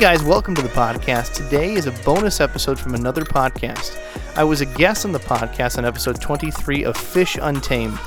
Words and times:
Guys, 0.00 0.22
welcome 0.22 0.54
to 0.54 0.62
the 0.62 0.68
podcast. 0.70 1.34
Today 1.34 1.74
is 1.74 1.84
a 1.84 1.92
bonus 2.06 2.40
episode 2.40 2.80
from 2.80 2.94
another 2.94 3.22
podcast. 3.22 3.98
I 4.34 4.42
was 4.42 4.62
a 4.62 4.66
guest 4.66 5.04
on 5.04 5.12
the 5.12 5.18
podcast 5.18 5.76
on 5.76 5.84
episode 5.84 6.22
23 6.22 6.84
of 6.84 6.96
Fish 6.96 7.36
Untamed. 7.36 7.98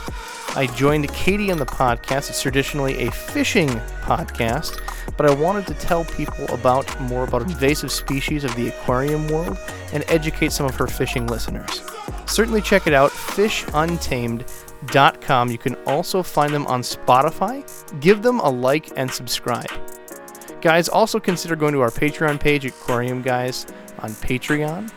I 0.56 0.68
joined 0.76 1.08
Katie 1.14 1.52
on 1.52 1.60
the 1.60 1.68
podcast. 1.68 2.32
It's 2.32 2.42
traditionally 2.42 3.06
a 3.06 3.12
fishing 3.12 3.70
podcast, 4.02 4.82
but 5.18 5.30
I 5.30 5.36
wanted 5.36 5.68
to 5.68 5.76
tell 5.76 6.04
people 6.04 6.52
about 6.52 7.00
more 7.00 7.26
about 7.26 7.44
invasive 7.44 7.92
species 7.92 8.44
of 8.44 8.56
the 8.56 8.70
aquarium 8.70 9.28
world 9.28 9.60
and 9.94 10.04
educate 10.08 10.52
some 10.52 10.66
of 10.66 10.74
her 10.74 10.88
fishing 10.88 11.28
listeners. 11.28 11.84
Certainly 12.26 12.64
check 12.64 12.88
it 12.88 12.94
out, 12.94 13.12
fishuntamed.com. 13.12 15.52
You 15.52 15.60
can 15.60 15.76
also 15.86 16.24
find 16.24 16.52
them 16.52 16.66
on 16.66 16.82
Spotify. 16.82 17.64
Give 18.02 18.24
them 18.24 18.40
a 18.40 18.50
like 18.50 18.92
and 18.98 19.12
subscribe. 19.12 19.70
Guys, 20.64 20.88
also 20.88 21.20
consider 21.20 21.58
going 21.58 21.74
to 21.74 21.82
our 21.82 21.90
Patreon 21.90 22.40
page, 22.40 22.66
at 22.66 22.72
Aquarium 22.72 23.22
Guys, 23.22 23.68
on 24.00 24.12
Patreon. 24.12 24.90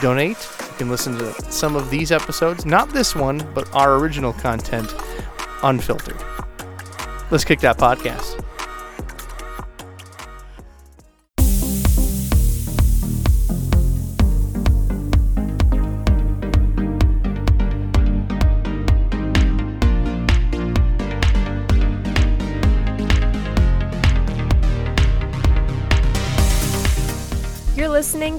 Donate. 0.00 0.36
You 0.60 0.74
can 0.76 0.90
listen 0.90 1.16
to 1.16 1.32
some 1.52 1.76
of 1.76 1.88
these 1.88 2.10
episodes, 2.10 2.66
not 2.66 2.88
this 2.90 3.14
one, 3.14 3.38
but 3.54 3.72
our 3.76 3.94
original 3.94 4.32
content, 4.32 4.92
unfiltered. 5.62 6.20
Let's 7.30 7.44
kick 7.44 7.60
that 7.60 7.78
podcast. 7.78 8.43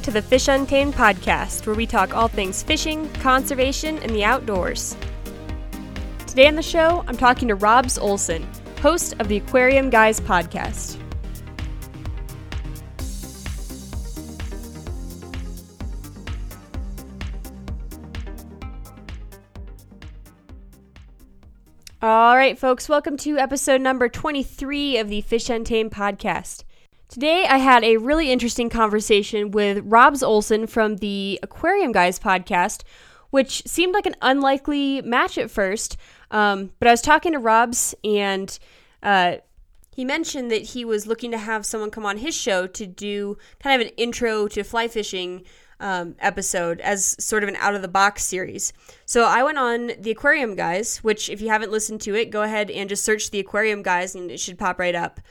To 0.06 0.12
the 0.12 0.22
Fish 0.22 0.48
Untamed 0.48 0.94
podcast, 0.94 1.66
where 1.66 1.76
we 1.76 1.88
talk 1.88 2.16
all 2.16 2.28
things 2.28 2.62
fishing, 2.62 3.12
conservation, 3.14 3.98
and 4.04 4.12
the 4.12 4.24
outdoors. 4.24 4.96
Today 6.28 6.48
on 6.48 6.54
the 6.54 6.62
show, 6.62 7.04
I'm 7.08 7.18
talking 7.18 7.48
to 7.48 7.56
Robs 7.56 7.98
Olson, 7.98 8.48
host 8.84 9.16
of 9.18 9.30
the 9.30 9.38
Aquarium 9.38 9.90
Guys 9.90 10.20
podcast. 10.20 11.00
All 22.04 22.36
right, 22.36 22.60
folks, 22.60 22.88
welcome 22.88 23.18
to 23.18 23.40
episode 23.40 23.82
number 23.82 24.08
23 24.08 25.00
of 25.00 25.10
the 25.10 25.22
Fish 25.22 25.50
Untamed 25.50 25.90
podcast. 25.90 26.64
Today, 27.08 27.46
I 27.46 27.60
had 27.60 27.84
a 27.84 27.98
really 27.98 28.32
interesting 28.32 28.68
conversation 28.68 29.52
with 29.52 29.84
Robs 29.86 30.24
Olson 30.24 30.66
from 30.66 30.98
the 30.98 31.40
Aquarium 31.44 31.92
Guys 31.92 32.20
podcast, 32.20 32.82
which 33.30 33.62
seemed 33.68 33.94
like 33.94 34.08
an 34.08 34.16
unlikely 34.24 35.04
match 35.04 35.38
at 35.38 35.52
first. 35.52 35.98
Um, 36.32 36.72
but 36.80 36.88
I 36.88 36.92
was 36.92 37.02
talking 37.02 37.34
to 37.34 37.40
Robs, 37.40 37.94
and 38.04 38.58
uh, 39.04 39.36
he 39.96 40.04
mentioned 40.04 40.50
that 40.50 40.64
he 40.64 40.84
was 40.84 41.06
looking 41.06 41.30
to 41.32 41.38
have 41.38 41.66
someone 41.66 41.92
come 41.92 42.08
on 42.08 42.18
his 42.18 42.36
show 42.36 42.66
to 42.68 42.88
do 42.88 43.38
kind 43.60 43.80
of 43.80 43.88
an 43.88 43.94
intro 43.98 44.48
to 44.48 44.64
fly 44.64 44.88
fishing 44.88 45.44
um, 45.80 46.16
episode 46.20 46.82
as 46.82 47.16
sort 47.24 47.44
of 47.44 47.50
an 47.50 47.56
out 47.58 47.76
of 47.76 47.84
the 47.84 47.88
box 47.88 48.26
series. 48.26 48.74
So 49.06 49.26
I 49.26 49.44
went 49.44 49.60
on 49.60 49.92
the 50.00 50.12
Aquarium 50.12 50.56
Guys, 50.56 50.98
which, 50.98 51.30
if 51.30 51.40
you 51.40 51.50
haven't 51.50 51.72
listened 51.72 52.02
to 52.02 52.16
it, 52.16 52.32
go 52.32 52.42
ahead 52.42 52.72
and 52.72 52.90
just 52.90 53.06
search 53.06 53.30
the 53.30 53.40
Aquarium 53.40 53.84
Guys 53.84 54.16
and 54.16 54.32
it 54.32 54.40
should 54.40 54.58
pop 54.58 54.80
right 54.80 54.96
up. 54.96 55.22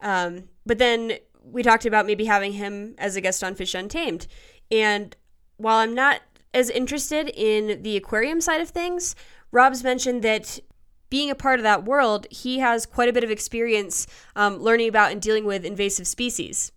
Um, 0.00 0.44
but 0.68 0.78
then 0.78 1.14
we 1.42 1.62
talked 1.62 1.86
about 1.86 2.06
maybe 2.06 2.26
having 2.26 2.52
him 2.52 2.94
as 2.98 3.16
a 3.16 3.22
guest 3.22 3.42
on 3.42 3.54
Fish 3.54 3.74
Untamed. 3.74 4.26
And 4.70 5.16
while 5.56 5.78
I'm 5.78 5.94
not 5.94 6.20
as 6.52 6.68
interested 6.68 7.30
in 7.30 7.82
the 7.82 7.96
aquarium 7.96 8.42
side 8.42 8.60
of 8.60 8.68
things, 8.68 9.16
Rob's 9.50 9.82
mentioned 9.82 10.22
that 10.22 10.60
being 11.08 11.30
a 11.30 11.34
part 11.34 11.58
of 11.58 11.62
that 11.62 11.86
world, 11.86 12.26
he 12.30 12.58
has 12.58 12.84
quite 12.84 13.08
a 13.08 13.14
bit 13.14 13.24
of 13.24 13.30
experience 13.30 14.06
um, 14.36 14.58
learning 14.58 14.90
about 14.90 15.10
and 15.10 15.22
dealing 15.22 15.46
with 15.46 15.64
invasive 15.64 16.06
species. 16.06 16.70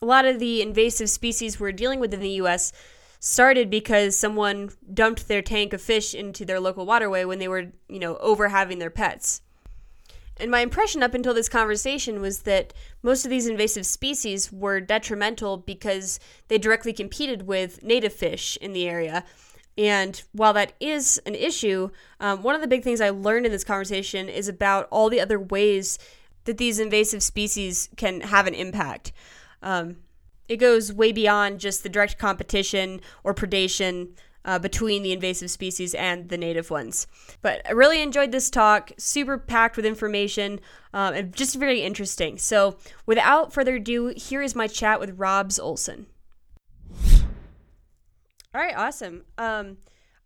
A 0.00 0.06
lot 0.06 0.24
of 0.24 0.38
the 0.38 0.62
invasive 0.62 1.10
species 1.10 1.60
we're 1.60 1.72
dealing 1.72 2.00
with 2.00 2.14
in 2.14 2.20
the 2.20 2.40
US 2.42 2.72
started 3.20 3.68
because 3.68 4.16
someone 4.16 4.70
dumped 4.92 5.28
their 5.28 5.42
tank 5.42 5.74
of 5.74 5.82
fish 5.82 6.14
into 6.14 6.46
their 6.46 6.60
local 6.60 6.86
waterway 6.86 7.24
when 7.24 7.40
they 7.40 7.48
were, 7.48 7.72
you 7.90 7.98
know, 7.98 8.16
over 8.18 8.48
having 8.48 8.78
their 8.78 8.90
pets. 8.90 9.42
And 10.38 10.50
my 10.50 10.60
impression 10.60 11.02
up 11.02 11.14
until 11.14 11.32
this 11.32 11.48
conversation 11.48 12.20
was 12.20 12.40
that 12.40 12.74
most 13.02 13.24
of 13.24 13.30
these 13.30 13.46
invasive 13.46 13.86
species 13.86 14.52
were 14.52 14.80
detrimental 14.80 15.56
because 15.56 16.20
they 16.48 16.58
directly 16.58 16.92
competed 16.92 17.46
with 17.46 17.82
native 17.82 18.12
fish 18.12 18.58
in 18.60 18.72
the 18.72 18.86
area. 18.88 19.24
And 19.78 20.22
while 20.32 20.52
that 20.54 20.72
is 20.80 21.20
an 21.26 21.34
issue, 21.34 21.90
um, 22.20 22.42
one 22.42 22.54
of 22.54 22.60
the 22.60 22.66
big 22.66 22.82
things 22.82 23.00
I 23.00 23.10
learned 23.10 23.46
in 23.46 23.52
this 23.52 23.64
conversation 23.64 24.28
is 24.28 24.48
about 24.48 24.88
all 24.90 25.10
the 25.10 25.20
other 25.20 25.38
ways 25.38 25.98
that 26.44 26.58
these 26.58 26.78
invasive 26.78 27.22
species 27.22 27.88
can 27.96 28.20
have 28.22 28.46
an 28.46 28.54
impact. 28.54 29.12
Um, 29.62 29.96
it 30.48 30.58
goes 30.58 30.92
way 30.92 31.12
beyond 31.12 31.60
just 31.60 31.82
the 31.82 31.88
direct 31.88 32.18
competition 32.18 33.00
or 33.24 33.34
predation 33.34 34.10
uh, 34.46 34.58
between 34.58 35.02
the 35.02 35.12
invasive 35.12 35.50
species 35.50 35.94
and 35.94 36.28
the 36.28 36.38
native 36.38 36.70
ones. 36.70 37.06
But 37.42 37.60
I 37.68 37.72
really 37.72 38.00
enjoyed 38.00 38.32
this 38.32 38.48
talk, 38.48 38.92
super 38.96 39.36
packed 39.36 39.76
with 39.76 39.84
information, 39.84 40.60
um, 40.94 41.12
and 41.12 41.34
just 41.34 41.56
very 41.56 41.82
interesting. 41.82 42.38
So, 42.38 42.78
without 43.04 43.52
further 43.52 43.74
ado, 43.74 44.14
here 44.16 44.40
is 44.40 44.54
my 44.54 44.68
chat 44.68 45.00
with 45.00 45.18
Robs 45.18 45.58
Olson. 45.58 46.06
All 48.54 48.62
right, 48.62 48.76
awesome. 48.76 49.24
Um, 49.36 49.78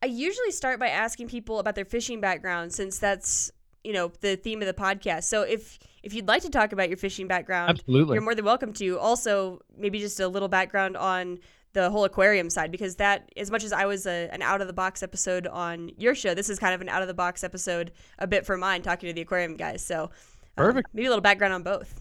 I 0.03 0.07
usually 0.07 0.53
start 0.53 0.79
by 0.79 0.89
asking 0.89 1.29
people 1.29 1.59
about 1.59 1.75
their 1.75 1.85
fishing 1.85 2.21
background 2.21 2.73
since 2.73 2.99
that's 2.99 3.51
you 3.83 3.95
know 3.95 4.13
the 4.21 4.37
theme 4.37 4.61
of 4.61 4.67
the 4.67 4.75
podcast. 4.75 5.25
So 5.25 5.43
if 5.43 5.79
if 6.03 6.15
you'd 6.15 6.29
like 6.29 6.43
to 6.43 6.51
talk 6.51 6.73
about 6.73 6.89
your 6.89 6.99
fishing 6.99 7.27
background, 7.27 7.71
Absolutely. 7.71 8.15
you're 8.15 8.23
more 8.23 8.35
than 8.35 8.45
welcome 8.45 8.73
to. 8.75 8.99
Also, 8.99 9.61
maybe 9.77 9.99
just 9.99 10.21
a 10.21 10.29
little 10.29 10.49
background 10.49 10.97
on 10.97 11.39
the 11.73 11.91
whole 11.91 12.05
aquarium 12.05 12.51
side 12.51 12.71
because 12.71 12.97
that 12.97 13.31
as 13.37 13.51
much 13.51 13.65
as 13.65 13.73
I 13.73 13.87
was 13.87 14.07
a, 14.07 14.29
an 14.33 14.43
out 14.43 14.61
of 14.61 14.67
the 14.67 14.73
box 14.73 15.03
episode 15.03 15.47
on 15.47 15.91
your 15.99 16.15
show, 16.15 16.35
this 16.35 16.49
is 16.49 16.59
kind 16.59 16.75
of 16.75 16.81
an 16.81 16.89
out 16.89 17.03
of 17.03 17.09
the 17.09 17.15
box 17.15 17.45
episode 17.45 17.93
a 18.19 18.27
bit 18.27 18.45
for 18.45 18.57
mine 18.57 18.83
talking 18.83 19.09
to 19.09 19.13
the 19.13 19.21
aquarium 19.21 19.57
guys. 19.57 19.85
So 19.85 20.05
um, 20.05 20.11
Perfect. 20.57 20.89
maybe 20.93 21.07
a 21.07 21.11
little 21.11 21.23
background 21.23 21.55
on 21.55 21.63
both. 21.63 22.01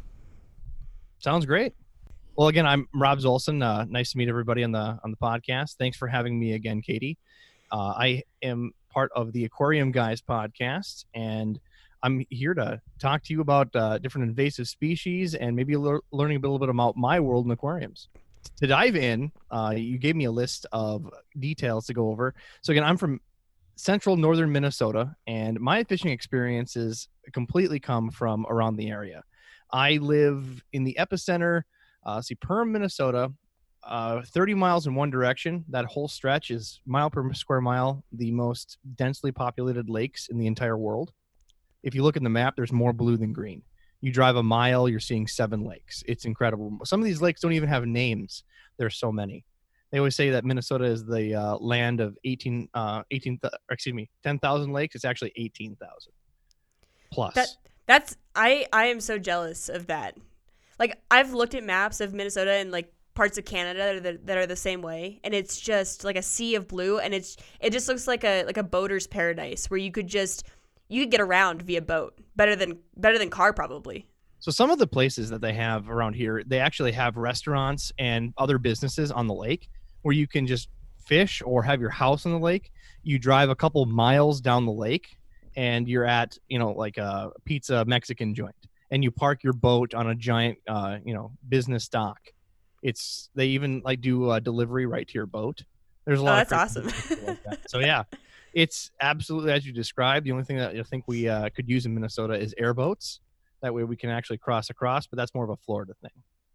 Sounds 1.19 1.45
great. 1.45 1.73
Well, 2.35 2.47
again, 2.47 2.65
I'm 2.65 2.87
Rob 2.93 3.19
Olson. 3.25 3.61
Uh, 3.61 3.85
nice 3.89 4.13
to 4.13 4.17
meet 4.17 4.29
everybody 4.29 4.63
on 4.63 4.71
the 4.71 4.97
on 5.03 5.11
the 5.11 5.17
podcast. 5.17 5.75
Thanks 5.75 5.97
for 5.97 6.07
having 6.07 6.39
me 6.39 6.53
again, 6.53 6.81
Katie. 6.81 7.17
Uh, 7.71 7.93
I 7.97 8.23
am 8.41 8.71
part 8.89 9.11
of 9.15 9.33
the 9.33 9.45
Aquarium 9.45 9.91
Guys 9.91 10.21
podcast, 10.21 11.05
and 11.13 11.59
I'm 12.01 12.25
here 12.29 12.53
to 12.53 12.81
talk 12.97 13.23
to 13.23 13.33
you 13.33 13.41
about 13.41 13.75
uh, 13.75 13.97
different 13.97 14.29
invasive 14.29 14.67
species 14.67 15.35
and 15.35 15.55
maybe 15.55 15.75
lear- 15.75 16.01
learning 16.11 16.37
a 16.37 16.39
little 16.39 16.59
bit 16.59 16.69
about 16.69 16.95
my 16.95 17.19
world 17.19 17.45
in 17.45 17.51
aquariums. 17.51 18.07
To 18.57 18.67
dive 18.67 18.95
in, 18.95 19.31
uh, 19.51 19.73
you 19.75 19.97
gave 19.97 20.15
me 20.15 20.25
a 20.25 20.31
list 20.31 20.65
of 20.71 21.09
details 21.39 21.85
to 21.87 21.93
go 21.93 22.09
over. 22.09 22.35
So 22.61 22.71
again, 22.71 22.83
I'm 22.83 22.97
from 22.97 23.21
central 23.75 24.17
northern 24.17 24.51
Minnesota, 24.51 25.15
and 25.27 25.59
my 25.59 25.83
fishing 25.85 26.11
experiences 26.11 27.07
completely 27.31 27.79
come 27.79 28.11
from 28.11 28.45
around 28.49 28.75
the 28.75 28.89
area. 28.89 29.23
I 29.71 29.93
live 29.97 30.61
in 30.73 30.83
the 30.83 30.97
epicenter. 30.99 31.63
Uh, 32.05 32.21
see, 32.21 32.35
Perham, 32.35 32.71
Minnesota, 32.71 33.31
uh, 33.83 34.21
30 34.25 34.53
miles 34.55 34.87
in 34.87 34.95
one 34.95 35.09
direction. 35.09 35.63
That 35.69 35.85
whole 35.85 36.07
stretch 36.07 36.51
is 36.51 36.81
mile 36.85 37.09
per 37.09 37.31
square 37.33 37.61
mile, 37.61 38.03
the 38.11 38.31
most 38.31 38.77
densely 38.95 39.31
populated 39.31 39.89
lakes 39.89 40.27
in 40.27 40.37
the 40.37 40.47
entire 40.47 40.77
world. 40.77 41.13
If 41.83 41.95
you 41.95 42.03
look 42.03 42.17
at 42.17 42.23
the 42.23 42.29
map, 42.29 42.55
there's 42.55 42.73
more 42.73 42.93
blue 42.93 43.15
than 43.15 43.31
green. 43.31 43.63
You 44.01 44.11
drive 44.11 44.35
a 44.35 44.43
mile, 44.43 44.87
you're 44.87 44.99
seeing 44.99 45.27
seven 45.27 45.63
lakes. 45.63 46.03
It's 46.07 46.25
incredible. 46.25 46.79
Some 46.85 47.01
of 47.01 47.05
these 47.05 47.21
lakes 47.21 47.41
don't 47.41 47.53
even 47.53 47.69
have 47.69 47.85
names. 47.85 48.43
There's 48.77 48.95
so 48.95 49.11
many. 49.11 49.43
They 49.91 49.97
always 49.97 50.15
say 50.15 50.29
that 50.29 50.45
Minnesota 50.45 50.85
is 50.85 51.03
the 51.03 51.33
uh, 51.35 51.57
land 51.57 51.99
of 51.99 52.17
18, 52.23 52.69
uh, 52.73 53.03
18, 53.11 53.39
th- 53.39 53.53
or 53.53 53.73
excuse 53.73 53.93
me, 53.93 54.09
10,000 54.23 54.71
lakes. 54.71 54.95
It's 54.95 55.05
actually 55.05 55.33
18,000 55.35 56.13
plus. 57.11 57.33
That 57.33 57.49
that's 57.87 58.15
I 58.35 58.67
I 58.71 58.85
am 58.85 58.99
so 58.99 59.17
jealous 59.17 59.67
of 59.67 59.87
that. 59.87 60.15
Like 60.77 60.99
I've 61.09 61.33
looked 61.33 61.55
at 61.55 61.63
maps 61.63 62.01
of 62.01 62.13
Minnesota 62.13 62.51
and 62.53 62.71
like 62.71 62.93
parts 63.15 63.37
of 63.37 63.45
Canada 63.45 63.79
that 63.79 63.95
are 63.95 63.99
the, 63.99 64.19
that 64.25 64.37
are 64.37 64.45
the 64.45 64.55
same 64.55 64.81
way, 64.81 65.19
and 65.23 65.33
it's 65.33 65.59
just 65.59 66.03
like 66.03 66.15
a 66.15 66.21
sea 66.21 66.55
of 66.55 66.67
blue, 66.67 66.99
and 66.99 67.13
it's 67.13 67.35
it 67.59 67.71
just 67.71 67.87
looks 67.87 68.07
like 68.07 68.23
a 68.23 68.43
like 68.43 68.57
a 68.57 68.63
boater's 68.63 69.07
paradise 69.07 69.69
where 69.69 69.79
you 69.79 69.91
could 69.91 70.07
just 70.07 70.43
you 70.89 71.03
could 71.03 71.11
get 71.11 71.21
around 71.21 71.61
via 71.61 71.81
boat 71.81 72.19
better 72.35 72.55
than 72.55 72.79
better 72.97 73.17
than 73.17 73.29
car 73.29 73.53
probably. 73.53 74.07
So 74.39 74.51
some 74.51 74.71
of 74.71 74.79
the 74.79 74.87
places 74.87 75.29
that 75.29 75.41
they 75.41 75.53
have 75.53 75.89
around 75.89 76.13
here, 76.13 76.43
they 76.45 76.59
actually 76.59 76.93
have 76.93 77.17
restaurants 77.17 77.91
and 77.99 78.33
other 78.37 78.57
businesses 78.57 79.11
on 79.11 79.27
the 79.27 79.33
lake 79.33 79.69
where 80.01 80.13
you 80.15 80.27
can 80.27 80.47
just 80.47 80.69
fish 81.05 81.41
or 81.45 81.61
have 81.63 81.81
your 81.81 81.89
house 81.89 82.25
on 82.25 82.31
the 82.31 82.39
lake. 82.39 82.71
You 83.03 83.19
drive 83.19 83.49
a 83.49 83.55
couple 83.55 83.85
miles 83.85 84.39
down 84.41 84.65
the 84.65 84.71
lake 84.71 85.17
and 85.57 85.87
you're 85.89 86.05
at, 86.05 86.37
you 86.47 86.57
know, 86.57 86.71
like 86.71 86.97
a 86.97 87.31
pizza 87.45 87.83
Mexican 87.85 88.33
joint. 88.33 88.55
and 88.91 89.03
you 89.03 89.11
park 89.11 89.43
your 89.43 89.53
boat 89.53 89.93
on 89.93 90.07
a 90.09 90.15
giant, 90.15 90.57
uh, 90.67 90.97
you 91.05 91.13
know, 91.13 91.31
business 91.49 91.87
dock. 91.89 92.19
It's 92.81 93.29
they 93.35 93.47
even 93.47 93.81
like 93.83 93.99
do 94.01 94.31
a 94.31 94.39
delivery 94.39 94.85
right 94.85 95.07
to 95.07 95.13
your 95.13 95.25
boat. 95.25 95.63
There's 96.05 96.19
a 96.19 96.21
Oh, 96.21 96.25
lot. 96.25 96.47
that's 96.47 96.75
of 96.75 96.85
awesome. 96.87 97.25
like 97.27 97.43
that. 97.43 97.69
So 97.69 97.79
yeah, 97.79 98.03
it's 98.53 98.91
absolutely 99.01 99.51
as 99.51 99.65
you 99.65 99.73
described. 99.73 100.25
The 100.25 100.31
only 100.31 100.43
thing 100.43 100.57
that 100.57 100.75
I 100.75 100.83
think 100.83 101.05
we 101.07 101.27
uh, 101.27 101.49
could 101.49 101.69
use 101.69 101.85
in 101.85 101.93
Minnesota 101.93 102.33
is 102.33 102.53
airboats. 102.57 103.19
That 103.61 103.73
way 103.73 103.83
we 103.83 103.97
can 103.97 104.09
actually 104.09 104.37
cross 104.37 104.69
across, 104.69 105.07
but 105.07 105.17
that's 105.17 105.33
more 105.33 105.43
of 105.43 105.49
a 105.49 105.57
Florida 105.57 105.93
thing. 106.01 106.11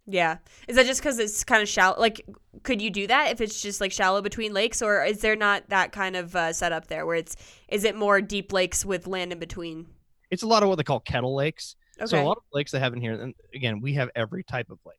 Yeah. 0.06 0.38
Is 0.69 0.76
that 0.76 0.87
just 0.87 1.00
because 1.00 1.19
it's 1.19 1.44
kind 1.44 1.62
of 1.62 1.69
shallow? 1.69 1.99
Like, 1.99 2.26
could 2.62 2.82
you 2.82 2.91
do 2.91 3.06
that 3.06 3.32
if 3.32 3.41
it's 3.41 3.61
just 3.61 3.81
like 3.81 3.93
shallow 3.93 4.20
between 4.20 4.52
lakes, 4.52 4.82
or 4.82 5.05
is 5.05 5.20
there 5.20 5.37
not 5.37 5.69
that 5.69 5.93
kind 5.93 6.17
of 6.17 6.37
uh, 6.37 6.52
setup 6.52 6.88
there 6.88 7.06
where 7.06 7.17
it's 7.17 7.37
is 7.69 7.85
it 7.85 7.97
more 7.97 8.20
deep 8.20 8.52
lakes 8.52 8.85
with 8.85 9.06
land 9.06 9.32
in 9.32 9.38
between? 9.38 9.87
It's 10.31 10.43
a 10.43 10.47
lot 10.47 10.62
of 10.62 10.69
what 10.69 10.76
they 10.76 10.82
call 10.82 11.00
kettle 11.00 11.35
lakes. 11.35 11.76
Okay. 11.99 12.06
So 12.06 12.23
a 12.23 12.25
lot 12.25 12.37
of 12.37 12.43
lakes 12.52 12.73
they 12.73 12.81
have 12.81 12.93
in 12.93 13.00
here, 13.00 13.14
and 13.14 13.35
again, 13.55 13.81
we 13.81 13.94
have 13.94 14.11
every 14.14 14.43
type 14.44 14.69
of 14.70 14.79
lake. 14.85 14.99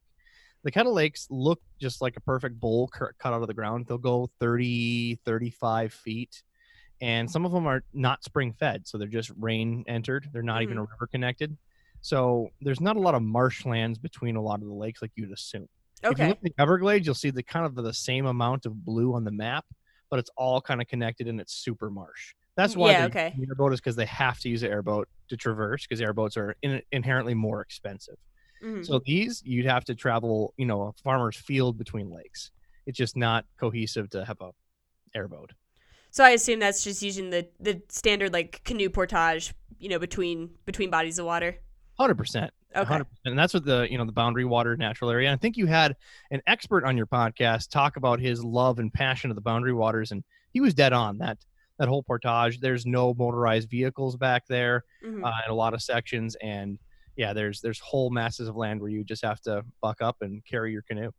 The 0.64 0.72
kettle 0.72 0.94
lakes 0.94 1.28
look 1.30 1.62
just 1.80 2.02
like 2.02 2.18
a 2.18 2.22
perfect 2.22 2.60
bowl 2.60 2.88
cut 2.88 3.14
out 3.24 3.42
of 3.42 3.48
the 3.48 3.54
ground. 3.54 3.86
They'll 3.88 4.00
go 4.00 4.32
30, 4.40 5.20
35 5.24 5.94
feet. 5.94 6.42
And 7.02 7.30
some 7.30 7.46
of 7.46 7.52
them 7.52 7.68
are 7.68 7.84
not 7.94 8.24
spring 8.24 8.54
fed. 8.54 8.88
So 8.88 8.98
they're 8.98 9.08
just 9.08 9.32
rain 9.38 9.84
entered. 9.88 10.30
They're 10.32 10.42
not 10.44 10.62
even 10.64 10.78
a 10.78 10.82
river 10.82 11.08
connected. 11.12 11.58
So 12.02 12.50
there's 12.62 12.80
not 12.82 12.96
a 12.96 13.00
lot 13.00 13.16
of 13.16 13.22
marshlands 13.22 13.98
between 14.00 14.36
a 14.36 14.42
lot 14.42 14.62
of 14.62 14.68
the 14.68 14.74
lakes 14.74 15.02
like 15.02 15.12
you'd 15.16 15.32
assume. 15.32 15.68
okay. 16.04 16.12
If 16.14 16.20
you 16.20 16.28
look 16.28 16.38
at 16.38 16.44
the 16.44 16.54
Everglades, 16.58 17.06
you'll 17.06 17.16
see 17.16 17.32
the 17.32 17.44
kind 17.44 17.66
of 17.66 17.76
the 17.76 17.94
same 17.94 18.26
amount 18.28 18.66
of 18.66 18.86
blue 18.86 19.14
on 19.16 19.24
the 19.24 19.32
map, 19.32 19.66
but 20.10 20.20
it's 20.20 20.30
all 20.38 20.62
kind 20.62 20.82
of 20.82 20.88
connected 20.88 21.28
and 21.28 21.42
it's 21.42 21.54
super 21.54 21.90
marsh. 21.90 22.34
That's 22.56 22.76
why 22.78 22.92
Yeah, 22.92 23.02
they 23.02 23.08
okay. 23.08 23.36
airboat 23.50 23.74
is 23.74 23.82
because 23.82 23.96
they 23.98 24.06
have 24.06 24.40
to 24.40 24.50
use 24.50 24.64
an 24.64 24.72
airboat 24.72 25.10
to 25.30 25.36
traverse 25.36 25.86
because 25.86 26.00
airboats 26.00 26.38
are 26.38 26.56
in, 26.62 26.82
inherently 26.92 27.34
more 27.34 27.62
expensive. 27.62 28.16
Mhm. 28.64 28.86
So 28.86 29.02
these 29.06 29.42
you'd 29.44 29.66
have 29.66 29.84
to 29.86 29.96
travel, 29.96 30.54
you 30.58 30.66
know, 30.66 30.84
a 30.84 30.94
farmer's 31.04 31.36
field 31.36 31.78
between 31.78 32.10
lakes. 32.10 32.52
It's 32.86 32.98
just 32.98 33.18
not 33.18 33.46
cohesive 33.60 34.10
to 34.12 34.24
have 34.24 34.40
a 34.40 34.52
airboat. 35.14 35.52
So 36.16 36.24
I 36.24 36.30
assume 36.30 36.60
that's 36.60 36.82
just 36.82 37.02
using 37.02 37.30
the 37.30 37.46
the 37.60 37.82
standard 37.90 38.32
like 38.32 38.62
canoe 38.64 38.90
portage, 38.90 39.54
you 39.80 39.90
know, 39.90 40.00
between 40.00 40.50
between 40.66 40.90
bodies 40.90 41.20
of 41.20 41.26
water. 41.26 41.58
Hundred 42.00 42.16
percent. 42.16 42.54
Okay. 42.74 42.94
100%. 42.94 43.06
And 43.26 43.38
that's 43.38 43.54
what 43.54 43.66
the 43.66 43.86
you 43.92 43.98
know 43.98 44.06
the 44.06 44.14
boundary 44.14 44.46
water 44.46 44.78
natural 44.78 45.12
area. 45.12 45.28
And 45.28 45.38
I 45.38 45.38
think 45.38 45.58
you 45.58 45.66
had 45.66 45.94
an 46.32 46.42
expert 46.48 46.86
on 46.86 46.96
your 46.96 47.06
podcast 47.06 47.70
talk 47.70 47.98
about 47.98 48.22
his 48.22 48.46
love 48.46 48.80
and 48.80 48.94
passion 48.94 49.30
of 49.30 49.36
the 49.36 49.42
boundary 49.42 49.74
waters, 49.74 50.12
and 50.14 50.24
he 50.54 50.62
was 50.62 50.74
dead 50.74 50.94
on 50.94 51.18
that 51.18 51.38
that 51.80 51.90
whole 51.90 52.02
portage. 52.02 52.62
There's 52.62 52.86
no 52.86 53.14
motorized 53.14 53.70
vehicles 53.70 54.16
back 54.16 54.48
there 54.48 54.86
Mhm. 55.06 55.22
uh, 55.22 55.34
in 55.46 55.52
a 55.52 55.54
lot 55.54 55.74
of 55.74 55.82
sections, 55.82 56.38
and 56.42 56.80
yeah, 57.18 57.34
there's 57.34 57.60
there's 57.60 57.80
whole 57.80 58.10
masses 58.10 58.48
of 58.48 58.56
land 58.56 58.80
where 58.80 58.90
you 58.90 59.04
just 59.04 59.26
have 59.26 59.42
to 59.42 59.66
buck 59.82 60.02
up 60.02 60.22
and 60.22 60.42
carry 60.46 60.72
your 60.72 60.84
canoe. 60.84 61.12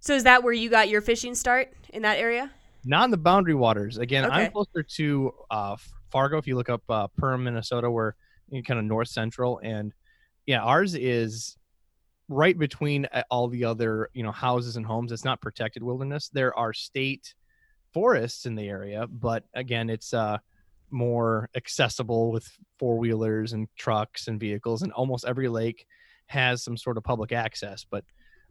So 0.00 0.14
is 0.14 0.24
that 0.24 0.42
where 0.42 0.52
you 0.52 0.68
got 0.68 0.90
your 0.90 1.00
fishing 1.00 1.34
start 1.34 1.72
in 1.94 2.02
that 2.02 2.18
area? 2.18 2.50
Not 2.84 3.04
in 3.04 3.10
the 3.10 3.16
boundary 3.16 3.54
waters. 3.54 3.98
Again, 3.98 4.24
Okay. 4.24 4.34
I'm 4.34 4.52
closer 4.52 4.82
to 4.82 5.32
uh, 5.50 5.76
Fargo. 6.10 6.38
If 6.38 6.46
you 6.46 6.56
look 6.56 6.68
up 6.68 6.82
uh, 6.88 7.08
Perham, 7.20 7.42
Minnesota, 7.42 7.90
we're 7.90 8.12
kind 8.66 8.78
of 8.78 8.84
north 8.84 9.08
central, 9.08 9.60
and 9.62 9.92
yeah, 10.46 10.60
ours 10.60 10.94
is 10.94 11.56
right 12.28 12.58
between 12.58 13.06
uh, 13.12 13.22
all 13.30 13.48
the 13.48 13.64
other 13.64 14.08
you 14.14 14.22
know 14.22 14.32
houses 14.32 14.76
and 14.76 14.84
homes. 14.84 15.12
It's 15.12 15.24
not 15.24 15.40
protected 15.40 15.82
wilderness. 15.82 16.28
There 16.32 16.56
are 16.58 16.72
state 16.72 17.34
forests 17.94 18.46
in 18.46 18.54
the 18.54 18.68
area, 18.68 19.06
but 19.06 19.44
again, 19.54 19.88
it's 19.90 20.12
uh, 20.12 20.38
more 20.90 21.48
accessible 21.54 22.32
with 22.32 22.46
four 22.78 22.98
wheelers 22.98 23.52
and 23.52 23.68
trucks 23.76 24.28
and 24.28 24.40
vehicles. 24.40 24.82
And 24.82 24.92
almost 24.92 25.24
every 25.24 25.48
lake 25.48 25.86
has 26.26 26.62
some 26.62 26.76
sort 26.76 26.96
of 26.96 27.04
public 27.04 27.32
access. 27.32 27.86
But 27.88 28.04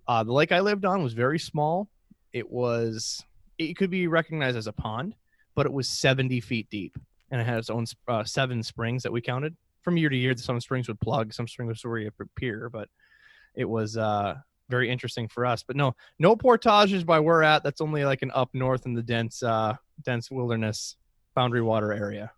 uh, 0.08 0.24
the 0.24 0.34
lake 0.34 0.52
I 0.52 0.60
lived 0.60 0.86
on 0.86 1.04
was 1.04 1.14
very 1.14 1.40
small. 1.40 1.88
It 2.34 2.50
was 2.50 3.24
it 3.70 3.78
could 3.78 3.90
be 3.90 4.08
recognized 4.08 4.58
as 4.58 4.68
a 4.68 4.74
pond, 4.74 5.16
but 5.56 5.66
it 5.66 5.74
was 5.74 5.88
70 5.88 6.40
feet 6.42 6.70
deep, 6.70 6.98
and 7.30 7.42
it 7.42 7.46
had 7.46 7.58
its 7.58 7.70
own 7.70 7.86
uh, 8.08 8.24
seven 8.24 8.64
springs 8.64 9.04
that 9.04 9.12
we 9.12 9.22
counted. 9.22 9.56
From 9.82 9.98
year 9.98 10.10
to 10.10 10.16
year, 10.16 10.36
some 10.38 10.60
springs 10.60 10.88
would 10.88 11.00
plug, 11.00 11.34
some 11.34 11.48
springs 11.48 11.84
would 11.84 12.12
appear, 12.20 12.70
but 12.70 12.88
it 13.56 13.66
was 13.66 13.98
uh, 13.98 14.36
very 14.70 14.90
interesting 14.90 15.28
for 15.28 15.46
us. 15.46 15.64
But 15.64 15.76
no, 15.76 15.96
no 16.20 16.36
portages 16.36 17.04
by 17.04 17.20
where 17.20 17.36
we're 17.36 17.44
at. 17.44 17.64
That's 17.64 17.82
only 17.82 18.06
like 18.06 18.22
an 18.22 18.32
up 18.34 18.50
north 18.54 18.86
in 18.86 18.94
the 18.94 19.04
dense, 19.04 19.44
uh, 19.44 19.76
dense 20.04 20.32
wilderness 20.32 20.96
boundary 21.36 21.62
water 21.62 21.94
area. 21.94 22.32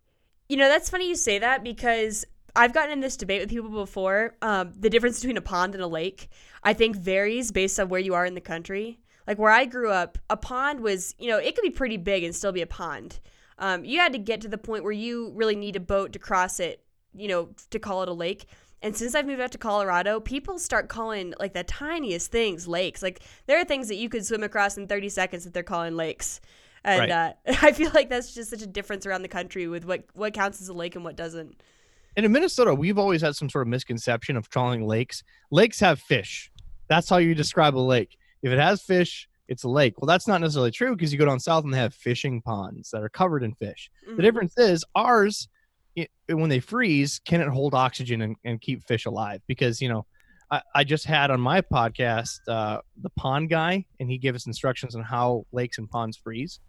You 0.48 0.56
know, 0.56 0.68
that's 0.68 0.90
funny 0.90 1.08
you 1.08 1.14
say 1.14 1.38
that 1.38 1.64
because 1.64 2.24
I've 2.56 2.72
gotten 2.72 2.92
in 2.92 3.00
this 3.00 3.16
debate 3.16 3.40
with 3.40 3.50
people 3.50 3.70
before. 3.70 4.36
Um, 4.42 4.72
the 4.78 4.90
difference 4.90 5.20
between 5.20 5.36
a 5.36 5.42
pond 5.42 5.74
and 5.74 5.82
a 5.82 5.86
lake, 5.86 6.28
I 6.62 6.72
think, 6.72 6.96
varies 6.96 7.50
based 7.50 7.80
on 7.80 7.88
where 7.88 8.00
you 8.00 8.14
are 8.14 8.26
in 8.26 8.34
the 8.34 8.40
country. 8.40 9.00
Like 9.26 9.38
where 9.38 9.50
I 9.50 9.64
grew 9.64 9.90
up, 9.90 10.18
a 10.28 10.36
pond 10.36 10.80
was, 10.80 11.14
you 11.18 11.28
know, 11.28 11.38
it 11.38 11.54
could 11.54 11.62
be 11.62 11.70
pretty 11.70 11.96
big 11.96 12.24
and 12.24 12.34
still 12.34 12.52
be 12.52 12.62
a 12.62 12.66
pond. 12.66 13.20
Um, 13.58 13.84
you 13.84 13.98
had 13.98 14.12
to 14.12 14.18
get 14.18 14.40
to 14.42 14.48
the 14.48 14.58
point 14.58 14.84
where 14.84 14.92
you 14.92 15.32
really 15.34 15.56
need 15.56 15.76
a 15.76 15.80
boat 15.80 16.12
to 16.12 16.18
cross 16.18 16.60
it, 16.60 16.84
you 17.14 17.28
know, 17.28 17.50
to 17.70 17.78
call 17.78 18.02
it 18.02 18.08
a 18.08 18.12
lake. 18.12 18.46
And 18.82 18.94
since 18.94 19.14
I've 19.14 19.26
moved 19.26 19.40
out 19.40 19.52
to 19.52 19.58
Colorado, 19.58 20.20
people 20.20 20.58
start 20.58 20.88
calling 20.88 21.32
like 21.40 21.54
the 21.54 21.64
tiniest 21.64 22.30
things 22.30 22.68
lakes. 22.68 23.02
Like 23.02 23.20
there 23.46 23.58
are 23.58 23.64
things 23.64 23.88
that 23.88 23.94
you 23.94 24.08
could 24.08 24.26
swim 24.26 24.42
across 24.42 24.76
in 24.76 24.86
30 24.86 25.08
seconds 25.08 25.44
that 25.44 25.54
they're 25.54 25.62
calling 25.62 25.96
lakes. 25.96 26.40
And 26.84 27.00
Right. 27.00 27.10
uh, 27.10 27.32
I 27.62 27.72
feel 27.72 27.90
like 27.94 28.10
that's 28.10 28.34
just 28.34 28.50
such 28.50 28.60
a 28.60 28.66
difference 28.66 29.06
around 29.06 29.22
the 29.22 29.28
country 29.28 29.66
with 29.68 29.84
what 29.86 30.04
what 30.12 30.34
counts 30.34 30.60
as 30.60 30.68
a 30.68 30.74
lake 30.74 30.96
and 30.96 31.04
what 31.04 31.16
doesn't. 31.16 31.62
And 32.16 32.26
in 32.26 32.32
Minnesota, 32.32 32.74
we've 32.74 32.98
always 32.98 33.22
had 33.22 33.34
some 33.34 33.48
sort 33.48 33.62
of 33.66 33.68
misconception 33.68 34.36
of 34.36 34.50
calling 34.50 34.86
lakes. 34.86 35.24
Lakes 35.50 35.80
have 35.80 35.98
fish. 35.98 36.52
That's 36.86 37.08
how 37.08 37.16
you 37.16 37.34
describe 37.34 37.76
a 37.76 37.80
lake. 37.80 38.18
If 38.44 38.52
it 38.52 38.58
has 38.58 38.82
fish, 38.82 39.26
it's 39.48 39.64
a 39.64 39.68
lake. 39.68 39.94
Well, 40.00 40.06
that's 40.06 40.28
not 40.28 40.40
necessarily 40.42 40.70
true 40.70 40.94
because 40.94 41.12
you 41.12 41.18
go 41.18 41.24
down 41.24 41.40
south 41.40 41.64
and 41.64 41.72
they 41.72 41.78
have 41.78 41.94
fishing 41.94 42.42
ponds 42.42 42.90
that 42.90 43.02
are 43.02 43.08
covered 43.08 43.42
in 43.42 43.54
fish. 43.54 43.90
Mhm. 44.06 44.16
The 44.16 44.22
difference 44.22 44.58
is 44.58 44.84
ours, 44.94 45.48
it, 45.96 46.10
when 46.28 46.50
they 46.50 46.60
freeze, 46.60 47.20
can 47.24 47.40
it 47.40 47.48
hold 47.48 47.74
oxygen 47.74 48.20
and, 48.20 48.36
and 48.44 48.60
keep 48.60 48.84
fish 48.84 49.06
alive? 49.06 49.40
Because, 49.46 49.80
you 49.80 49.88
know, 49.88 50.04
I, 50.50 50.60
I 50.74 50.84
just 50.84 51.06
had 51.06 51.30
on 51.30 51.40
my 51.40 51.62
podcast 51.62 52.38
uh, 52.46 52.80
the 53.00 53.10
pond 53.16 53.48
guy, 53.48 53.86
and 53.98 54.10
he 54.10 54.18
gave 54.18 54.34
us 54.34 54.46
instructions 54.46 54.94
on 54.94 55.02
how 55.02 55.46
lakes 55.52 55.78
and 55.78 55.88
ponds 55.88 56.18
freeze. 56.18 56.60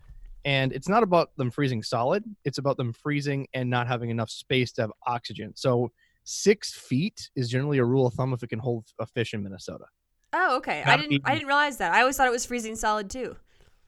And 0.46 0.72
it's 0.72 0.88
not 0.88 1.04
about 1.04 1.36
them 1.36 1.52
freezing 1.52 1.84
solid, 1.84 2.24
it's 2.46 2.58
about 2.58 2.78
them 2.78 2.94
freezing 2.94 3.48
and 3.54 3.70
not 3.70 3.88
having 3.88 4.12
enough 4.12 4.30
space 4.30 4.72
to 4.74 4.82
have 4.84 4.92
oxygen. 5.06 5.52
So, 5.56 5.92
six 6.24 6.74
feet 6.74 7.30
is 7.36 7.50
generally 7.50 7.80
a 7.80 7.86
rule 7.86 8.08
of 8.08 8.14
thumb 8.14 8.34
if 8.34 8.42
it 8.44 8.48
can 8.48 8.60
hold 8.60 8.86
a 9.00 9.06
fish 9.06 9.34
in 9.34 9.44
Minnesota. 9.44 9.86
Oh, 10.38 10.58
okay. 10.58 10.84
I 10.86 10.98
didn't 10.98 11.22
I 11.24 11.34
didn't 11.34 11.48
realize 11.48 11.78
that. 11.78 11.94
I 11.94 12.02
always 12.02 12.18
thought 12.18 12.28
it 12.28 12.32
was 12.32 12.46
freezing 12.46 12.76
solid 12.76 13.10
too. 13.10 13.38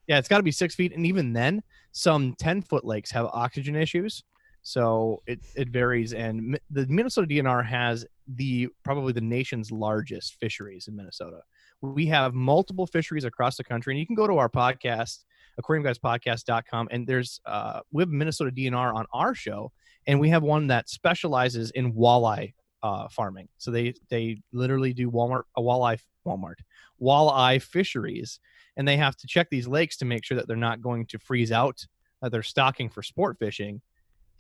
Yeah, 0.08 0.18
it's 0.18 0.30
got 0.30 0.38
to 0.38 0.44
be 0.44 0.52
six 0.52 0.74
feet, 0.74 0.94
and 0.96 1.06
even 1.06 1.34
then, 1.34 1.62
some 1.92 2.34
ten 2.40 2.62
foot 2.62 2.86
lakes 2.86 3.12
have 3.12 3.26
oxygen 3.26 3.76
issues, 3.76 4.24
so 4.62 5.22
it 5.28 5.42
it 5.56 5.68
varies. 5.70 6.14
And 6.14 6.58
the 6.72 6.88
Minnesota 6.88 7.28
DNR 7.28 7.66
has 7.66 8.06
the 8.36 8.70
probably 8.84 9.12
the 9.12 9.20
nation's 9.20 9.72
largest 9.72 10.36
fisheries 10.40 10.88
in 10.88 10.96
Minnesota. 10.96 11.42
We 11.82 12.06
have 12.06 12.34
multiple 12.34 12.88
fisheries 12.88 13.26
across 13.26 13.58
the 13.58 13.66
country, 13.66 13.94
and 13.94 14.00
you 14.00 14.08
can 14.08 14.16
go 14.16 14.28
to 14.28 14.38
our 14.38 14.50
podcast, 14.50 15.26
aquariumguyspodcast.com, 15.62 16.88
and 16.90 17.06
there's 17.06 17.42
uh, 17.46 17.82
we 17.92 18.02
have 18.02 18.10
Minnesota 18.10 18.52
DNR 18.52 18.96
on 18.96 19.06
our 19.12 19.36
show, 19.36 19.74
and 20.08 20.18
we 20.18 20.30
have 20.30 20.44
one 20.44 20.68
that 20.68 20.88
specializes 20.88 21.72
in 21.72 21.92
walleye 21.92 22.54
uh, 22.84 23.10
farming. 23.10 23.50
So 23.58 23.72
they 23.72 23.94
they 24.10 24.42
literally 24.54 24.94
do 24.94 25.12
Walmart 25.12 25.44
a 25.58 25.62
walleye 25.62 26.00
Walmart 26.28 26.60
walleye 27.02 27.62
fisheries 27.62 28.40
and 28.76 28.88
they 28.88 28.98
have 28.98 29.16
to 29.18 29.28
check 29.28 29.50
these 29.50 29.68
lakes 29.68 29.98
to 29.98 30.06
make 30.06 30.24
sure 30.26 30.38
that 30.38 30.48
they're 30.48 30.56
not 30.58 30.82
going 30.82 31.06
to 31.08 31.20
freeze 31.20 31.52
out 31.52 31.86
that 32.22 32.32
they're 32.32 32.44
stocking 32.44 32.90
for 32.90 33.04
sport 33.04 33.38
fishing 33.40 33.82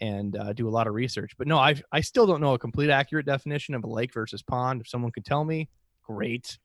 and 0.02 0.36
uh, 0.38 0.54
do 0.54 0.68
a 0.68 0.72
lot 0.78 0.88
of 0.88 0.94
research. 0.94 1.32
But 1.38 1.48
no 1.48 1.58
I, 1.58 1.76
I 1.92 2.02
still 2.02 2.28
don't 2.28 2.42
know 2.42 2.54
a 2.54 2.60
complete 2.60 2.90
accurate 2.90 3.26
definition 3.26 3.76
of 3.76 3.84
a 3.84 3.88
lake 3.88 4.14
versus 4.14 4.42
pond. 4.44 4.82
If 4.82 4.88
someone 4.88 5.12
could 5.12 5.26
tell 5.26 5.44
me 5.44 5.70
great. 6.04 6.58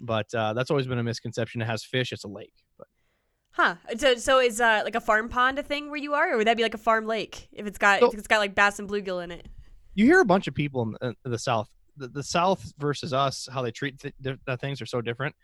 But 0.00 0.32
uh, 0.34 0.52
that's 0.52 0.70
always 0.70 0.86
been 0.86 0.98
a 0.98 1.02
misconception. 1.02 1.60
It 1.60 1.66
has 1.66 1.84
fish 1.84 2.12
it's 2.12 2.24
a 2.24 2.28
lake. 2.28 2.52
But 2.78 2.86
Huh. 3.52 3.74
So 3.96 4.14
so 4.16 4.38
is 4.38 4.60
uh 4.60 4.82
like 4.84 4.94
a 4.94 5.00
farm 5.00 5.28
pond 5.28 5.58
a 5.58 5.62
thing 5.62 5.88
where 5.90 5.98
you 5.98 6.14
are, 6.14 6.32
or 6.32 6.36
would 6.36 6.46
that 6.46 6.56
be 6.56 6.62
like 6.62 6.74
a 6.74 6.78
farm 6.78 7.06
lake 7.06 7.48
if 7.52 7.66
it's 7.66 7.78
got 7.78 8.00
So- 8.00 8.08
if 8.12 8.18
it's 8.18 8.28
got 8.28 8.38
like 8.38 8.54
bass 8.54 8.78
and 8.78 8.88
bluegill 8.88 9.22
in 9.24 9.30
it? 9.32 9.48
you 9.94 10.04
hear 10.04 10.20
a 10.20 10.24
bunch 10.24 10.46
of 10.46 10.54
people 10.54 10.82
in 10.82 10.92
the, 10.92 11.14
in 11.24 11.30
the 11.32 11.38
south 11.38 11.68
the, 11.98 12.08
the 12.08 12.22
south 12.22 12.72
versus 12.78 13.12
us 13.12 13.48
how 13.52 13.62
they 13.62 13.70
treat 13.70 13.98
th- 13.98 14.14
th- 14.22 14.60
things 14.60 14.80
are 14.80 14.86
so 14.86 15.00
different. 15.00 15.34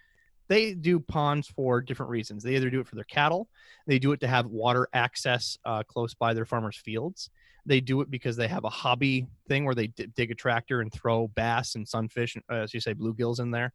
They 0.48 0.74
do 0.74 1.00
ponds 1.00 1.48
for 1.48 1.80
different 1.80 2.10
reasons. 2.10 2.42
They 2.42 2.54
either 2.54 2.70
do 2.70 2.80
it 2.80 2.86
for 2.86 2.96
their 2.96 3.04
cattle 3.04 3.48
they 3.86 3.98
do 3.98 4.12
it 4.12 4.20
to 4.20 4.26
have 4.26 4.46
water 4.46 4.88
access 4.92 5.58
uh, 5.64 5.82
close 5.82 6.14
by 6.14 6.34
their 6.34 6.44
farmers 6.44 6.76
fields. 6.76 7.30
They 7.66 7.80
do 7.80 8.00
it 8.00 8.10
because 8.10 8.36
they 8.36 8.48
have 8.48 8.64
a 8.64 8.70
hobby 8.70 9.26
thing 9.48 9.64
where 9.64 9.74
they 9.74 9.88
d- 9.88 10.08
dig 10.14 10.30
a 10.30 10.34
tractor 10.34 10.80
and 10.80 10.92
throw 10.92 11.28
bass 11.28 11.74
and 11.74 11.86
sunfish 11.86 12.36
uh, 12.50 12.54
as 12.54 12.74
you 12.74 12.80
say 12.80 12.94
bluegills 12.94 13.40
in 13.40 13.50
there. 13.50 13.72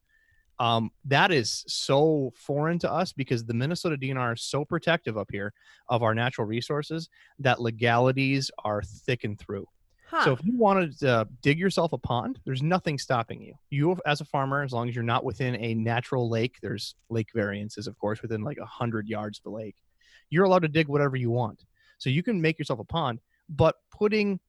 Um, 0.59 0.91
that 1.05 1.31
is 1.31 1.63
so 1.67 2.33
foreign 2.35 2.79
to 2.79 2.91
us 2.91 3.13
because 3.13 3.45
the 3.45 3.53
minnesota 3.53 3.95
dnr 3.95 4.33
is 4.33 4.43
so 4.43 4.65
protective 4.65 5.17
up 5.17 5.29
here 5.31 5.53
of 5.87 6.03
our 6.03 6.13
natural 6.13 6.45
resources 6.45 7.07
that 7.39 7.61
legalities 7.61 8.51
are 8.65 8.81
thick 8.81 9.23
and 9.23 9.39
through 9.39 9.65
Huh. 10.09 10.25
So 10.25 10.33
if 10.33 10.43
you 10.43 10.57
wanted 10.57 10.97
to 10.99 11.09
uh, 11.09 11.25
dig 11.43 11.59
yourself 11.59 11.93
a 11.93 11.97
pond, 11.99 12.39
there's 12.43 12.63
nothing 12.63 12.97
stopping 12.97 13.41
you. 13.41 13.53
You, 13.69 13.95
as 14.07 14.21
a 14.21 14.25
farmer, 14.25 14.63
as 14.63 14.71
long 14.71 14.89
as 14.89 14.95
you're 14.95 15.03
not 15.03 15.23
within 15.23 15.55
a 15.57 15.75
natural 15.75 16.29
lake, 16.29 16.55
there's 16.63 16.95
lake 17.09 17.29
variances, 17.33 17.85
of 17.85 17.97
course, 17.99 18.23
within 18.23 18.41
like 18.41 18.57
a 18.57 18.65
hundred 18.65 19.07
yards 19.07 19.37
of 19.37 19.43
the 19.43 19.51
lake. 19.51 19.75
You're 20.31 20.45
allowed 20.45 20.63
to 20.63 20.67
dig 20.67 20.87
whatever 20.87 21.15
you 21.15 21.29
want. 21.29 21.63
So 21.99 22.09
you 22.09 22.23
can 22.23 22.41
make 22.41 22.57
yourself 22.57 22.79
a 22.79 22.83
pond, 22.83 23.19
but 23.49 23.75
putting 23.91 24.39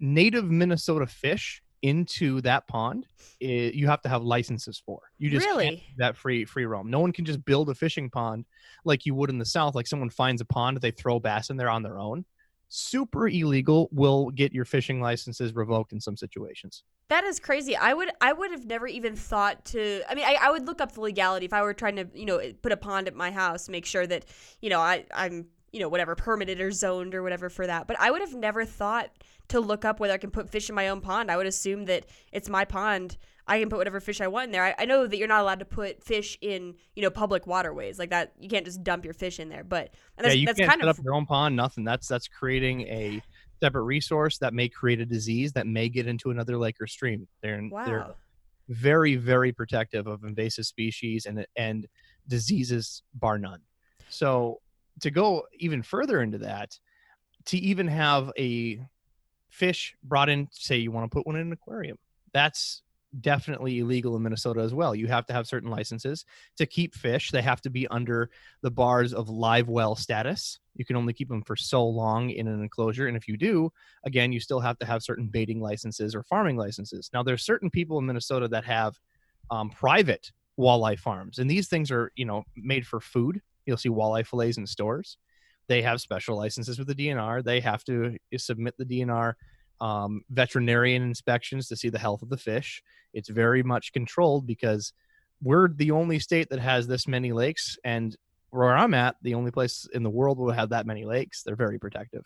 native 0.00 0.50
Minnesota 0.50 1.06
fish 1.06 1.62
into 1.82 2.40
that 2.40 2.66
pond, 2.66 3.06
i 3.40 3.44
you 3.44 3.86
have 3.86 4.02
to 4.02 4.08
have 4.08 4.24
licenses 4.24 4.82
for. 4.84 5.02
You 5.18 5.30
just 5.30 5.46
really? 5.46 5.84
that 5.98 6.16
free 6.16 6.44
free 6.44 6.66
roam. 6.66 6.90
No 6.90 6.98
one 6.98 7.12
can 7.12 7.24
just 7.24 7.44
build 7.44 7.70
a 7.70 7.74
fishing 7.74 8.10
pond 8.10 8.44
like 8.84 9.06
you 9.06 9.14
would 9.14 9.30
in 9.30 9.38
the 9.38 9.44
South. 9.44 9.76
Like 9.76 9.86
someone 9.86 10.10
finds 10.10 10.40
a 10.40 10.44
pond, 10.46 10.80
they 10.80 10.90
throw 10.90 11.20
bass 11.20 11.50
in 11.50 11.56
there 11.56 11.70
on 11.70 11.84
their 11.84 12.00
own. 12.00 12.24
Super 12.68 13.28
illegal. 13.28 13.88
Will 13.92 14.30
get 14.30 14.52
your 14.52 14.64
fishing 14.64 15.00
licenses 15.00 15.54
revoked 15.54 15.92
in 15.92 16.00
some 16.00 16.16
situations. 16.16 16.82
That 17.08 17.24
is 17.24 17.38
crazy. 17.38 17.76
I 17.76 17.94
would 17.94 18.10
I 18.20 18.32
would 18.32 18.50
have 18.50 18.66
never 18.66 18.86
even 18.86 19.14
thought 19.14 19.64
to 19.66 20.02
I 20.08 20.14
mean 20.14 20.24
I, 20.24 20.36
I 20.40 20.50
would 20.50 20.66
look 20.66 20.80
up 20.80 20.92
the 20.92 21.00
legality 21.00 21.46
if 21.46 21.52
I 21.52 21.62
were 21.62 21.74
trying 21.74 21.96
to, 21.96 22.08
you 22.14 22.26
know, 22.26 22.38
eh, 22.38 22.52
put 22.60 22.72
a 22.72 22.76
pond 22.76 23.06
at 23.06 23.14
my 23.14 23.30
house, 23.30 23.68
make 23.68 23.86
sure 23.86 24.06
that, 24.06 24.24
you 24.60 24.70
know, 24.70 24.80
I, 24.80 25.04
I'm 25.14 25.46
you 25.72 25.80
know, 25.80 25.88
whatever, 25.88 26.14
permitted 26.14 26.60
or 26.60 26.70
zoned 26.70 27.14
or 27.14 27.22
whatever 27.22 27.50
for 27.50 27.66
that. 27.66 27.86
But 27.86 28.00
I 28.00 28.10
would 28.10 28.22
have 28.22 28.34
never 28.34 28.64
thought 28.64 29.10
to 29.48 29.60
look 29.60 29.84
up 29.84 30.00
whether 30.00 30.14
I 30.14 30.16
can 30.18 30.30
put 30.30 30.48
fish 30.48 30.68
in 30.68 30.74
my 30.74 30.88
own 30.88 31.02
pond. 31.02 31.30
I 31.30 31.36
would 31.36 31.46
assume 31.46 31.84
that 31.84 32.06
it's 32.32 32.48
my 32.48 32.64
pond. 32.64 33.18
I 33.48 33.60
can 33.60 33.68
put 33.68 33.78
whatever 33.78 34.00
fish 34.00 34.20
I 34.20 34.26
want 34.26 34.46
in 34.46 34.52
there. 34.52 34.64
I, 34.64 34.74
I 34.78 34.84
know 34.86 35.06
that 35.06 35.16
you're 35.16 35.28
not 35.28 35.40
allowed 35.40 35.60
to 35.60 35.64
put 35.64 36.02
fish 36.02 36.36
in, 36.40 36.74
you 36.94 37.02
know, 37.02 37.10
public 37.10 37.46
waterways 37.46 37.98
like 37.98 38.10
that. 38.10 38.32
You 38.40 38.48
can't 38.48 38.64
just 38.64 38.82
dump 38.82 39.04
your 39.04 39.14
fish 39.14 39.38
in 39.38 39.48
there. 39.48 39.62
But 39.62 39.94
and 40.18 40.24
yeah, 40.24 40.28
that's, 40.28 40.36
you 40.36 40.46
that's 40.46 40.58
can't 40.58 40.70
kind 40.70 40.80
set 40.80 40.88
of 40.88 40.98
up 40.98 41.04
your 41.04 41.14
own 41.14 41.26
pond. 41.26 41.54
Nothing. 41.54 41.84
That's 41.84 42.08
that's 42.08 42.26
creating 42.26 42.82
a 42.82 43.22
separate 43.60 43.84
resource 43.84 44.38
that 44.38 44.52
may 44.52 44.68
create 44.68 45.00
a 45.00 45.06
disease 45.06 45.52
that 45.52 45.66
may 45.66 45.88
get 45.88 46.06
into 46.06 46.30
another 46.30 46.58
lake 46.58 46.76
or 46.80 46.86
stream. 46.86 47.28
They're 47.40 47.68
they're 47.84 48.06
very 48.68 49.14
very 49.14 49.52
protective 49.52 50.06
of 50.06 50.24
invasive 50.24 50.66
species 50.66 51.26
and 51.26 51.46
and 51.56 51.86
diseases 52.28 53.02
bar 53.14 53.38
none. 53.38 53.60
So 54.08 54.60
to 55.00 55.10
go 55.10 55.44
even 55.58 55.82
further 55.82 56.20
into 56.20 56.38
that, 56.38 56.78
to 57.46 57.58
even 57.58 57.86
have 57.86 58.32
a 58.36 58.80
fish 59.50 59.94
brought 60.02 60.28
in, 60.28 60.48
say 60.50 60.76
you 60.76 60.90
want 60.90 61.10
to 61.10 61.14
put 61.14 61.26
one 61.26 61.36
in 61.36 61.42
an 61.46 61.52
aquarium, 61.52 61.98
that's 62.32 62.82
definitely 63.20 63.78
illegal 63.78 64.16
in 64.16 64.22
Minnesota 64.22 64.60
as 64.60 64.74
well. 64.74 64.94
You 64.94 65.06
have 65.06 65.26
to 65.26 65.32
have 65.32 65.46
certain 65.46 65.70
licenses 65.70 66.24
to 66.56 66.66
keep 66.66 66.94
fish. 66.94 67.30
They 67.30 67.42
have 67.42 67.60
to 67.62 67.70
be 67.70 67.86
under 67.88 68.30
the 68.62 68.70
bars 68.70 69.12
of 69.12 69.28
live 69.28 69.68
well 69.68 69.96
status. 69.96 70.58
You 70.74 70.84
can 70.84 70.96
only 70.96 71.12
keep 71.12 71.28
them 71.28 71.42
for 71.42 71.56
so 71.56 71.86
long 71.86 72.30
in 72.30 72.48
an 72.48 72.62
enclosure. 72.62 73.06
And 73.06 73.16
if 73.16 73.28
you 73.28 73.36
do, 73.36 73.72
again, 74.04 74.32
you 74.32 74.40
still 74.40 74.60
have 74.60 74.78
to 74.78 74.86
have 74.86 75.02
certain 75.02 75.28
baiting 75.28 75.60
licenses 75.60 76.14
or 76.14 76.22
farming 76.22 76.56
licenses. 76.56 77.10
Now, 77.12 77.22
there's 77.22 77.44
certain 77.44 77.70
people 77.70 77.98
in 77.98 78.06
Minnesota 78.06 78.48
that 78.48 78.64
have 78.64 78.98
um, 79.50 79.70
private 79.70 80.30
walleye 80.58 80.98
farms, 80.98 81.38
and 81.38 81.50
these 81.50 81.68
things 81.68 81.90
are, 81.90 82.10
you 82.16 82.24
know, 82.24 82.44
made 82.56 82.86
for 82.86 83.00
food. 83.00 83.40
You'll 83.66 83.76
see 83.76 83.88
walleye 83.88 84.26
fillets 84.26 84.58
in 84.58 84.66
stores. 84.66 85.18
They 85.68 85.82
have 85.82 86.00
special 86.00 86.36
licenses 86.36 86.78
with 86.78 86.88
the 86.88 86.94
DNR. 86.94 87.42
They 87.42 87.60
have 87.60 87.84
to 87.84 88.16
submit 88.36 88.74
the 88.78 88.84
DNR 88.84 89.34
um, 89.80 90.22
veterinarian 90.30 91.02
inspections 91.02 91.68
to 91.68 91.76
see 91.76 91.88
the 91.88 91.98
health 91.98 92.22
of 92.22 92.28
the 92.28 92.36
fish. 92.36 92.82
It's 93.12 93.28
very 93.28 93.62
much 93.62 93.92
controlled 93.92 94.46
because 94.46 94.92
we're 95.42 95.68
the 95.68 95.90
only 95.90 96.18
state 96.18 96.48
that 96.50 96.60
has 96.60 96.86
this 96.86 97.06
many 97.06 97.32
lakes, 97.32 97.78
and 97.84 98.16
where 98.50 98.76
I'm 98.76 98.94
at, 98.94 99.16
the 99.22 99.34
only 99.34 99.50
place 99.50 99.86
in 99.92 100.02
the 100.02 100.10
world 100.10 100.38
will 100.38 100.52
have 100.52 100.70
that 100.70 100.86
many 100.86 101.04
lakes. 101.04 101.42
They're 101.42 101.56
very 101.56 101.78
protective. 101.78 102.22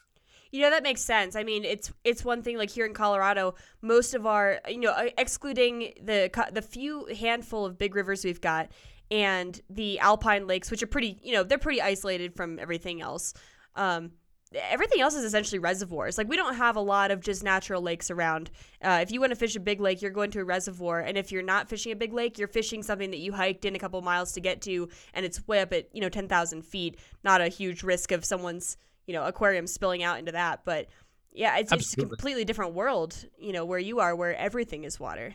You 0.53 0.63
know 0.63 0.71
that 0.71 0.83
makes 0.83 1.01
sense. 1.01 1.37
I 1.37 1.45
mean, 1.45 1.65
it's 1.65 1.93
it's 2.03 2.25
one 2.25 2.43
thing 2.43 2.57
like 2.59 2.71
here 2.71 2.85
in 2.85 2.95
Colorado, 2.95 3.55
most 3.83 4.15
of 4.15 4.27
our 4.27 4.61
you 4.69 4.81
know 4.81 5.11
excluding 5.17 5.93
the 6.03 6.31
the 6.53 6.63
few 6.63 7.07
handful 7.07 7.65
of 7.65 7.79
big 7.79 7.95
rivers 7.95 8.25
we've 8.25 8.41
got 8.41 8.71
and 9.11 9.61
the 9.71 9.99
alpine 10.01 10.47
lakes, 10.47 10.71
which 10.71 10.83
are 10.83 10.89
pretty 10.89 11.19
you 11.23 11.33
know 11.33 11.45
they're 11.45 11.59
pretty 11.59 11.81
isolated 11.81 12.35
from 12.35 12.59
everything 12.59 13.01
else. 13.01 13.33
Um, 13.77 14.13
everything 14.55 15.01
else 15.01 15.15
is 15.15 15.25
essentially 15.25 15.59
reservoirs. 15.59 16.19
Like 16.19 16.29
we 16.29 16.37
don't 16.37 16.57
have 16.57 16.77
a 16.77 16.81
lot 16.81 17.11
of 17.11 17.21
just 17.21 17.43
natural 17.43 17.83
lakes 17.83 18.11
around. 18.11 18.51
Uh, 18.83 18.99
if 19.03 19.13
you 19.13 19.21
want 19.21 19.31
to 19.31 19.37
fish 19.37 19.55
a 19.57 19.61
big 19.61 19.81
lake, 19.81 20.03
you're 20.03 20.11
going 20.11 20.31
to 20.33 20.41
a 20.41 20.45
reservoir, 20.45 21.01
and 21.01 21.17
if 21.17 21.31
you're 21.31 21.43
not 21.43 21.69
fishing 21.69 21.93
a 21.93 21.97
big 21.97 22.13
lake, 22.13 22.39
you're 22.39 22.49
fishing 22.49 22.83
something 22.83 23.11
that 23.11 23.19
you 23.19 23.33
hiked 23.33 23.65
in 23.65 23.77
a 23.77 23.79
couple 23.79 24.01
miles 24.03 24.33
to 24.33 24.41
get 24.41 24.61
to, 24.63 24.89
and 25.15 25.25
it's 25.25 25.47
way 25.47 25.61
up 25.61 25.73
at 25.73 25.89
you 25.95 26.01
know 26.01 26.09
ten 26.09 26.29
thousand 26.29 26.63
feet. 26.63 26.99
Not 27.23 27.41
a 27.41 27.49
huge 27.49 27.83
risk 27.83 28.13
of 28.13 28.25
someone's 28.25 28.77
you 29.07 29.15
know 29.15 29.25
aquarium 29.25 29.67
spilling 29.67 30.03
out 30.03 30.19
into 30.19 30.33
that, 30.33 30.61
but 30.65 30.89
yeah, 31.33 31.59
it's, 31.59 31.71
just 31.71 31.97
a 31.97 32.01
completely 32.01 32.45
different 32.45 32.75
world. 32.75 33.25
You 33.39 33.53
know 33.53 33.65
where 33.65 33.79
you 33.79 34.01
are, 34.01 34.17
where 34.17 34.35
everything 34.37 34.85
is 34.85 34.99
water. 34.99 35.35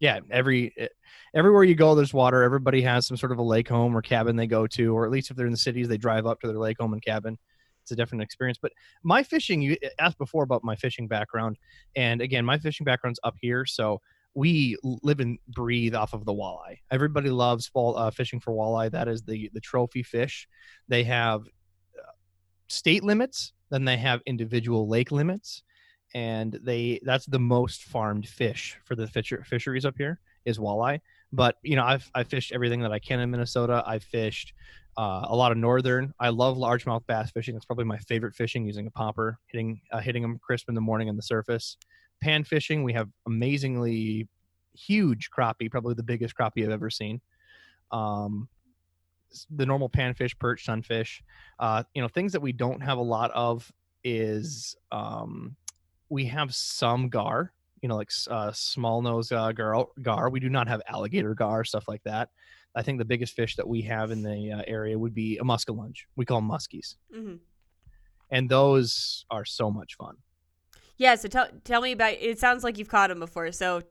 Yeah, 0.00 0.20
every 0.30 0.74
everywhere 1.34 1.64
you 1.64 1.74
go, 1.74 1.94
there's 1.94 2.12
water. 2.12 2.42
Everybody 2.42 2.82
has 2.82 3.06
some 3.06 3.16
sort 3.16 3.32
of 3.32 3.38
a 3.38 3.42
lake 3.42 3.68
home 3.68 3.96
or 3.96 4.02
cabin 4.02 4.36
they 4.36 4.46
go 4.46 4.66
to, 4.66 4.94
or 4.94 5.04
at 5.06 5.10
least 5.10 5.30
if 5.30 5.36
they're 5.36 5.46
in 5.46 5.52
the 5.52 5.58
cities, 5.58 5.88
they 5.88 5.96
drive 5.96 6.26
up 6.26 6.40
to 6.40 6.48
their 6.48 6.58
lake 6.58 6.78
home 6.78 6.92
and 6.92 7.02
cabin. 7.02 7.38
It's 7.86 7.92
a 7.92 7.96
different 7.96 8.22
experience. 8.22 8.58
But 8.60 8.72
my 9.04 9.22
fishing, 9.22 9.62
you 9.62 9.76
asked 10.00 10.18
before 10.18 10.42
about 10.42 10.64
my 10.64 10.74
fishing 10.74 11.06
background, 11.06 11.56
and 11.94 12.20
again, 12.20 12.44
my 12.44 12.58
fishing 12.58 12.84
background's 12.84 13.20
up 13.22 13.36
here, 13.40 13.64
so 13.64 14.00
we 14.34 14.76
live 14.82 15.20
and 15.20 15.38
breathe 15.48 15.94
off 15.94 16.12
of 16.12 16.24
the 16.24 16.32
walleye. 16.32 16.80
Everybody 16.90 17.30
loves 17.30 17.68
fall, 17.68 17.96
uh, 17.96 18.10
fishing 18.10 18.40
for 18.40 18.52
walleye. 18.52 18.90
That 18.90 19.06
is 19.06 19.22
the 19.22 19.48
the 19.54 19.60
trophy 19.60 20.02
fish. 20.02 20.48
They 20.88 21.04
have 21.04 21.42
uh, 21.42 22.12
state 22.66 23.04
limits, 23.04 23.52
then 23.70 23.84
they 23.84 23.96
have 23.98 24.20
individual 24.26 24.88
lake 24.88 25.12
limits, 25.12 25.62
and 26.12 26.58
they 26.64 26.98
that's 27.04 27.26
the 27.26 27.38
most 27.38 27.84
farmed 27.84 28.26
fish 28.26 28.76
for 28.84 28.96
the 28.96 29.06
fisher, 29.06 29.44
fisheries 29.44 29.84
up 29.84 29.94
here 29.96 30.18
is 30.44 30.58
walleye. 30.58 31.00
But 31.32 31.54
you 31.62 31.76
know, 31.76 31.84
I've 31.84 32.10
I 32.16 32.24
fished 32.24 32.50
everything 32.50 32.80
that 32.80 32.92
I 32.92 32.98
can 32.98 33.20
in 33.20 33.30
Minnesota. 33.30 33.84
I've 33.86 34.02
fished 34.02 34.54
uh, 34.96 35.26
a 35.28 35.36
lot 35.36 35.52
of 35.52 35.58
northern. 35.58 36.12
I 36.18 36.30
love 36.30 36.56
largemouth 36.56 37.06
bass 37.06 37.30
fishing. 37.30 37.56
It's 37.56 37.64
probably 37.64 37.84
my 37.84 37.98
favorite 37.98 38.34
fishing 38.34 38.66
using 38.66 38.86
a 38.86 38.90
popper, 38.90 39.38
hitting 39.46 39.80
uh, 39.92 40.00
hitting 40.00 40.22
them 40.22 40.38
crisp 40.38 40.68
in 40.68 40.74
the 40.74 40.80
morning 40.80 41.08
on 41.08 41.16
the 41.16 41.22
surface. 41.22 41.76
Pan 42.22 42.44
fishing, 42.44 42.82
we 42.82 42.94
have 42.94 43.08
amazingly 43.26 44.28
huge 44.74 45.30
crappie, 45.30 45.70
probably 45.70 45.94
the 45.94 46.02
biggest 46.02 46.34
crappie 46.34 46.64
I've 46.64 46.70
ever 46.70 46.90
seen. 46.90 47.20
Um, 47.90 48.48
the 49.50 49.66
normal 49.66 49.90
panfish, 49.90 50.38
perch, 50.38 50.64
sunfish. 50.64 51.22
Uh, 51.58 51.82
you 51.94 52.00
know, 52.00 52.08
things 52.08 52.32
that 52.32 52.40
we 52.40 52.52
don't 52.52 52.80
have 52.80 52.98
a 52.98 53.02
lot 53.02 53.30
of 53.32 53.70
is 54.04 54.76
um, 54.92 55.56
we 56.08 56.24
have 56.26 56.54
some 56.54 57.08
gar. 57.08 57.52
You 57.82 57.90
know, 57.90 57.96
like 57.96 58.10
uh, 58.30 58.52
small 58.52 59.02
nose 59.02 59.30
uh, 59.30 59.52
gar. 59.52 59.86
Gar. 60.00 60.30
We 60.30 60.40
do 60.40 60.48
not 60.48 60.68
have 60.68 60.80
alligator 60.88 61.34
gar, 61.34 61.64
stuff 61.64 61.86
like 61.86 62.02
that. 62.04 62.30
I 62.76 62.82
think 62.82 62.98
the 62.98 63.04
biggest 63.04 63.34
fish 63.34 63.56
that 63.56 63.66
we 63.66 63.82
have 63.82 64.10
in 64.12 64.22
the 64.22 64.52
uh, 64.52 64.62
area 64.66 64.98
would 64.98 65.14
be 65.14 65.38
a 65.38 65.44
muskellunge. 65.44 66.04
We 66.14 66.24
call 66.24 66.40
them 66.40 66.50
muskies, 66.50 66.96
hmm 67.12 67.36
and 68.30 68.48
those 68.48 69.24
are 69.30 69.44
so 69.44 69.70
much 69.70 69.94
fun. 69.96 70.16
Yeah. 70.96 71.14
So 71.16 71.28
tell 71.28 71.48
tell 71.64 71.80
me 71.80 71.92
about. 71.92 72.14
It 72.14 72.38
sounds 72.38 72.64
like 72.64 72.78
you've 72.78 72.88
caught 72.88 73.08
them 73.08 73.20
before. 73.20 73.52
So 73.52 73.82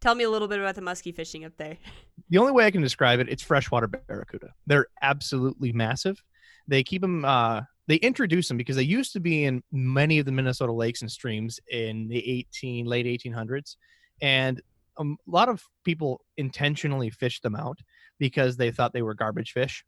tell 0.00 0.14
me 0.14 0.24
a 0.24 0.30
little 0.30 0.48
bit 0.48 0.58
about 0.58 0.74
the 0.74 0.80
muskie 0.80 1.14
fishing 1.14 1.44
up 1.44 1.56
there. 1.56 1.78
the 2.30 2.38
only 2.38 2.52
way 2.52 2.66
I 2.66 2.70
can 2.70 2.82
describe 2.82 3.20
it, 3.20 3.28
it's 3.28 3.42
freshwater 3.42 3.86
barracuda. 3.86 4.48
They're 4.66 4.86
absolutely 5.00 5.72
massive. 5.72 6.22
They 6.68 6.82
keep 6.82 7.02
them. 7.02 7.24
Uh, 7.24 7.62
they 7.88 7.96
introduce 7.96 8.48
them 8.48 8.56
because 8.56 8.76
they 8.76 8.82
used 8.82 9.12
to 9.12 9.20
be 9.20 9.44
in 9.44 9.62
many 9.72 10.18
of 10.18 10.26
the 10.26 10.32
Minnesota 10.32 10.72
lakes 10.72 11.02
and 11.02 11.10
streams 11.10 11.58
in 11.70 12.08
the 12.08 12.18
18 12.18 12.86
late 12.86 13.06
1800s, 13.06 13.76
and 14.20 14.60
Um, 14.98 15.16
a 15.26 15.30
lot 15.30 15.48
of 15.48 15.64
people 15.84 16.20
intentionally 16.36 17.10
fished 17.10 17.42
them 17.42 17.56
out 17.56 17.78
because 18.18 18.56
they 18.56 18.70
thought 18.70 18.92
they 18.92 19.02
were 19.02 19.14
garbage 19.14 19.52
fish, 19.52 19.84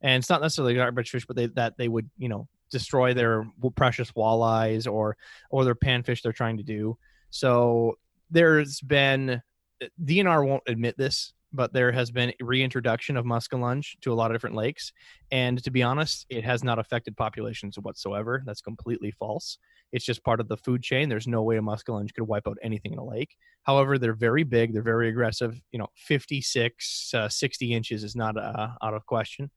and 0.00 0.20
it's 0.20 0.30
not 0.30 0.40
necessarily 0.40 0.74
garbage 0.74 1.10
fish, 1.10 1.26
but 1.26 1.36
they 1.36 1.46
that 1.46 1.76
they 1.76 1.88
would 1.88 2.08
you 2.18 2.28
know 2.28 2.48
destroy 2.70 3.14
their 3.14 3.46
precious 3.76 4.10
walleyes 4.12 4.90
or 4.90 5.16
or 5.50 5.64
their 5.64 5.74
panfish 5.74 6.22
they're 6.22 6.32
trying 6.32 6.56
to 6.56 6.62
do. 6.62 6.96
So 7.30 7.98
there's 8.30 8.80
been 8.80 9.42
eh, 9.80 9.88
DNR 10.02 10.46
won't 10.46 10.62
admit 10.66 10.96
this, 10.96 11.32
but 11.54 11.72
there 11.72 11.92
has 11.92 12.10
been 12.10 12.32
reintroduction 12.40 13.16
of 13.16 13.24
muskellunge 13.24 13.98
to 14.00 14.12
a 14.12 14.14
lot 14.14 14.30
of 14.30 14.34
different 14.34 14.56
lakes, 14.56 14.92
and 15.30 15.62
to 15.62 15.70
be 15.70 15.82
honest, 15.82 16.26
it 16.28 16.44
has 16.44 16.64
not 16.64 16.78
affected 16.78 17.16
populations 17.16 17.78
whatsoever. 17.78 18.42
That's 18.44 18.60
completely 18.60 19.12
false. 19.12 19.58
It's 19.92 20.04
just 20.04 20.24
part 20.24 20.40
of 20.40 20.48
the 20.48 20.56
food 20.56 20.82
chain. 20.82 21.08
There's 21.08 21.28
no 21.28 21.42
way 21.42 21.56
a 21.56 21.60
muskellunge 21.62 22.12
could 22.14 22.24
wipe 22.24 22.48
out 22.48 22.58
anything 22.62 22.92
in 22.92 22.98
a 22.98 23.04
lake. 23.04 23.36
However, 23.62 23.96
they're 23.96 24.12
very 24.12 24.42
big. 24.42 24.72
They're 24.72 24.82
very 24.82 25.08
aggressive. 25.08 25.60
You 25.70 25.78
know, 25.78 25.86
56, 25.94 27.14
uh, 27.14 27.28
60 27.28 27.72
inches 27.72 28.02
is 28.02 28.16
not 28.16 28.36
uh, 28.36 28.70
out 28.82 28.94
of 28.94 29.06
question. 29.06 29.50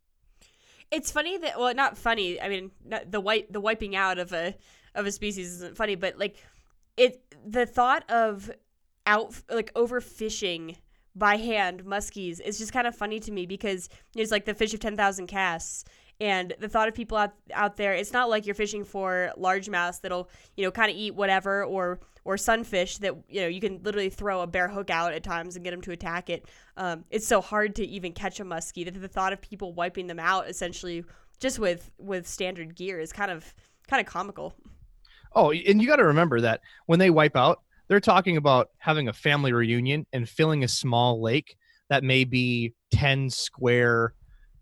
It's 0.92 1.12
funny 1.12 1.38
that 1.40 1.60
well, 1.60 1.74
not 1.74 1.98
funny. 1.98 2.40
I 2.40 2.48
mean, 2.48 2.72
the 3.10 3.20
white 3.20 3.52
the 3.52 3.60
wiping 3.60 3.96
out 3.96 4.20
of 4.20 4.32
a 4.32 4.56
of 4.96 5.06
a 5.06 5.12
species 5.12 5.56
isn't 5.56 5.76
funny, 5.76 5.96
but 5.96 6.18
like 6.18 6.38
it 6.96 7.22
the 7.46 7.66
thought 7.66 8.10
of 8.10 8.50
out 9.06 9.36
like 9.50 9.74
overfishing 9.74 10.78
by 11.18 11.38
hand 11.38 11.84
muskies 11.86 12.40
is 12.42 12.58
just 12.58 12.74
kind 12.74 12.88
of 12.88 12.96
funny 12.96 13.20
to 13.22 13.32
me 13.32 13.46
because 13.46 13.90
it's 14.16 14.32
like 14.32 14.46
the 14.46 14.54
fish 14.54 14.74
of 14.74 14.80
ten 14.80 14.98
thousand 14.98 15.28
casts, 15.28 15.86
And 16.20 16.56
the 16.60 16.70
thought 16.70 16.88
of 16.88 16.96
people 16.96 17.18
out 17.18 17.34
out 17.54 17.78
there, 17.78 17.94
it's 17.94 18.14
not 18.14 18.30
like 18.30 18.46
you're 18.46 18.56
fishing 18.56 18.84
for 18.84 19.32
largemouth 19.38 20.02
that'll 20.02 20.30
you 20.56 20.64
know 20.66 20.72
kind 20.72 20.90
of 20.92 20.98
eat 20.98 21.16
whatever 21.16 21.64
or 21.64 22.00
or 22.24 22.38
sunfish 22.38 22.98
that 23.00 23.16
you 23.30 23.42
know 23.42 23.48
you 23.48 23.62
can 23.62 23.82
literally 23.84 24.10
throw 24.10 24.42
a 24.42 24.48
bare 24.48 24.68
hook 24.68 24.90
out 24.90 25.14
at 25.14 25.24
times 25.24 25.56
and 25.56 25.64
get 25.64 25.72
them 25.72 25.82
to 25.82 25.92
attack 25.92 26.30
it. 26.30 26.46
Um, 26.76 27.06
it's 27.12 27.28
so 27.28 27.42
hard 27.42 27.76
to 27.76 27.86
even 27.86 28.14
catch 28.14 28.40
a 28.40 28.46
muskie 28.46 28.86
that 28.86 29.00
the 29.00 29.08
thought 29.08 29.34
of 29.34 29.42
people 29.42 29.74
wiping 29.74 30.08
them 30.08 30.20
out 30.20 30.50
essentially 30.50 31.06
just 31.40 31.60
with 31.60 31.92
with 32.00 32.28
standard 32.28 32.76
gear 32.76 33.00
is 33.00 33.14
kind 33.14 33.32
of 33.32 33.54
kind 33.88 34.02
of 34.06 34.12
comical. 34.12 34.56
Oh, 35.34 35.52
and 35.52 35.82
you 35.82 35.88
got 35.88 35.98
to 35.98 36.06
remember 36.06 36.42
that 36.42 36.62
when 36.88 37.00
they 37.00 37.10
wipe 37.10 37.36
out, 37.36 37.62
they're 37.88 38.00
talking 38.00 38.38
about 38.38 38.70
having 38.78 39.08
a 39.08 39.14
family 39.14 39.54
reunion 39.54 40.06
and 40.14 40.28
filling 40.28 40.64
a 40.64 40.68
small 40.68 41.22
lake 41.22 41.56
that 41.90 42.04
may 42.04 42.24
be 42.24 42.74
10 42.92 43.30
square 43.30 44.14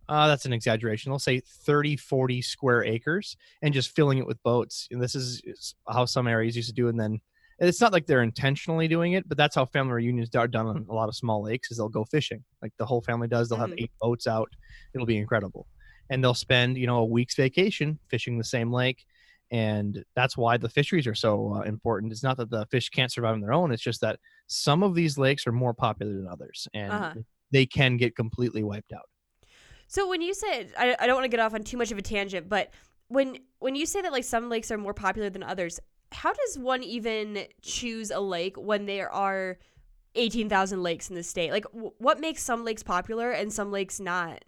uh, 0.08 0.28
that's 0.28 0.46
an 0.46 0.54
exaggeration. 0.54 1.12
Let's 1.12 1.24
say 1.24 1.40
30 1.40 1.98
40 1.98 2.40
square 2.42 2.84
acres 2.84 3.36
and 3.64 3.74
just 3.74 3.96
filling 3.96 4.20
it 4.20 4.28
with 4.28 4.42
boats. 4.44 4.88
And 4.92 5.02
this 5.02 5.16
is, 5.16 5.42
how 5.90 6.06
some 6.06 6.28
areas 6.28 6.56
used 6.56 6.70
to 6.70 6.76
do 6.76 6.90
and 6.90 7.00
then 7.00 7.20
it's 7.58 7.82
not 7.82 7.94
like 7.94 8.06
they're 8.06 8.22
intentionally 8.22 8.88
doing 8.88 9.14
it 9.14 9.28
but 9.30 9.38
that's 9.38 9.56
how 9.56 9.66
family 9.66 9.94
reunions 9.94 10.30
are 10.36 10.48
done 10.48 10.68
on 10.68 10.86
a 10.90 10.94
lot 10.94 11.08
of 11.10 11.16
small 11.16 11.42
lakes 11.42 11.72
is 11.72 11.78
they'll 11.78 11.90
go 11.90 12.04
fishing. 12.06 12.44
Like 12.62 12.74
the 12.78 12.86
whole 12.86 13.02
family 13.02 13.28
does 13.28 13.50
they'll 13.50 13.58
have 13.58 13.72
Mhm. 13.72 13.84
eight 13.84 13.92
boats 14.00 14.28
out. 14.28 14.50
It'll 14.94 15.08
be 15.08 15.18
incredible. 15.18 15.66
And 16.12 16.24
they'll 16.24 16.34
spend 16.36 16.78
you 16.78 16.86
know 16.86 16.98
a 16.98 17.06
week's 17.06 17.36
vacation 17.36 17.98
fishing 18.10 18.38
the 18.38 18.44
same 18.44 18.72
lake 18.72 19.06
and 19.52 20.04
that's 20.16 20.36
why 20.38 20.58
the 20.58 20.70
fisheries 20.70 21.08
are 21.08 21.16
so 21.16 21.54
uh, 21.56 21.62
important 21.62 22.12
it's 22.12 22.24
not 22.24 22.38
that 22.38 22.50
the 22.50 22.66
fish 22.68 22.90
can't 22.90 23.12
survive 23.12 23.34
on 23.34 23.42
their 23.42 23.54
own 23.54 23.72
it's 23.72 23.84
just 23.84 24.02
that 24.02 24.20
some 24.48 24.84
of 24.84 24.96
these 24.96 25.18
lakes 25.18 25.46
are 25.48 25.52
more 25.52 25.74
popular 25.74 26.14
than 26.14 26.28
others 26.28 26.68
and 26.74 26.92
Uh-huh. 26.94 27.14
they 27.52 27.66
can 27.66 27.98
get 27.98 28.16
completely 28.16 28.64
wiped 28.64 28.92
out 28.94 29.08
So 29.88 30.10
when 30.10 30.22
you 30.22 30.34
said 30.34 30.74
I, 30.78 30.96
I 31.00 31.06
don't 31.08 31.16
want 31.16 31.26
to 31.26 31.30
get 31.30 31.40
off 31.40 31.54
on 31.54 31.64
too 31.64 31.78
much 31.78 31.92
of 31.92 31.98
a 31.98 32.02
tangent, 32.02 32.50
but 32.50 32.72
when 33.08 33.38
when 33.60 33.76
you 33.76 33.86
say 33.86 34.02
that 34.02 34.12
like 34.12 34.24
some 34.24 34.50
lakes 34.50 34.72
are 34.72 34.78
more 34.78 34.94
popular 34.94 35.30
than 35.30 35.44
others, 35.44 35.80
how 36.12 36.34
does 36.34 36.58
one 36.58 36.84
even 36.84 37.48
choose 37.62 38.12
a 38.12 38.20
lake 38.20 38.58
when 38.58 38.86
there 38.86 39.12
are 39.12 39.60
18,000 40.16 40.82
lakes 40.82 41.10
in 41.10 41.16
the 41.16 41.24
state? 41.24 41.52
Like 41.52 41.66
w- 41.66 41.92
what 42.00 42.20
makes 42.20 42.42
some 42.42 42.64
lakes 42.66 42.84
popular 42.84 43.32
and 43.32 43.54
some 43.54 43.72
lakes 43.72 44.00
not? 44.00 44.44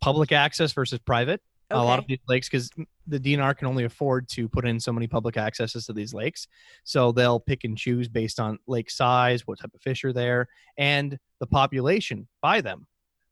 public 0.00 0.32
access 0.32 0.72
versus 0.72 0.98
private 0.98 1.40
a 1.70 1.82
lot 1.82 1.98
of 1.98 2.06
these 2.06 2.18
lakes 2.28 2.48
because 2.48 2.70
the 3.06 3.18
DNR 3.18 3.56
can 3.56 3.66
only 3.66 3.84
afford 3.84 4.28
to 4.30 4.48
put 4.48 4.66
in 4.66 4.78
so 4.78 4.92
many 4.92 5.06
public 5.06 5.36
accesses 5.36 5.86
to 5.86 5.92
these 5.92 6.12
lakes. 6.14 6.46
So 6.84 7.10
they'll 7.12 7.40
pick 7.40 7.64
and 7.64 7.76
choose 7.76 8.08
based 8.08 8.38
on 8.38 8.58
lake 8.66 8.90
size, 8.90 9.46
what 9.46 9.58
type 9.58 9.72
of 9.74 9.80
fish 9.80 10.04
are 10.04 10.12
there, 10.12 10.48
and 10.76 11.18
the 11.40 11.46
population 11.46 12.28
by 12.42 12.60
them. 12.60 12.86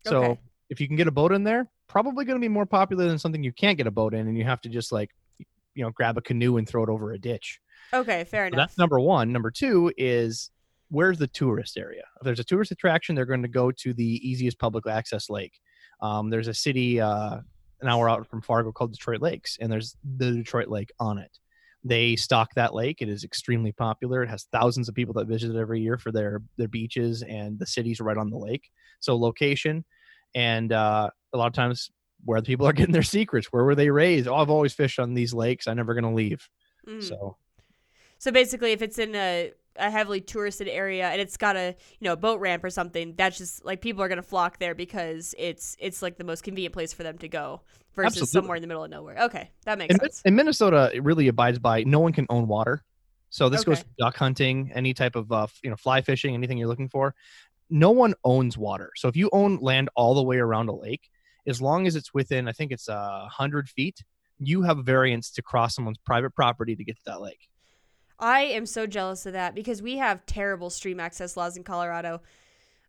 So 0.05 0.23
Okay. 0.25 0.41
if 0.71 0.81
you 0.81 0.89
can 0.89 0.97
get 0.97 1.07
a 1.09 1.13
boat 1.13 1.33
in 1.33 1.45
there, 1.45 1.71
probably 1.89 2.25
going 2.25 2.37
to 2.39 2.41
be 2.45 2.49
more 2.49 2.67
popular 2.67 3.07
than 3.07 3.19
something 3.19 3.43
you 3.43 3.53
can't 3.53 3.77
get 3.77 3.87
a 3.87 3.91
boat 3.91 4.15
in, 4.15 4.27
and 4.27 4.37
you 4.37 4.45
have 4.45 4.61
to 4.63 4.69
just 4.69 4.93
like, 4.93 5.11
you 5.75 5.85
know, 5.85 5.91
grab 5.91 6.19
a 6.19 6.23
canoe 6.23 6.57
and 6.57 6.69
throw 6.69 6.83
it 6.83 6.89
over 6.89 7.13
a 7.13 7.19
ditch. 7.19 7.61
Okay, 7.95 8.25
fair 8.25 8.45
So 8.45 8.49
enough. 8.55 8.69
that's 8.69 8.79
number 8.79 8.99
one. 8.99 9.33
Number 9.33 9.51
two 9.51 9.93
is 9.99 10.51
where's 10.89 11.19
the 11.19 11.27
tourist 11.27 11.77
area? 11.79 12.03
If 12.21 12.25
there's 12.25 12.41
a 12.41 12.45
tourist 12.45 12.71
attraction, 12.73 13.15
they're 13.15 13.25
going 13.27 13.43
to 13.43 13.49
go 13.49 13.71
to 13.71 13.93
the 13.95 14.05
easiest 14.29 14.59
public 14.59 14.87
access 14.87 15.31
lake. 15.31 15.59
Um, 16.01 16.29
there's 16.31 16.49
a 16.49 16.55
city 16.55 17.01
uh, 17.01 17.39
an 17.83 17.89
hour 17.89 18.09
out 18.09 18.27
from 18.27 18.43
Fargo 18.43 18.73
called 18.73 18.93
Detroit 18.93 19.21
Lakes, 19.21 19.59
and 19.61 19.71
there's 19.71 19.97
the 20.17 20.33
Detroit 20.33 20.69
Lake 20.69 20.93
on 20.99 21.19
it. 21.19 21.39
They 21.85 22.15
stock 22.15 22.55
that 22.55 22.75
lake. 22.75 23.03
It 23.03 23.09
is 23.09 23.25
extremely 23.25 23.73
popular. 23.73 24.23
It 24.23 24.29
has 24.29 24.45
thousands 24.53 24.89
of 24.89 24.95
people 24.95 25.15
that 25.15 25.27
visit 25.27 25.51
it 25.55 25.59
every 25.59 25.81
year 25.81 25.99
for 25.99 26.13
their 26.13 26.41
their 26.57 26.69
beaches, 26.69 27.23
and 27.23 27.59
the 27.59 27.67
cities 27.67 28.01
right 28.01 28.17
on 28.17 28.31
the 28.31 28.39
lake. 28.39 28.71
So 29.01 29.17
location, 29.19 29.85
and 30.35 30.73
uh, 30.73 31.11
a 31.33 31.37
lot 31.37 31.49
of 31.49 31.53
times 31.55 31.91
where 32.25 32.41
the 32.41 32.47
people 32.47 32.69
are 32.69 32.73
getting 32.81 32.93
their 32.93 33.03
secrets. 33.03 33.49
Where 33.53 33.65
were 33.65 33.75
they 33.75 33.91
raised? 33.91 34.29
Oh, 34.29 34.37
I've 34.37 34.51
always 34.51 34.73
fished 34.73 35.01
on 35.01 35.15
these 35.15 35.35
lakes. 35.35 35.67
I'm 35.67 35.77
never 35.77 35.95
going 35.95 36.05
to 36.05 36.11
leave. 36.11 36.49
Mhm. 36.89 37.03
So 37.03 37.37
So 38.19 38.31
basically, 38.31 38.71
if 38.73 38.81
it's 38.81 38.99
in 38.99 39.17
a, 39.17 39.53
a 39.77 39.91
heavily 39.91 40.21
touristed 40.21 40.69
area 40.69 41.09
and 41.09 41.21
it's 41.21 41.37
got 41.37 41.57
a 41.57 41.75
you 41.99 42.05
know 42.05 42.17
boat 42.17 42.41
ramp 42.41 42.65
or 42.65 42.71
something, 42.71 43.15
that's 43.17 43.39
just 43.39 43.65
like 43.65 43.81
people 43.81 44.03
are 44.03 44.09
gonna 44.09 44.23
flock 44.23 44.59
there 44.59 44.75
because 44.75 45.35
it's 45.39 45.77
it's 45.79 46.03
like 46.03 46.17
the 46.17 46.25
most 46.25 46.43
convenient 46.43 46.73
place 46.73 46.93
for 46.93 47.03
them 47.03 47.19
to 47.19 47.29
go 47.29 47.61
versus 47.95 48.23
Absolutely. 48.23 48.33
somewhere 48.33 48.57
in 48.57 48.63
the 48.63 48.67
middle 48.67 48.85
of 48.85 48.91
nowhere. 48.91 49.17
Okay, 49.23 49.51
that 49.65 49.79
makes 49.79 49.95
in, 49.95 50.01
sense. 50.01 50.23
in 50.25 50.35
Minnesota, 50.35 50.91
it 50.95 51.03
really 51.03 51.29
abides 51.29 51.59
by 51.59 51.85
no 51.85 52.01
one 52.01 52.13
can 52.13 52.27
own 52.31 52.47
water. 52.49 52.83
So 53.31 53.49
this 53.49 53.65
goes 53.65 53.79
Okay. 53.79 53.89
to 53.89 54.05
duck 54.05 54.17
hunting, 54.17 54.71
any 54.75 54.93
type 54.93 55.17
of 55.17 55.33
uh, 55.33 55.47
you 55.63 55.71
know 55.71 55.77
fly 55.77 56.03
fishing, 56.03 56.35
anything 56.35 56.59
you're 56.59 56.69
looking 56.69 56.89
for. 56.89 57.15
No 57.71 57.91
one 57.91 58.15
owns 58.25 58.59
water. 58.59 58.91
So 58.97 59.09
if 59.09 59.17
you 59.17 59.31
own 59.33 59.57
land 59.57 59.89
all 59.95 60.15
the 60.15 60.23
way 60.23 60.37
around 60.37 60.69
a 60.69 60.75
lake, 60.75 61.09
as 61.47 61.63
long 61.63 61.87
as 61.87 61.97
it's 61.97 62.13
within, 62.13 62.47
I 62.47 62.53
think 62.53 62.73
it's 62.73 62.89
a 62.89 62.95
uh, 62.95 63.29
hundred 63.29 63.71
feet, 63.71 64.05
you 64.39 64.63
have 64.63 64.79
variance 64.79 65.31
to 65.33 65.43
cross 65.43 65.75
someone's 65.75 65.99
private 65.99 66.35
property 66.35 66.77
to 66.77 66.85
get 66.85 66.97
to 66.97 67.03
that 67.07 67.23
lake. 67.23 67.49
I 68.19 68.43
am 68.43 68.67
so 68.67 68.87
jealous 68.87 69.27
of 69.27 69.33
that 69.33 69.55
because 69.55 69.83
we 69.83 69.97
have 69.99 70.25
terrible 70.27 70.71
stream 70.71 71.01
access 71.01 71.37
laws 71.37 71.57
in 71.57 71.65
Colorado. 71.65 72.21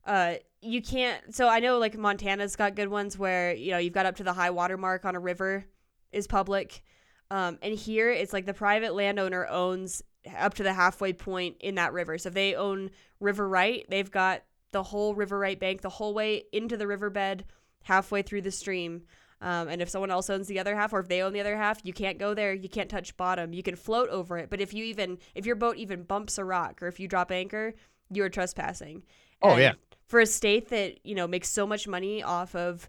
Uh, 0.05 0.35
you 0.61 0.81
can't. 0.81 1.33
So 1.35 1.47
I 1.47 1.59
know 1.59 1.77
like 1.77 1.97
Montana's 1.97 2.55
got 2.55 2.75
good 2.75 2.89
ones 2.89 3.17
where 3.17 3.53
you 3.53 3.71
know 3.71 3.77
you've 3.77 3.93
got 3.93 4.05
up 4.05 4.15
to 4.17 4.23
the 4.23 4.33
high 4.33 4.49
water 4.49 4.77
mark 4.77 5.05
on 5.05 5.15
a 5.15 5.19
river 5.19 5.65
is 6.11 6.27
public, 6.27 6.83
um, 7.31 7.57
and 7.61 7.73
here 7.73 8.09
it's 8.09 8.33
like 8.33 8.45
the 8.45 8.53
private 8.53 8.93
landowner 8.93 9.47
owns 9.47 10.01
up 10.37 10.53
to 10.55 10.63
the 10.63 10.73
halfway 10.73 11.13
point 11.13 11.57
in 11.59 11.75
that 11.75 11.93
river. 11.93 12.17
So 12.17 12.27
if 12.27 12.33
they 12.33 12.55
own 12.55 12.91
river 13.19 13.47
right, 13.47 13.85
they've 13.89 14.09
got 14.11 14.43
the 14.71 14.83
whole 14.83 15.15
river 15.15 15.37
right 15.37 15.59
bank 15.59 15.81
the 15.81 15.89
whole 15.89 16.13
way 16.13 16.43
into 16.51 16.77
the 16.77 16.87
riverbed, 16.87 17.45
halfway 17.83 18.21
through 18.21 18.41
the 18.41 18.51
stream. 18.51 19.03
Um, 19.43 19.67
and 19.67 19.81
if 19.81 19.89
someone 19.89 20.09
else 20.09 20.29
owns 20.29 20.47
the 20.47 20.57
other 20.57 20.73
half, 20.73 20.93
or 20.93 21.01
if 21.01 21.09
they 21.09 21.21
own 21.21 21.33
the 21.33 21.41
other 21.41 21.57
half, 21.57 21.81
you 21.83 21.91
can't 21.91 22.17
go 22.17 22.33
there. 22.33 22.53
You 22.53 22.69
can't 22.69 22.89
touch 22.89 23.15
bottom. 23.17 23.53
You 23.53 23.61
can 23.61 23.75
float 23.75 24.07
over 24.09 24.37
it, 24.37 24.49
but 24.49 24.61
if 24.61 24.73
you 24.73 24.85
even 24.85 25.17
if 25.35 25.45
your 25.45 25.57
boat 25.57 25.75
even 25.75 26.03
bumps 26.03 26.37
a 26.37 26.45
rock, 26.45 26.81
or 26.81 26.87
if 26.87 26.99
you 26.99 27.09
drop 27.09 27.29
anchor, 27.29 27.73
you 28.09 28.23
are 28.23 28.29
trespassing. 28.29 29.03
Oh, 29.41 29.51
And 29.51 29.59
yeah. 29.61 29.73
For 30.07 30.21
a 30.21 30.25
state 30.25 30.69
that 30.69 31.05
you 31.05 31.13
know 31.13 31.27
makes 31.27 31.49
so 31.49 31.67
much 31.67 31.87
money 31.87 32.23
off 32.23 32.55
of 32.55 32.87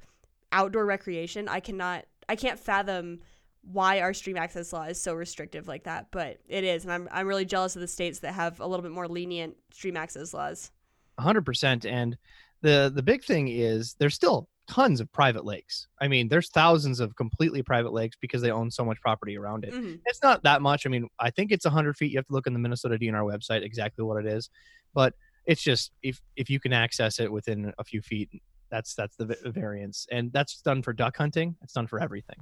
outdoor 0.53 0.87
recreation, 0.87 1.49
I 1.49 1.59
cannot, 1.59 2.05
I 2.29 2.37
can't 2.37 2.61
fathom 2.61 3.21
why 3.63 4.01
our 4.01 4.15
stream 4.15 4.37
access 4.37 4.73
law 4.73 4.85
is 4.85 5.01
so 5.01 5.15
restrictive 5.15 5.67
like 5.67 5.85
that. 5.85 6.09
But 6.13 6.39
it 6.49 6.63
is, 6.63 6.85
and 6.85 6.93
I'm 6.93 7.09
I'm 7.11 7.27
really 7.27 7.45
jealous 7.47 7.75
of 7.75 7.81
the 7.81 7.89
states 7.89 8.21
that 8.21 8.35
have 8.35 8.61
a 8.61 8.67
little 8.67 8.83
bit 8.83 8.93
more 8.93 9.09
lenient 9.09 9.57
stream 9.73 9.97
access 9.97 10.33
laws. 10.33 10.71
hundred 11.19 11.45
percent. 11.45 11.85
And 11.85 12.17
the 12.61 12.93
the 12.95 13.03
big 13.03 13.25
thing 13.25 13.49
is 13.49 13.95
there's 13.99 14.15
still 14.15 14.49
tons 14.67 15.01
of 15.01 15.13
private 15.13 15.45
lakes. 15.45 15.89
I 16.01 16.09
mean, 16.09 16.29
there's 16.29 16.51
thousands 16.51 17.01
of 17.01 17.15
completely 17.17 17.63
private 17.63 17.93
lakes 17.93 18.17
because 18.21 18.41
they 18.43 18.51
own 18.51 18.71
so 18.71 18.85
much 18.85 19.01
property 19.01 19.37
around 19.37 19.65
it. 19.65 19.75
Mhm. 19.75 20.01
It's 20.07 20.23
not 20.23 20.43
that 20.45 20.63
much. 20.63 20.87
I 20.87 20.89
mean, 20.89 21.09
I 21.19 21.31
think 21.31 21.53
it's 21.53 21.67
100 21.67 21.97
feet. 21.97 22.11
You 22.11 22.19
have 22.19 22.27
to 22.27 22.33
look 22.33 22.47
in 22.47 22.53
the 22.53 22.59
Minnesota 22.59 22.99
DNR 22.99 23.25
website 23.25 23.63
exactly 23.63 24.05
what 24.05 24.25
it 24.25 24.27
is, 24.27 24.51
but 24.95 25.15
it's 25.45 25.63
just 25.63 25.93
if 26.03 26.21
if 26.37 26.49
you 26.49 26.59
can 26.59 26.73
access 26.73 27.21
it 27.21 27.31
within 27.31 27.73
a 27.79 27.85
few 27.85 28.01
feet, 28.01 28.31
that's 28.71 28.95
that's 28.95 29.17
the 29.17 29.27
variance, 29.45 30.07
and 30.11 30.33
that's 30.33 30.63
done 30.63 30.83
for 30.83 30.93
duck 30.93 31.17
hunting. 31.17 31.57
It's 31.63 31.75
done 31.75 31.87
for 31.87 32.01
everything. 32.01 32.37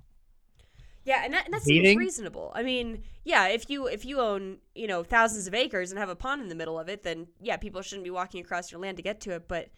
Yeah, 1.05 1.23
and 1.25 1.35
that, 1.35 1.47
and 1.47 1.55
that 1.55 1.63
seems 1.63 1.97
reasonable. 1.97 2.53
I 2.55 2.63
mean, 2.63 3.03
yeah, 3.25 3.49
if 3.49 3.69
you 3.69 3.89
if 3.89 4.05
you 4.05 4.21
own 4.21 4.59
you 4.77 4.87
know 4.87 5.03
thousands 5.03 5.49
of 5.49 5.55
acres 5.55 5.91
and 5.91 5.99
have 5.99 6.09
a 6.09 6.15
pond 6.15 6.43
in 6.43 6.49
the 6.49 6.55
middle 6.55 6.79
of 6.79 6.89
it, 6.89 7.03
then 7.03 7.27
yeah, 7.41 7.57
people 7.57 7.83
shouldn't 7.83 8.05
be 8.05 8.11
walking 8.11 8.41
across 8.41 8.71
your 8.71 8.81
land 8.81 8.99
to 8.99 9.03
get 9.03 9.21
to 9.23 9.33
it. 9.33 9.49
But 9.49 9.71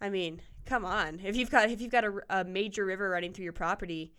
I 0.00 0.10
mean, 0.10 0.40
come 0.66 0.84
on, 0.84 1.20
if 1.24 1.36
you've 1.36 1.50
got 1.50 1.70
if 1.70 1.80
you've 1.80 1.90
got 1.90 2.04
a, 2.04 2.20
a 2.30 2.44
major 2.44 2.84
river 2.84 3.08
running 3.08 3.32
through 3.32 3.44
your 3.44 3.52
property, 3.52 4.12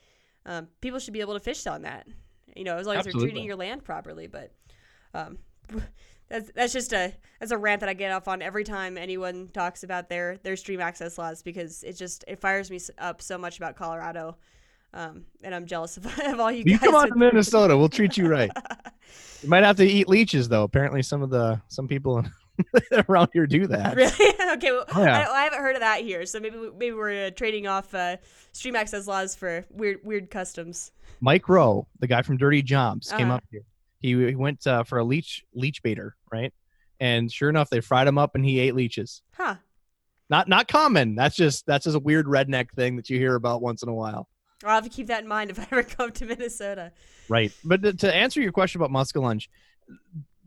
um, 0.45 0.67
people 0.81 0.99
should 0.99 1.13
be 1.13 1.21
able 1.21 1.33
to 1.33 1.39
fish 1.39 1.67
on 1.67 1.83
that. 1.83 2.07
You 2.55 2.63
know, 2.63 2.77
as 2.77 2.87
long 2.87 2.97
as 2.97 3.03
they're 3.03 3.13
treating 3.13 3.43
your 3.43 3.55
land 3.55 3.83
properly. 3.83 4.27
But 4.27 4.51
um, 5.13 5.37
that's 6.29 6.51
that's 6.55 6.73
just 6.73 6.93
a 6.93 7.13
that's 7.39 7.51
a 7.51 7.57
rant 7.57 7.81
that 7.81 7.89
I 7.89 7.93
get 7.93 8.11
off 8.11 8.27
on 8.27 8.41
every 8.41 8.63
time 8.63 8.97
anyone 8.97 9.49
talks 9.53 9.83
about 9.83 10.09
their 10.09 10.37
their 10.37 10.55
stream 10.55 10.79
access 10.81 11.17
laws 11.17 11.43
because 11.43 11.83
it 11.83 11.93
just 11.93 12.23
it 12.27 12.39
fires 12.39 12.71
me 12.71 12.79
up 12.97 13.21
so 13.21 13.37
much 13.37 13.57
about 13.57 13.75
Colorado. 13.75 14.37
Um, 14.93 15.25
and 15.43 15.53
I'm 15.53 15.65
jealous 15.65 15.97
of, 15.97 16.05
of 16.25 16.39
all 16.39 16.51
you 16.51 16.63
You 16.65 16.77
guys. 16.77 16.79
come 16.79 16.95
on 16.95 17.09
to 17.09 17.15
Minnesota, 17.15 17.77
we'll 17.77 17.89
treat 17.89 18.17
you 18.17 18.27
right. 18.27 18.49
You 19.43 19.49
might 19.49 19.63
have 19.63 19.75
to 19.77 19.85
eat 19.85 20.07
leeches 20.07 20.49
though. 20.49 20.63
Apparently, 20.63 21.03
some 21.03 21.21
of 21.21 21.29
the 21.29 21.61
some 21.67 21.87
people 21.87 22.23
around 23.09 23.29
here 23.33 23.45
do 23.47 23.67
that. 23.67 23.95
Really? 23.95 24.11
okay. 24.53 24.71
Well, 24.71 24.85
Oh, 24.95 25.03
yeah. 25.03 25.27
I, 25.29 25.31
I 25.31 25.43
haven't 25.43 25.59
heard 25.59 25.75
of 25.75 25.81
that 25.81 26.01
here, 26.01 26.25
so 26.25 26.39
maybe 26.39 26.57
maybe 26.77 26.93
we're 26.93 27.27
uh, 27.27 27.31
trading 27.31 27.67
off 27.67 27.93
uh, 27.93 28.17
stream 28.51 28.75
access 28.75 29.07
laws 29.07 29.35
for 29.35 29.65
weird 29.71 29.99
weird 30.03 30.29
customs. 30.29 30.91
Mike 31.21 31.47
Rowe, 31.49 31.87
the 31.99 32.07
guy 32.07 32.21
from 32.21 32.37
Dirty 32.37 32.61
Jobs, 32.61 33.11
came 33.11 33.27
Uh-huh. 33.27 33.37
up 33.37 33.43
here. 33.51 33.61
He, 33.99 34.09
he 34.27 34.35
went 34.35 34.65
uh, 34.67 34.83
for 34.83 34.99
a 34.99 35.03
leech 35.03 35.43
leech 35.53 35.81
baiter, 35.83 36.15
right? 36.31 36.53
And 36.99 37.31
sure 37.31 37.49
enough, 37.49 37.69
they 37.69 37.81
fried 37.81 38.07
him 38.07 38.17
up 38.17 38.35
and 38.35 38.43
he 38.45 38.59
ate 38.59 38.75
leeches. 38.75 39.21
Huh? 39.33 39.55
Not 40.29 40.47
not 40.47 40.67
common. 40.67 41.15
That's 41.15 41.35
just 41.35 41.65
that's 41.65 41.85
just 41.85 41.95
a 41.95 41.99
weird 41.99 42.25
redneck 42.25 42.71
thing 42.71 42.95
that 42.97 43.09
you 43.09 43.17
hear 43.17 43.35
about 43.35 43.61
once 43.61 43.81
in 43.83 43.89
a 43.89 43.93
while. 43.93 44.27
I'll 44.63 44.71
have 44.75 44.83
to 44.83 44.89
keep 44.89 45.07
that 45.07 45.21
in 45.21 45.27
mind 45.27 45.51
if 45.51 45.59
I 45.59 45.67
ever 45.71 45.83
come 45.97 46.11
to 46.11 46.25
Minnesota. 46.25 46.91
Right. 47.29 47.51
But 47.63 47.81
to- 47.83 47.93
to 47.93 48.13
answer 48.15 48.41
your 48.41 48.51
question 48.51 48.81
about 48.81 48.91
muskellunge, 48.91 49.47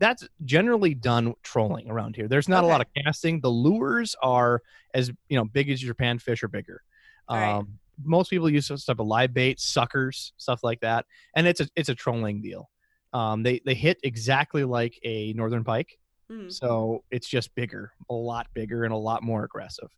that's 0.01 0.27
generally 0.45 0.95
done 0.95 1.35
trolling 1.43 1.89
around 1.89 2.17
here. 2.17 2.27
There's 2.27 2.49
not 2.49 2.63
a 2.65 2.67
lot 2.67 2.81
of 2.81 2.87
casting. 3.05 3.39
The 3.39 3.49
lures 3.51 4.15
are 4.21 4.61
as 4.93 5.11
you 5.29 5.37
know 5.37 5.45
big 5.45 5.69
as 5.69 5.81
your 5.81 5.95
panfish 5.95 6.43
or 6.43 6.49
bigger. 6.49 6.81
All 7.29 7.37
right. 7.37 7.55
Um, 7.59 7.79
most 8.03 8.31
people 8.31 8.49
use 8.49 8.65
some 8.65 8.77
type 8.77 8.99
of 8.99 9.05
live 9.07 9.33
bait, 9.33 9.59
suckers, 9.59 10.33
stuff 10.37 10.63
like 10.63 10.81
that, 10.81 11.05
and 11.35 11.47
it's 11.47 11.61
a 11.61 11.67
it's 11.75 11.89
a 11.89 11.95
trolling 11.95 12.41
deal. 12.41 12.69
Um, 13.13 13.43
they 13.43 13.61
they 13.63 13.75
hit 13.75 13.99
exactly 14.03 14.63
like 14.63 14.99
a 15.03 15.33
northern 15.33 15.63
pike, 15.63 15.99
Mhm. 16.31 16.51
so 16.51 17.03
it's 17.11 17.27
just 17.29 17.53
bigger, 17.53 17.91
a 18.09 18.13
lot 18.13 18.47
bigger, 18.55 18.83
and 18.83 18.93
a 18.93 18.97
lot 18.97 19.21
more 19.23 19.43
aggressive. 19.43 19.89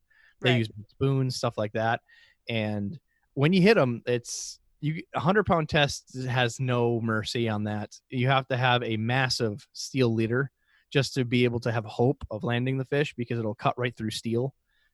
They 0.42 0.52
Right. 0.52 0.58
use 0.60 0.70
spoons, 0.90 1.38
stuff 1.38 1.58
like 1.58 1.72
that, 1.74 2.02
and 2.50 3.00
when 3.36 3.54
you 3.54 3.62
hit 3.62 3.76
them, 3.76 4.04
it's 4.06 4.60
you. 4.84 5.02
A 5.16 5.20
hundred 5.20 5.46
pound 5.46 5.70
test 5.70 6.16
has 6.28 6.60
no 6.60 7.00
mercy 7.02 7.50
on 7.50 7.64
that. 7.64 7.92
You 8.10 8.28
have 8.28 8.48
to 8.50 8.58
have 8.58 8.84
a 8.84 8.98
massive 8.98 9.66
steel 9.74 10.14
leader 10.14 10.52
just 10.92 11.14
to 11.16 11.26
be 11.26 11.44
able 11.46 11.60
to 11.62 11.72
have 11.72 11.86
hope 11.86 12.24
of 12.30 12.44
landing 12.44 12.78
the 12.78 12.86
fish 12.86 13.14
because 13.16 13.40
it'll 13.40 13.56
cut 13.56 13.78
right 13.78 13.96
through 13.96 14.12
steel. 14.12 14.54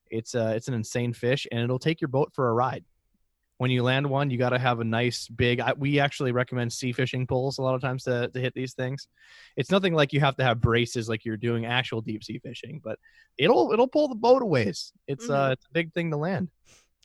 It's 0.10 0.34
uh, 0.36 0.54
it's 0.56 0.68
an 0.68 0.74
insane 0.74 1.14
fish, 1.14 1.48
and 1.52 1.62
it'll 1.62 1.80
take 1.80 2.02
your 2.02 2.08
boat 2.08 2.32
for 2.34 2.50
a 2.50 2.54
ride. 2.54 2.86
When 3.58 3.72
you 3.72 3.84
land 3.84 4.10
one, 4.10 4.30
you 4.30 4.38
got 4.38 4.52
to 4.52 4.58
have 4.58 4.80
a 4.80 4.86
nice 4.86 5.28
big. 5.28 5.60
I, 5.60 5.74
we 5.74 6.00
actually 6.00 6.32
recommend 6.32 6.72
sea 6.72 6.94
fishing 6.94 7.28
poles 7.28 7.58
a 7.58 7.62
lot 7.62 7.76
of 7.76 7.82
times 7.82 8.04
to, 8.04 8.30
to 8.30 8.40
hit 8.40 8.54
these 8.54 8.74
things. 8.74 9.10
It's 9.58 9.70
nothing 9.70 9.94
like 9.94 10.14
you 10.14 10.22
have 10.22 10.38
to 10.38 10.44
have 10.46 10.62
braces 10.62 11.10
like 11.10 11.26
you're 11.26 11.36
doing 11.36 11.66
actual 11.66 12.00
deep 12.00 12.24
sea 12.24 12.40
fishing, 12.40 12.80
but 12.82 12.98
it'll 13.38 13.74
it'll 13.74 13.90
pull 13.90 14.08
the 14.08 14.16
boat 14.16 14.42
a 14.42 14.46
ways. 14.46 14.94
It's 15.08 15.30
uh 15.30 15.50
Mhm. 15.50 15.52
it's 15.54 15.66
a 15.66 15.74
big 15.74 15.94
thing 15.94 16.10
to 16.12 16.18
land. 16.18 16.50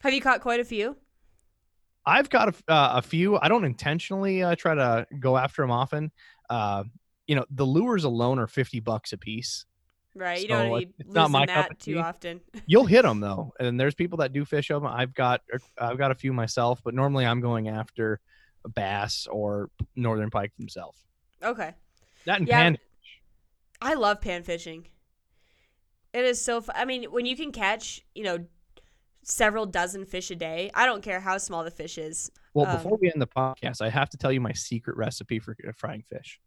Have 0.03 0.15
you 0.15 0.21
caught 0.21 0.41
quite 0.43 0.61
a 0.61 0.65
few? 0.65 0.97
I've 2.07 2.29
got 2.29 2.49
a, 2.49 2.73
uh, 2.73 2.93
a 2.97 3.03
few. 3.03 3.39
I 3.41 3.49
don't 3.49 3.65
intentionally 3.65 4.43
uh, 4.43 4.55
try 4.57 4.75
to 4.75 5.07
go 5.19 5.37
after 5.37 5.63
them 5.63 5.71
often. 5.71 6.13
Uh, 6.51 6.85
you 7.27 7.35
know, 7.37 7.45
the 7.51 7.65
lures 7.65 8.05
alone 8.05 8.39
are 8.39 8.47
fifty 8.47 8.81
bucks 8.81 9.13
a 9.13 9.19
piece. 9.19 9.65
Right. 10.15 10.43
You 10.43 10.49
So, 10.49 10.55
don't 10.55 10.71
want 10.71 10.83
to 10.83 10.89
it's 10.99 11.09
be 11.09 11.15
not 11.15 11.31
losing 11.31 11.33
my 11.33 11.47
that 11.47 11.79
too 11.81 11.99
often. 11.99 12.41
You'll 12.67 12.87
hit 12.87 13.03
them 13.03 13.21
though, 13.21 13.53
and 13.59 13.79
there's 13.79 13.95
people 13.95 14.19
that 14.19 14.33
do 14.33 14.45
fish 14.45 14.69
them. 14.69 14.87
I've 14.87 15.15
got 15.15 15.41
I've 15.79 15.99
got 15.99 16.11
a 16.11 16.15
few 16.15 16.33
myself, 16.33 16.81
but 16.85 16.95
normally 16.95 17.27
I'm 17.27 17.41
going 17.41 17.69
after 17.69 18.21
bass 18.75 19.27
or 19.31 19.71
northern 19.97 20.31
pike 20.31 20.53
themselves. 20.59 20.99
okay. 21.43 21.75
That 22.27 22.41
and 22.41 22.49
Yeah. 22.49 22.73
pan. 22.73 22.79
I 23.81 23.95
love 23.95 24.21
pan 24.21 24.43
fishing. 24.43 24.89
It 26.13 26.25
is 26.25 26.41
so 26.41 26.61
fun. 26.61 26.77
I 26.79 26.85
mean, 26.85 27.05
when 27.11 27.27
you 27.27 27.37
can 27.37 27.51
catch, 27.53 28.01
you 28.15 28.23
know, 28.25 28.47
several 29.25 29.67
dozen 29.67 30.05
fish 30.05 30.31
a 30.31 30.37
day, 30.37 30.71
I 30.75 30.87
don't 30.87 31.03
care 31.03 31.21
how 31.21 31.39
small 31.39 31.65
the 31.65 31.71
fish 31.71 31.99
is. 31.99 32.31
Well, 32.55 32.67
um, 32.67 32.77
before 32.77 32.99
we 33.01 33.11
end 33.11 33.21
the 33.21 33.27
podcast, 33.27 33.81
I 33.81 33.91
have 33.91 34.09
to 34.11 34.17
tell 34.17 34.33
you 34.33 34.41
my 34.41 34.53
secret 34.53 34.97
recipe 34.97 35.39
for 35.39 35.57
frying 35.77 36.03
fish. 36.03 36.41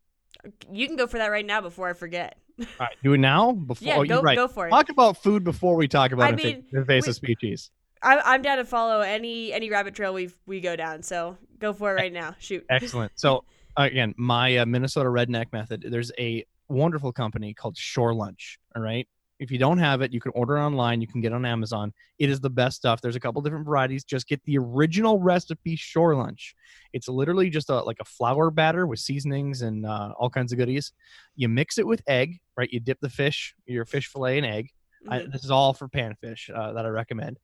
You 0.71 0.87
can 0.87 0.95
go 0.95 1.07
for 1.07 1.17
that 1.17 1.27
right 1.27 1.45
now 1.45 1.61
before 1.61 1.89
I 1.89 1.93
forget. 1.93 2.37
All 2.59 2.65
right, 2.79 2.95
do 3.03 3.13
it 3.13 3.17
now. 3.19 3.51
Before 3.51 3.87
Yeah, 3.87 3.97
oh, 3.97 4.05
go 4.05 4.21
right. 4.21 4.35
go 4.35 4.47
for 4.47 4.67
it. 4.67 4.71
Talk 4.71 4.89
about 4.89 5.17
food 5.17 5.43
before 5.43 5.75
we 5.75 5.87
talk 5.87 6.11
about 6.11 6.33
I 6.33 6.35
mean, 6.35 6.63
invasive 6.73 7.17
we- 7.21 7.35
species. 7.35 7.71
I, 8.03 8.19
I'm 8.19 8.43
down 8.43 8.57
to 8.57 8.65
follow 8.65 9.01
any 9.01 9.51
any 9.51 9.69
rabbit 9.69 9.95
trail 9.95 10.13
we 10.13 10.29
we 10.45 10.61
go 10.61 10.75
down. 10.75 11.01
So 11.01 11.37
go 11.59 11.73
for 11.73 11.91
it 11.91 11.95
right 11.95 12.13
now. 12.13 12.35
Shoot. 12.39 12.63
Excellent. 12.69 13.11
So 13.15 13.43
again, 13.75 14.13
my 14.17 14.57
uh, 14.57 14.65
Minnesota 14.65 15.09
redneck 15.09 15.51
method. 15.51 15.85
There's 15.89 16.11
a 16.19 16.45
wonderful 16.69 17.11
company 17.11 17.53
called 17.53 17.75
Shore 17.75 18.13
Lunch. 18.13 18.59
All 18.75 18.81
right. 18.81 19.07
If 19.39 19.51
you 19.51 19.57
don't 19.59 19.77
have 19.77 20.01
it, 20.01 20.11
you 20.11 20.19
can 20.19 20.31
order 20.33 20.57
it 20.57 20.61
online. 20.61 20.99
You 20.99 21.07
can 21.07 21.21
get 21.21 21.31
it 21.31 21.35
on 21.35 21.45
Amazon. 21.45 21.93
It 22.17 22.29
is 22.29 22.39
the 22.39 22.49
best 22.49 22.77
stuff. 22.77 23.01
There's 23.01 23.15
a 23.15 23.19
couple 23.19 23.41
different 23.41 23.65
varieties. 23.65 24.03
Just 24.03 24.27
get 24.27 24.41
the 24.45 24.57
original 24.57 25.19
recipe 25.19 25.75
Shore 25.75 26.15
Lunch. 26.15 26.55
It's 26.93 27.07
literally 27.07 27.49
just 27.49 27.69
a 27.69 27.81
like 27.83 27.97
a 27.99 28.05
flour 28.05 28.49
batter 28.49 28.87
with 28.87 28.99
seasonings 28.99 29.61
and 29.61 29.85
uh, 29.85 30.13
all 30.17 30.29
kinds 30.29 30.51
of 30.51 30.57
goodies. 30.57 30.91
You 31.35 31.49
mix 31.49 31.77
it 31.77 31.85
with 31.85 32.01
egg, 32.07 32.39
right? 32.57 32.69
You 32.71 32.79
dip 32.79 32.99
the 32.99 33.09
fish, 33.09 33.53
your 33.67 33.85
fish 33.85 34.07
fillet 34.07 34.39
in 34.39 34.45
egg. 34.45 34.69
I, 35.09 35.19
Mhm. 35.19 35.31
this 35.31 35.43
is 35.43 35.51
all 35.51 35.73
for 35.73 35.87
panfish 35.87 36.49
uh, 36.53 36.73
that 36.73 36.85
I 36.85 36.89
recommend. 36.89 37.37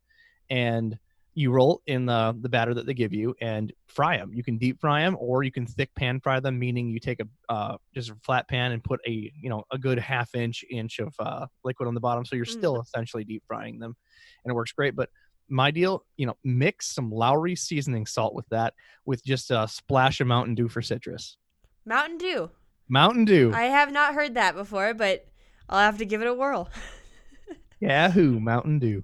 And 0.50 0.98
you 1.36 1.52
roll 1.52 1.82
in 1.88 2.06
the 2.06 2.36
the 2.41 2.50
batter 2.50 2.74
that 2.76 2.86
they 2.86 2.93
give 2.93 3.12
you 3.13 3.34
and 3.41 3.74
fry 3.88 4.17
them. 4.17 4.32
You 4.34 4.43
can 4.43 4.58
deep 4.58 4.80
fry 4.80 5.02
them 5.02 5.17
or 5.19 5.43
you 5.43 5.52
can 5.52 5.65
thick 5.65 5.89
pan 5.96 6.19
fry 6.19 6.39
them, 6.39 6.60
meaning 6.60 6.89
you 6.89 7.00
take 7.00 7.19
a 7.22 7.28
uh, 7.52 7.78
just 7.93 8.12
a 8.12 8.15
flat 8.24 8.48
pan 8.48 8.72
and 8.72 8.84
put 8.84 9.00
a 9.08 9.32
you 9.41 9.50
know 9.50 9.63
a 9.72 9.78
good 9.78 9.98
half 9.98 10.36
inch 10.36 10.63
inch 10.69 11.00
of 11.00 11.13
uh, 11.19 11.48
liquid 11.63 11.88
on 11.88 11.93
the 11.96 12.00
bottom, 12.00 12.24
so 12.26 12.36
you're 12.36 12.46
Mhm. 12.46 12.60
still 12.60 12.82
essentially 12.82 13.24
deep 13.24 13.43
frying 13.48 13.80
them, 13.80 13.96
and 14.43 14.52
it 14.52 14.54
works 14.56 14.72
great. 14.74 14.96
But 14.96 15.10
my 15.50 15.72
deal, 15.72 16.06
you 16.17 16.26
know, 16.26 16.38
mix 16.43 16.88
some 16.93 17.12
Lawry 17.12 17.56
seasoning 17.56 18.06
salt 18.06 18.34
with 18.34 18.48
that, 18.50 18.74
with 19.06 19.24
just 19.26 19.52
a 19.52 19.67
splash 19.67 20.22
of 20.22 20.28
Mountain 20.28 20.56
Dew 20.56 20.67
for 20.69 20.82
citrus. 20.82 21.38
Mountain 21.86 22.17
Dew. 22.17 22.50
Mountain 22.89 23.26
Dew, 23.26 23.52
I 23.54 23.63
have 23.63 23.91
not 23.91 24.13
heard 24.13 24.36
that 24.36 24.56
before, 24.56 24.93
but 24.93 25.26
I'll 25.67 25.80
have 25.80 25.98
to 25.98 26.06
give 26.06 26.22
it 26.22 26.28
a 26.28 26.34
whirl. 26.34 26.69
Yahoo, 27.80 28.39
Mountain 28.39 28.80
Dew. 28.80 29.04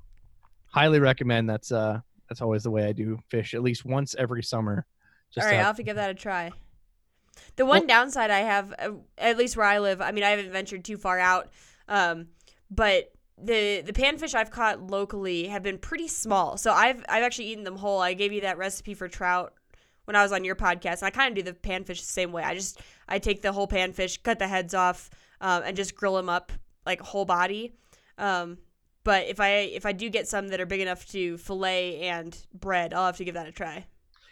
Highly 0.68 1.00
recommend. 1.00 1.50
That's 1.50 1.72
uh 1.72 2.02
that's 2.30 2.42
always 2.42 2.64
the 2.64 2.72
way 2.72 2.86
I 2.86 2.94
do 2.94 3.20
fish 3.30 3.54
at 3.54 3.62
least 3.62 3.84
once 3.84 4.16
every 4.18 4.44
summer. 4.44 4.86
Just 5.34 5.46
All 5.46 5.52
right, 5.52 5.60
I'll 5.60 5.66
have- 5.68 5.78
to 5.78 5.84
give 5.84 5.96
that 5.98 6.10
a 6.10 6.14
try. 6.14 6.52
The 7.56 7.66
one 7.66 7.88
downside 7.88 8.32
I 8.32 8.40
have, 8.40 8.74
uh, 8.78 8.92
at 9.18 9.38
least 9.38 9.56
where 9.56 9.66
I 9.66 9.80
live, 9.80 10.02
I 10.02 10.12
mean, 10.12 10.24
I 10.24 10.30
haven't 10.32 10.52
ventured 10.52 10.84
too 10.84 10.98
far 10.98 11.20
out, 11.20 11.50
um, 11.88 12.28
but 12.70 13.12
the 13.38 13.82
the 13.82 13.94
panfish 13.94 14.36
I've 14.36 14.52
caught 14.52 14.82
locally 14.82 15.48
have 15.48 15.64
been 15.64 15.78
pretty 15.78 16.08
small. 16.10 16.58
So 16.58 16.74
I've 16.74 17.04
I've 17.08 17.24
actually 17.24 17.46
eaten 17.48 17.64
them 17.64 17.78
whole. 17.78 18.02
I 18.02 18.14
gave 18.14 18.34
you 18.34 18.42
that 18.42 18.58
recipe 18.58 18.94
for 18.94 19.08
trout 19.08 19.54
when 20.06 20.16
I 20.18 20.24
was 20.24 20.34
on 20.34 20.44
your 20.44 20.56
podcast, 20.56 20.96
and 21.02 21.04
I 21.04 21.10
kind 21.12 21.30
of 21.38 21.46
do 21.46 21.50
the 21.50 21.58
panfish 21.58 22.00
the 22.00 22.06
same 22.06 22.34
way. 22.34 22.44
I 22.44 22.56
just 22.56 22.82
I 23.08 23.20
take 23.20 23.42
the 23.42 23.54
whole 23.54 23.68
panfish, 23.68 24.22
cut 24.22 24.40
the 24.40 24.48
heads 24.48 24.74
off, 24.74 25.10
um, 25.40 25.64
and 25.66 25.78
just 25.78 25.96
grill 25.96 26.16
them 26.16 26.28
up 26.28 26.52
like 26.86 27.00
whole 27.00 27.26
body. 27.26 27.74
Um, 28.18 28.58
but 29.10 29.26
if 29.28 29.40
I 29.40 29.50
if 29.50 29.88
I 29.88 29.92
do 29.92 30.08
get 30.08 30.28
some 30.28 30.50
that 30.50 30.62
are 30.62 30.68
big 30.68 30.82
enough 30.82 31.04
to 31.08 31.40
fillet 31.40 32.02
and 32.02 32.38
bread, 32.54 32.94
I'll 32.94 33.08
have 33.08 33.18
to 33.18 33.26
give 33.26 33.34
that 33.34 33.48
a 33.48 33.52
try. 33.52 33.88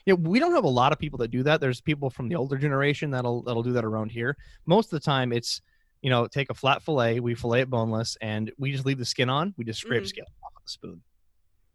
Yeah, 0.06 0.14
we 0.14 0.38
don't 0.40 0.54
have 0.54 0.66
a 0.66 0.70
lot 0.70 0.92
of 0.92 1.00
people 1.00 1.18
that 1.18 1.32
do 1.32 1.42
that. 1.42 1.60
There's 1.62 1.82
people 1.82 2.12
from 2.12 2.30
the 2.30 2.36
older 2.36 2.58
generation 2.58 3.10
that'll 3.10 3.42
that'll 3.42 3.64
do 3.64 3.74
that 3.74 3.84
around 3.84 4.12
here. 4.12 4.38
Most 4.68 4.86
of 4.86 4.92
the 4.92 5.00
time, 5.00 5.34
it's 5.34 5.62
you 6.04 6.12
know 6.12 6.28
take 6.28 6.52
a 6.52 6.54
flat 6.54 6.84
fillet, 6.84 7.22
we 7.22 7.34
fillet 7.34 7.62
it 7.62 7.72
boneless, 7.72 8.18
and 8.22 8.52
we 8.60 8.72
just 8.72 8.86
leave 8.86 9.00
the 9.00 9.06
skin 9.06 9.32
on. 9.32 9.56
We 9.58 9.66
just 9.66 9.80
scrape 9.80 10.04
Mhm. 10.04 10.08
scale 10.10 10.26
off 10.44 10.52
with 10.54 10.66
the 10.66 10.70
spoon. 10.70 11.02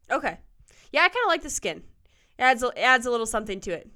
Okay. 0.08 0.38
Yeah, 0.92 1.00
I 1.02 1.08
kind 1.08 1.24
of 1.24 1.28
like 1.28 1.42
the 1.42 1.50
skin. 1.50 1.78
It 2.38 2.42
adds 2.42 2.62
a, 2.62 2.70
adds 2.80 3.04
a 3.06 3.10
little 3.10 3.26
something 3.26 3.58
to 3.62 3.72
it. 3.72 3.90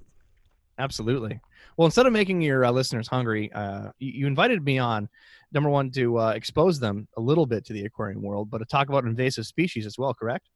Absolutely. 0.81 1.41
Well, 1.77 1.87
instead 1.87 2.07
of 2.07 2.13
making 2.13 2.41
your 2.43 2.65
uh, 2.65 2.73
listeners 2.73 3.07
hungry, 3.07 3.53
uh, 3.53 3.93
you, 4.01 4.11
you 4.13 4.27
invited 4.27 4.65
me 4.65 4.79
on. 4.79 5.09
Number 5.53 5.71
one, 5.71 5.91
to 5.93 6.19
uh, 6.19 6.31
expose 6.31 6.81
them 6.81 7.09
a 7.17 7.21
little 7.21 7.47
bit 7.47 7.65
to 7.67 7.73
the 7.73 7.85
aquarium 7.85 8.23
world, 8.23 8.51
but 8.51 8.59
to 8.59 8.65
talk 8.65 8.89
about 8.89 9.05
invasive 9.05 9.47
species 9.47 9.87
as 9.87 9.97
well. 9.97 10.13
Correct? 10.13 10.49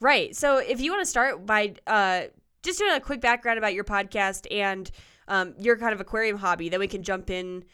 Right. 0.00 0.34
So 0.34 0.58
if 0.58 0.80
you 0.80 0.90
want 0.90 1.02
to 1.02 1.10
start 1.10 1.46
by 1.46 1.74
uh, 1.86 2.24
just 2.62 2.78
doing 2.78 2.94
a 2.94 3.00
quick 3.00 3.20
background 3.20 3.58
about 3.58 3.74
your 3.74 3.84
podcast 3.84 4.46
and 4.50 4.90
um, 5.28 5.54
your 5.58 5.76
kind 5.76 5.94
of 5.94 6.00
aquarium 6.00 6.36
hobby, 6.36 6.68
then 6.68 6.80
we 6.80 6.88
can 6.88 7.02
jump 7.02 7.30
in. 7.30 7.64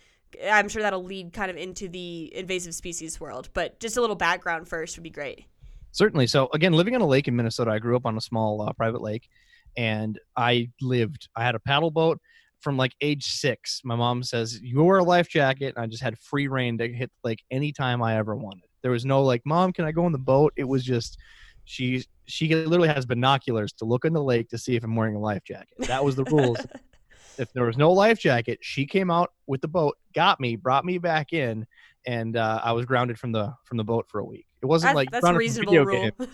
I'm 0.48 0.68
sure 0.68 0.82
that'll 0.82 1.02
lead 1.02 1.32
kind 1.32 1.50
of 1.50 1.56
into 1.56 1.88
the 1.88 2.32
invasive 2.36 2.74
species 2.74 3.18
world, 3.18 3.48
but 3.52 3.80
just 3.80 3.96
a 3.96 4.00
little 4.00 4.14
background 4.14 4.68
first 4.68 4.96
would 4.96 5.02
be 5.02 5.10
great. 5.10 5.46
Certainly. 5.92 6.28
So 6.28 6.48
again, 6.52 6.72
living 6.72 6.94
on 6.94 7.00
a 7.00 7.06
lake 7.06 7.26
in 7.26 7.34
Minnesota, 7.34 7.72
I 7.72 7.78
grew 7.80 7.96
up 7.96 8.06
on 8.06 8.16
a 8.16 8.20
small 8.20 8.62
uh, 8.62 8.72
private 8.74 9.02
lake, 9.02 9.28
and 9.76 10.18
I 10.36 10.70
lived. 10.80 11.28
I 11.34 11.44
had 11.44 11.56
a 11.56 11.58
paddle 11.58 11.90
boat 11.90 12.20
from 12.60 12.76
like 12.76 12.94
age 13.00 13.26
six. 13.26 13.80
My 13.84 13.96
mom 13.96 14.22
says 14.22 14.60
you 14.62 14.82
wear 14.82 14.98
a 14.98 15.04
life 15.04 15.28
jacket, 15.28 15.74
and 15.76 15.84
I 15.84 15.86
just 15.86 16.02
had 16.02 16.18
free 16.18 16.48
reign 16.48 16.78
to 16.78 16.88
hit 16.88 17.10
the 17.22 17.28
lake 17.28 17.44
anytime 17.50 18.02
I 18.02 18.16
ever 18.16 18.36
wanted. 18.36 18.64
There 18.82 18.90
was 18.90 19.04
no 19.04 19.22
like, 19.22 19.42
mom, 19.44 19.72
can 19.72 19.84
I 19.84 19.92
go 19.92 20.06
in 20.06 20.12
the 20.12 20.18
boat? 20.18 20.52
It 20.56 20.64
was 20.64 20.84
just 20.84 21.18
she 21.64 22.04
she 22.26 22.54
literally 22.54 22.88
has 22.88 23.06
binoculars 23.06 23.72
to 23.74 23.84
look 23.84 24.04
in 24.04 24.12
the 24.12 24.22
lake 24.22 24.48
to 24.50 24.58
see 24.58 24.76
if 24.76 24.84
I'm 24.84 24.96
wearing 24.96 25.16
a 25.16 25.20
life 25.20 25.44
jacket. 25.44 25.74
That 25.80 26.04
was 26.04 26.16
the 26.16 26.24
rules. 26.24 26.58
if 27.38 27.52
there 27.52 27.64
was 27.64 27.76
no 27.76 27.92
life 27.92 28.18
jacket, 28.18 28.58
she 28.62 28.86
came 28.86 29.10
out 29.10 29.32
with 29.46 29.60
the 29.60 29.68
boat, 29.68 29.96
got 30.14 30.40
me, 30.40 30.56
brought 30.56 30.84
me 30.84 30.98
back 30.98 31.32
in, 31.32 31.66
and 32.06 32.36
uh, 32.36 32.60
I 32.62 32.72
was 32.72 32.86
grounded 32.86 33.18
from 33.18 33.32
the 33.32 33.54
from 33.64 33.76
the 33.76 33.84
boat 33.84 34.06
for 34.08 34.20
a 34.20 34.24
week. 34.24 34.46
It 34.62 34.66
wasn't 34.66 34.90
That's, 34.90 34.96
like 34.96 35.10
that's 35.10 35.26
a 35.26 35.34
reasonable 35.34 35.72
video 35.72 35.84
rule. 35.84 36.10
game 36.18 36.28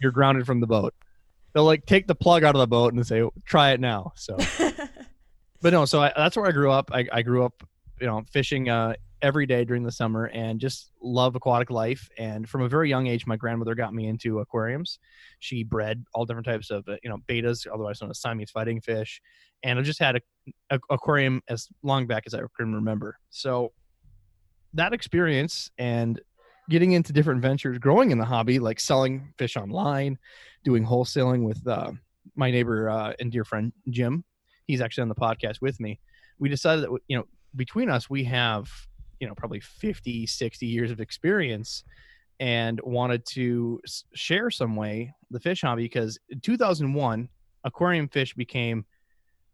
you're 0.00 0.12
grounded 0.12 0.46
from 0.46 0.60
the 0.60 0.66
boat. 0.66 0.94
They'll 1.52 1.64
like 1.64 1.86
take 1.86 2.06
the 2.06 2.14
plug 2.14 2.44
out 2.44 2.54
of 2.54 2.60
the 2.60 2.66
boat 2.66 2.94
and 2.94 3.06
say, 3.06 3.22
"Try 3.44 3.72
it 3.72 3.80
now." 3.80 4.12
So, 4.16 4.36
but 5.60 5.72
no, 5.72 5.84
so 5.84 6.02
I, 6.02 6.12
that's 6.16 6.36
where 6.36 6.46
I 6.46 6.52
grew 6.52 6.70
up. 6.70 6.90
I, 6.92 7.06
I 7.12 7.22
grew 7.22 7.44
up, 7.44 7.62
you 8.00 8.06
know, 8.06 8.24
fishing 8.30 8.68
uh, 8.68 8.94
every 9.22 9.46
day 9.46 9.64
during 9.64 9.82
the 9.82 9.90
summer 9.90 10.26
and 10.26 10.60
just 10.60 10.92
love 11.02 11.34
aquatic 11.34 11.70
life. 11.70 12.08
And 12.18 12.48
from 12.48 12.62
a 12.62 12.68
very 12.68 12.88
young 12.88 13.06
age, 13.06 13.26
my 13.26 13.36
grandmother 13.36 13.74
got 13.74 13.92
me 13.92 14.06
into 14.06 14.38
aquariums. 14.38 14.98
She 15.40 15.64
bred 15.64 16.04
all 16.14 16.24
different 16.24 16.46
types 16.46 16.70
of, 16.70 16.88
uh, 16.88 16.96
you 17.02 17.10
know, 17.10 17.18
bettas, 17.28 17.66
otherwise 17.72 18.00
known 18.00 18.10
as 18.10 18.20
Siamese 18.20 18.50
fighting 18.50 18.80
fish, 18.80 19.20
and 19.62 19.78
I 19.78 19.82
just 19.82 19.98
had 19.98 20.16
a, 20.16 20.20
a 20.70 20.78
aquarium 20.90 21.42
as 21.48 21.68
long 21.82 22.06
back 22.06 22.24
as 22.26 22.34
I 22.34 22.40
can 22.56 22.74
remember. 22.74 23.18
So 23.30 23.72
that 24.74 24.92
experience 24.92 25.70
and 25.78 26.20
getting 26.68 26.92
into 26.92 27.12
different 27.12 27.40
ventures, 27.42 27.78
growing 27.78 28.10
in 28.10 28.18
the 28.18 28.24
hobby, 28.24 28.58
like 28.58 28.78
selling 28.78 29.32
fish 29.38 29.56
online, 29.56 30.18
doing 30.64 30.84
wholesaling 30.84 31.44
with 31.44 31.66
uh, 31.66 31.92
my 32.36 32.50
neighbor 32.50 32.90
uh, 32.90 33.14
and 33.18 33.32
dear 33.32 33.44
friend 33.44 33.72
Jim. 33.90 34.24
He's 34.68 34.80
actually 34.80 35.02
on 35.02 35.08
the 35.08 35.14
podcast 35.16 35.60
with 35.60 35.80
me. 35.80 35.98
We 36.38 36.48
decided 36.48 36.84
that 36.84 36.96
you 37.08 37.16
know 37.16 37.24
between 37.56 37.88
us 37.88 38.08
we 38.08 38.22
have 38.24 38.70
you 39.18 39.26
know 39.26 39.34
probably 39.34 39.58
50 39.58 40.26
60 40.26 40.66
years 40.66 40.90
of 40.92 41.00
experience 41.00 41.82
and 42.38 42.80
wanted 42.84 43.24
to 43.26 43.80
share 44.14 44.50
some 44.50 44.76
way 44.76 45.12
the 45.30 45.40
fish 45.40 45.62
hobby 45.62 45.82
because 45.84 46.18
in 46.28 46.38
2001 46.40 47.28
aquarium 47.64 48.06
fish 48.08 48.34
became 48.34 48.84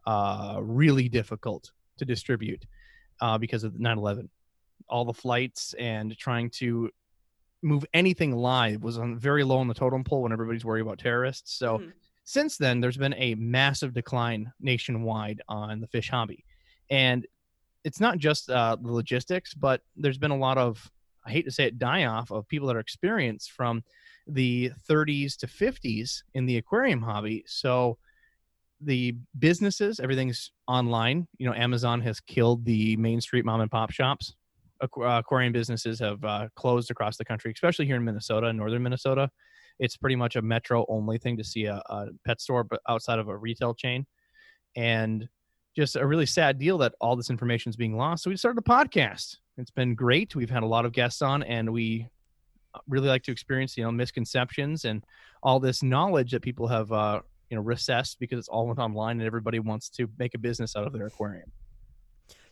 uh, 0.07 0.59
really 0.61 1.09
difficult 1.09 1.70
to 1.96 2.05
distribute 2.05 2.66
uh, 3.20 3.38
because 3.38 3.64
of 3.64 3.74
9/11. 3.74 4.29
All 4.88 5.05
the 5.05 5.14
flights 5.14 5.74
and 5.79 6.14
trying 6.18 6.50
to 6.50 6.90
move 7.62 7.87
anything 7.94 8.33
live 8.33 8.83
was 8.83 8.98
on 8.98 9.18
very 9.18 9.44
low 9.44 9.59
on 9.59 9.68
the 9.68 9.74
totem 9.74 10.05
pole 10.05 10.22
when 10.22 10.33
everybody's 10.33 10.64
worried 10.64 10.83
about 10.83 10.98
terrorists. 10.98 11.57
So 11.57 11.79
Mhm. 11.79 11.92
Since 12.24 12.56
then, 12.56 12.80
there's 12.80 12.96
been 12.96 13.14
a 13.14 13.34
massive 13.34 13.92
decline 13.92 14.52
nationwide 14.60 15.42
on 15.48 15.80
the 15.80 15.87
fish 15.87 16.10
hobby, 16.10 16.44
and 16.90 17.26
it's 17.84 18.00
not 18.00 18.18
just 18.18 18.50
uh, 18.50 18.76
the 18.80 18.92
logistics, 18.92 19.54
but 19.54 19.82
there's 19.96 20.18
been 20.18 20.30
a 20.30 20.37
lot 20.37 20.58
of 20.58 20.90
I 21.26 21.30
hate 21.30 21.44
to 21.46 21.50
say 21.50 21.64
it 21.64 21.78
die 21.78 22.04
off 22.04 22.30
of 22.30 22.48
people 22.48 22.68
that 22.68 22.76
are 22.76 22.80
experienced 22.80 23.52
from 23.52 23.82
the 24.26 24.72
30s 24.88 25.37
to 25.38 25.46
50s 25.46 26.22
in 26.34 26.46
the 26.46 26.56
aquarium 26.56 27.02
hobby. 27.02 27.44
So 27.46 27.98
the 28.80 29.16
businesses, 29.38 30.00
everything's 30.00 30.50
online. 30.68 31.26
You 31.38 31.46
know, 31.48 31.54
Amazon 31.54 32.00
has 32.02 32.20
killed 32.20 32.64
the 32.64 32.96
main 32.96 33.20
street 33.20 33.44
mom 33.44 33.60
and 33.60 33.70
pop 33.70 33.90
shops. 33.90 34.34
Aqu- 34.82 35.16
uh, 35.16 35.18
aquarium 35.20 35.52
businesses 35.52 35.98
have 36.00 36.22
uh, 36.24 36.48
closed 36.56 36.90
across 36.90 37.16
the 37.16 37.24
country, 37.24 37.52
especially 37.52 37.87
here 37.87 37.96
in 37.96 38.04
Minnesota, 38.04 38.52
northern 38.52 38.82
Minnesota. 38.82 39.30
It's 39.78 39.96
pretty 39.96 40.16
much 40.16 40.37
a 40.37 40.42
metro 40.42 40.84
only 40.88 41.18
thing 41.18 41.37
to 41.37 41.44
see 41.44 41.66
a, 41.66 41.82
a 41.88 42.06
pet 42.26 42.40
store, 42.40 42.64
but 42.64 42.80
outside 42.88 43.18
of 43.18 43.28
a 43.28 43.37
retail 43.37 43.74
chain. 43.74 44.06
And 44.76 45.28
just 45.76 45.96
a 45.96 46.06
really 46.06 46.26
sad 46.26 46.58
deal 46.58 46.78
that 46.78 46.94
all 47.00 47.16
this 47.16 47.30
information 47.30 47.70
is 47.70 47.76
being 47.76 47.96
lost. 47.96 48.22
So 48.22 48.30
we 48.30 48.37
started 48.37 48.58
a 48.58 48.68
podcast. 48.68 49.37
It's 49.58 49.70
been 49.70 49.94
great. 49.94 50.34
We've 50.34 50.50
had 50.50 50.62
a 50.62 50.66
lot 50.66 50.84
of 50.84 50.92
guests 50.92 51.22
on, 51.22 51.42
and 51.42 51.72
we 51.72 52.08
really 52.88 53.08
like 53.08 53.22
to 53.24 53.32
experience, 53.32 53.76
you 53.76 53.84
know, 53.84 53.90
misconceptions 53.92 54.84
and 54.84 55.04
all 55.42 55.60
this 55.60 55.82
knowledge 55.82 56.32
that 56.32 56.42
people 56.42 56.66
have, 56.68 56.90
uh, 56.92 57.20
you 57.50 57.56
know, 57.56 57.62
recessed 57.62 58.18
because 58.18 58.38
it's 58.38 58.48
all 58.48 58.66
went 58.66 58.78
online 58.78 59.18
and 59.18 59.26
everybody 59.26 59.58
wants 59.58 59.88
to 59.90 60.08
make 60.18 60.34
a 60.34 60.38
business 60.38 60.74
out 60.76 60.87
of 60.87 60.92
their 60.92 61.06
aquarium. 61.06 61.50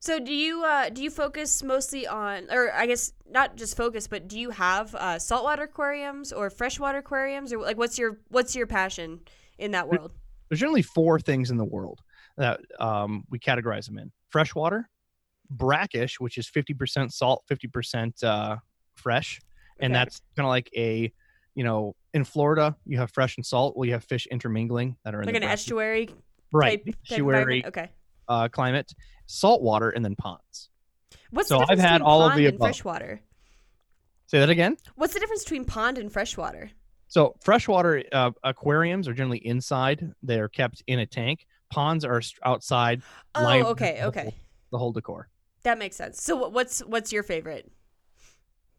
So 0.03 0.19
do 0.19 0.35
you 0.35 0.65
uh, 0.65 0.89
do 0.89 1.01
you 1.01 1.11
focus 1.11 1.63
mostly 1.63 2.09
on, 2.09 2.49
or 2.51 2.73
I 2.73 2.87
guess 2.87 3.13
not 3.31 3.55
just 3.55 3.77
focus, 3.77 4.09
but 4.09 4.27
do 4.27 4.37
you 4.37 4.51
have 4.51 4.93
uh, 4.97 5.21
saltwater 5.21 5.63
aquariums 5.63 6.33
or 6.33 6.51
freshwater 6.51 6.99
aquariums, 6.99 7.53
or 7.53 7.59
like 7.59 7.79
what's 7.79 8.01
your 8.01 8.19
what's 8.29 8.57
your 8.57 8.67
passion 8.67 9.21
in 9.59 9.71
that 9.71 9.87
world? 9.87 10.13
There's 10.51 10.59
generally 10.59 10.83
four 10.83 11.21
things 11.21 11.53
in 11.53 11.57
the 11.57 11.65
world 11.65 12.01
that 12.37 12.59
um, 12.81 13.23
we 13.31 13.39
categorize 13.39 13.87
them 13.87 13.97
in: 13.97 14.11
freshwater, 14.29 14.91
brackish, 15.51 16.19
which 16.19 16.37
is 16.37 16.51
50% 16.51 17.13
salt, 17.13 17.45
50% 17.49 18.25
uh, 18.25 18.57
fresh, 18.97 19.39
and 19.79 19.93
Okay. 19.93 20.01
that's 20.01 20.21
kind 20.37 20.47
of 20.47 20.51
like 20.51 20.69
a, 20.77 21.13
you 21.55 21.63
know, 21.63 21.95
in 22.13 22.25
Florida 22.25 22.75
you 22.87 22.99
have 22.99 23.13
fresh 23.13 23.37
and 23.37 23.47
salt. 23.47 23.77
Well, 23.77 23.87
you 23.87 23.93
have 23.93 24.03
fish 24.03 24.27
intermingling 24.33 24.97
that 25.05 25.15
are 25.15 25.23
in 25.23 25.27
like 25.27 25.35
the 25.37 25.43
an 25.43 25.47
brackish- 25.47 25.61
estuary 25.61 26.11
right 26.51 26.85
type, 26.85 26.85
type 26.87 26.97
estuary? 27.09 27.65
Okay. 27.67 27.89
uh, 28.29 28.49
climate, 28.49 28.93
salt 29.33 29.63
water, 29.63 29.91
and 29.91 30.05
then 30.05 30.15
ponds. 30.17 30.69
What's 31.31 31.49
So 31.49 31.57
the 31.57 31.63
I've 31.63 31.69
difference 31.69 31.83
had 31.89 31.99
between 31.99 32.11
all 32.11 32.23
of 32.23 32.37
the 32.37 32.47
and 32.47 32.55
above. 32.57 32.67
freshwater? 32.67 33.23
Say 34.27 34.39
that 34.41 34.51
again. 34.51 34.77
What's 34.97 35.15
the 35.15 35.21
difference 35.21 35.45
between 35.45 35.65
pond 35.65 35.99
and 35.99 36.13
freshwater? 36.13 36.71
So 37.09 37.35
freshwater 37.43 38.03
uh, 38.13 38.31
aquariums 38.45 39.09
are 39.09 39.13
generally 39.15 39.45
inside; 39.47 40.13
they're 40.23 40.49
kept 40.49 40.83
in 40.87 40.99
a 41.01 41.07
tank. 41.07 41.47
Ponds 41.71 42.05
are 42.05 42.21
outside. 42.45 43.03
Oh, 43.35 43.43
lined 43.43 43.67
okay, 43.69 43.97
the 44.01 44.07
okay, 44.07 44.23
whole- 44.25 44.35
The 44.73 44.79
whole 44.79 44.93
decor. 44.93 45.29
that 45.63 45.79
makes 45.79 45.97
sense. 45.97 46.23
So 46.23 46.49
what's 46.49 46.81
what's 46.81 47.13
your 47.13 47.23
favorite? 47.23 47.71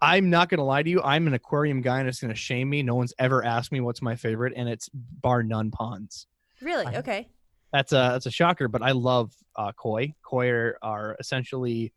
I'm 0.02 0.30
not 0.30 0.50
gonna 0.50 0.66
lie 0.66 0.84
to 0.84 0.90
you. 0.90 1.02
I'm 1.02 1.28
an 1.28 1.34
aquarium 1.34 1.82
guy, 1.82 2.00
and 2.00 2.08
it's 2.10 2.20
gonna 2.20 2.36
shame 2.36 2.70
me. 2.70 2.84
No 2.84 2.96
one's 2.96 3.14
ever 3.20 3.44
asked 3.44 3.72
me 3.72 3.80
what's 3.82 4.02
my 4.02 4.16
favorite, 4.16 4.54
and 4.56 4.68
it's 4.68 4.90
bar 4.94 5.44
none 5.44 5.72
ponds. 5.72 6.28
Really? 6.62 6.86
I- 6.88 6.98
Okay. 6.98 7.30
That's 7.74 7.92
a 7.92 8.12
that's 8.14 8.28
a 8.28 8.32
shocker, 8.32 8.68
but 8.68 8.82
I 8.84 8.92
love 8.92 9.34
uh, 9.58 9.72
koi. 9.74 10.14
Koi 10.24 10.50
are, 10.50 10.78
are 10.82 11.18
essentially 11.20 11.92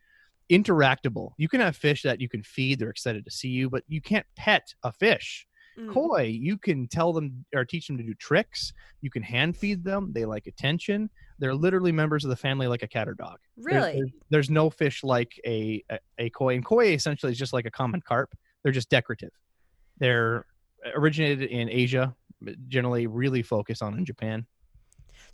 interactable. 0.51 1.33
You 1.37 1.49
can 1.49 1.61
have 1.61 1.77
fish 1.77 2.03
that 2.03 2.21
you 2.21 2.29
can 2.29 2.43
feed; 2.43 2.79
they're 2.79 2.91
excited 2.91 3.25
to 3.27 3.31
see 3.31 3.49
you, 3.49 3.69
but 3.71 3.85
you 3.87 4.01
can't 4.01 4.27
pet 4.37 4.75
a 4.83 4.91
fish. 4.91 5.47
Mm. 5.79 5.93
koi 5.93 6.23
you 6.23 6.57
can 6.57 6.89
tell 6.89 7.12
them 7.12 7.45
or 7.55 7.62
teach 7.62 7.87
them 7.87 7.99
to 7.99 8.03
do 8.03 8.15
tricks 8.15 8.73
you 9.03 9.11
can 9.11 9.23
hand 9.23 9.55
feed 9.55 9.85
them 9.85 10.11
they 10.15 10.25
like 10.25 10.47
attention 10.47 11.11
they're 11.39 11.55
literally 11.55 11.93
members 11.93 12.25
of 12.25 12.31
the 12.31 12.37
family 12.37 12.67
like 12.67 12.83
a 12.83 12.89
cat 12.89 13.07
or 13.07 13.12
dog 13.12 13.37
Really? 13.59 13.93
there's, 13.93 14.11
there's 14.31 14.51
no 14.51 14.71
fish 14.71 15.05
like 15.05 15.39
a, 15.47 15.85
a 15.91 15.99
a 16.17 16.31
koi 16.31 16.55
and 16.55 16.65
koi 16.65 16.95
essentially 16.95 17.31
is 17.31 17.37
just 17.39 17.53
like 17.53 17.67
a 17.67 17.71
common 17.71 18.01
carp 18.01 18.35
they're 18.62 18.73
just 18.73 18.89
decorative 18.89 19.33
they're 19.99 20.47
originated 20.95 21.51
in 21.51 21.69
asia 21.69 22.15
generally 22.69 23.07
really 23.07 23.43
focused 23.43 23.83
on 23.83 23.99
in 23.99 24.07
japan 24.07 24.47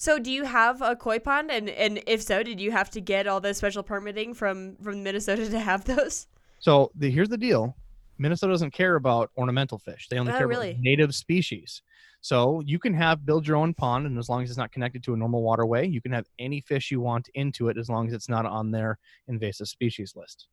So 0.03 0.19
do 0.19 0.33
you 0.33 0.43
have 0.43 0.83
a 0.83 0.97
koi 0.97 1.21
pond 1.21 1.49
and 1.53 1.71
and 1.71 2.03
if 2.09 2.23
so, 2.23 2.43
did 2.43 2.59
you 2.59 2.73
have 2.73 2.91
to 2.91 3.01
get 3.01 3.29
all 3.29 3.41
the 3.41 3.55
special 3.55 3.85
permitting 3.85 4.35
from 4.35 4.75
from 4.83 5.05
Minnesota 5.05 5.49
to 5.57 5.61
have 5.61 5.85
those? 5.85 6.27
so 6.59 6.91
the, 6.97 7.09
here's 7.09 7.29
the 7.29 7.39
deal 7.39 7.77
minnesota 8.19 8.53
doesn't 8.53 8.73
care 8.73 8.97
about 8.97 9.31
ornamental 9.37 9.79
fish 9.79 10.09
they 10.09 10.19
only 10.19 10.33
Oh, 10.33 10.39
care 10.39 10.49
really? 10.49 10.71
about 10.71 10.81
native 10.81 11.15
species 11.15 11.83
so 12.21 12.61
you 12.67 12.79
can 12.81 12.95
have 12.95 13.25
build 13.25 13.47
your 13.47 13.57
own 13.57 13.75
pond 13.75 14.07
and 14.07 14.19
as 14.19 14.29
long 14.29 14.43
as 14.43 14.51
it's 14.51 14.59
not 14.59 14.71
connected 14.73 15.03
to 15.05 15.15
a 15.15 15.17
normal 15.17 15.43
waterway 15.43 15.87
you 15.87 16.01
can 16.01 16.13
have 16.13 16.27
any 16.39 16.61
fish 16.61 16.91
you 16.91 17.01
want 17.01 17.29
into 17.35 17.69
it 17.69 17.79
as 17.79 17.89
long 17.89 18.07
as 18.09 18.13
it's 18.13 18.29
not 18.29 18.45
on 18.45 18.71
their 18.73 18.99
invasive 19.29 19.69
species 19.69 20.15
list 20.17 20.49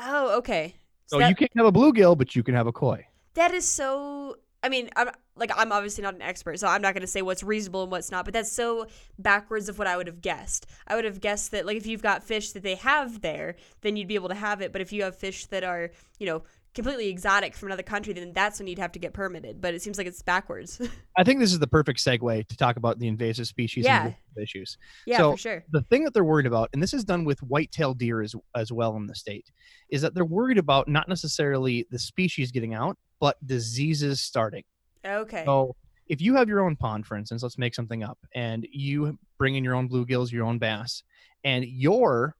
Oh, 0.00 0.36
okay. 0.38 0.74
so 1.06 1.18
that, 1.18 1.28
you 1.28 1.34
can't 1.36 1.50
have 1.56 1.66
a 1.66 1.72
bluegill 1.72 2.16
but 2.18 2.34
you 2.36 2.42
can 2.42 2.54
have 2.54 2.66
a 2.66 2.72
koi 2.72 3.06
that 3.34 3.52
is 3.54 3.66
so 3.66 4.36
I 4.62 4.68
mean, 4.68 4.90
I'm 4.96 5.10
like 5.38 5.50
I'm 5.56 5.72
obviously 5.72 6.02
not 6.02 6.14
an 6.14 6.22
expert, 6.22 6.58
so 6.58 6.66
I'm 6.68 6.82
not 6.82 6.94
going 6.94 7.00
to 7.02 7.06
say 7.06 7.22
what's 7.22 7.42
reasonable 7.42 7.82
and 7.82 7.90
what's 7.90 8.10
not, 8.10 8.24
but 8.24 8.34
that's 8.34 8.52
so 8.52 8.86
backwards 9.18 9.68
of 9.68 9.78
what 9.78 9.86
I 9.86 9.96
would 9.96 10.06
have 10.06 10.20
guessed. 10.20 10.66
I 10.86 10.96
would 10.96 11.04
have 11.04 11.20
guessed 11.20 11.50
that 11.52 11.66
like 11.66 11.76
if 11.76 11.86
you've 11.86 12.02
got 12.02 12.22
fish 12.22 12.52
that 12.52 12.62
they 12.62 12.76
have 12.76 13.20
there, 13.20 13.56
then 13.82 13.96
you'd 13.96 14.08
be 14.08 14.14
able 14.14 14.28
to 14.28 14.34
have 14.34 14.60
it, 14.60 14.72
but 14.72 14.80
if 14.80 14.92
you 14.92 15.02
have 15.04 15.16
fish 15.16 15.46
that 15.46 15.64
are, 15.64 15.90
you 16.18 16.26
know, 16.26 16.42
completely 16.74 17.08
exotic 17.08 17.56
from 17.56 17.68
another 17.68 17.82
country, 17.82 18.12
then 18.12 18.32
that's 18.32 18.60
when 18.60 18.68
you'd 18.68 18.78
have 18.78 18.92
to 18.92 18.98
get 19.00 19.12
permitted, 19.12 19.60
but 19.60 19.74
it 19.74 19.82
seems 19.82 19.98
like 19.98 20.06
it's 20.06 20.22
backwards. 20.22 20.80
i 21.16 21.24
think 21.24 21.40
this 21.40 21.50
is 21.52 21.58
the 21.58 21.66
perfect 21.66 21.98
segue 21.98 22.46
to 22.46 22.56
talk 22.56 22.76
about 22.76 22.98
the 23.00 23.08
invasive 23.08 23.46
species 23.48 23.84
Yeah. 23.84 24.04
and 24.06 24.14
issues 24.40 24.78
yeah, 25.06 25.16
So- 25.16 25.32
for 25.32 25.38
sure. 25.38 25.64
the 25.72 25.82
thing 25.82 26.04
that 26.04 26.14
they're 26.14 26.22
worried 26.24 26.46
about, 26.46 26.68
and 26.72 26.80
this 26.82 26.94
is 26.94 27.04
done 27.04 27.24
with 27.24 27.42
white-tailed 27.42 27.98
deer 27.98 28.20
as 28.22 28.34
as 28.54 28.70
well 28.70 28.94
in 28.96 29.06
the 29.06 29.14
state, 29.14 29.50
is 29.90 30.02
that 30.02 30.14
they're 30.14 30.24
worried 30.24 30.58
about 30.58 30.86
not 30.88 31.08
necessarily 31.08 31.86
the 31.90 31.98
species 31.98 32.52
getting 32.52 32.74
out, 32.74 32.96
but 33.18 33.36
diseases 33.44 34.20
starting. 34.20 34.62
Okay. 35.04 35.44
So 35.44 35.74
if 36.06 36.20
you 36.20 36.34
have 36.36 36.48
your 36.48 36.60
own 36.60 36.76
pond, 36.76 37.06
for 37.06 37.16
instance, 37.16 37.42
let's 37.42 37.58
make 37.58 37.74
something 37.74 38.02
up, 38.02 38.18
and 38.34 38.66
you 38.70 39.18
bring 39.38 39.54
in 39.54 39.64
your 39.64 39.74
own 39.74 39.88
bluegills, 39.88 40.32
your 40.32 40.46
own 40.46 40.58
bass, 40.58 41.02
and 41.44 41.64
your 41.64 42.34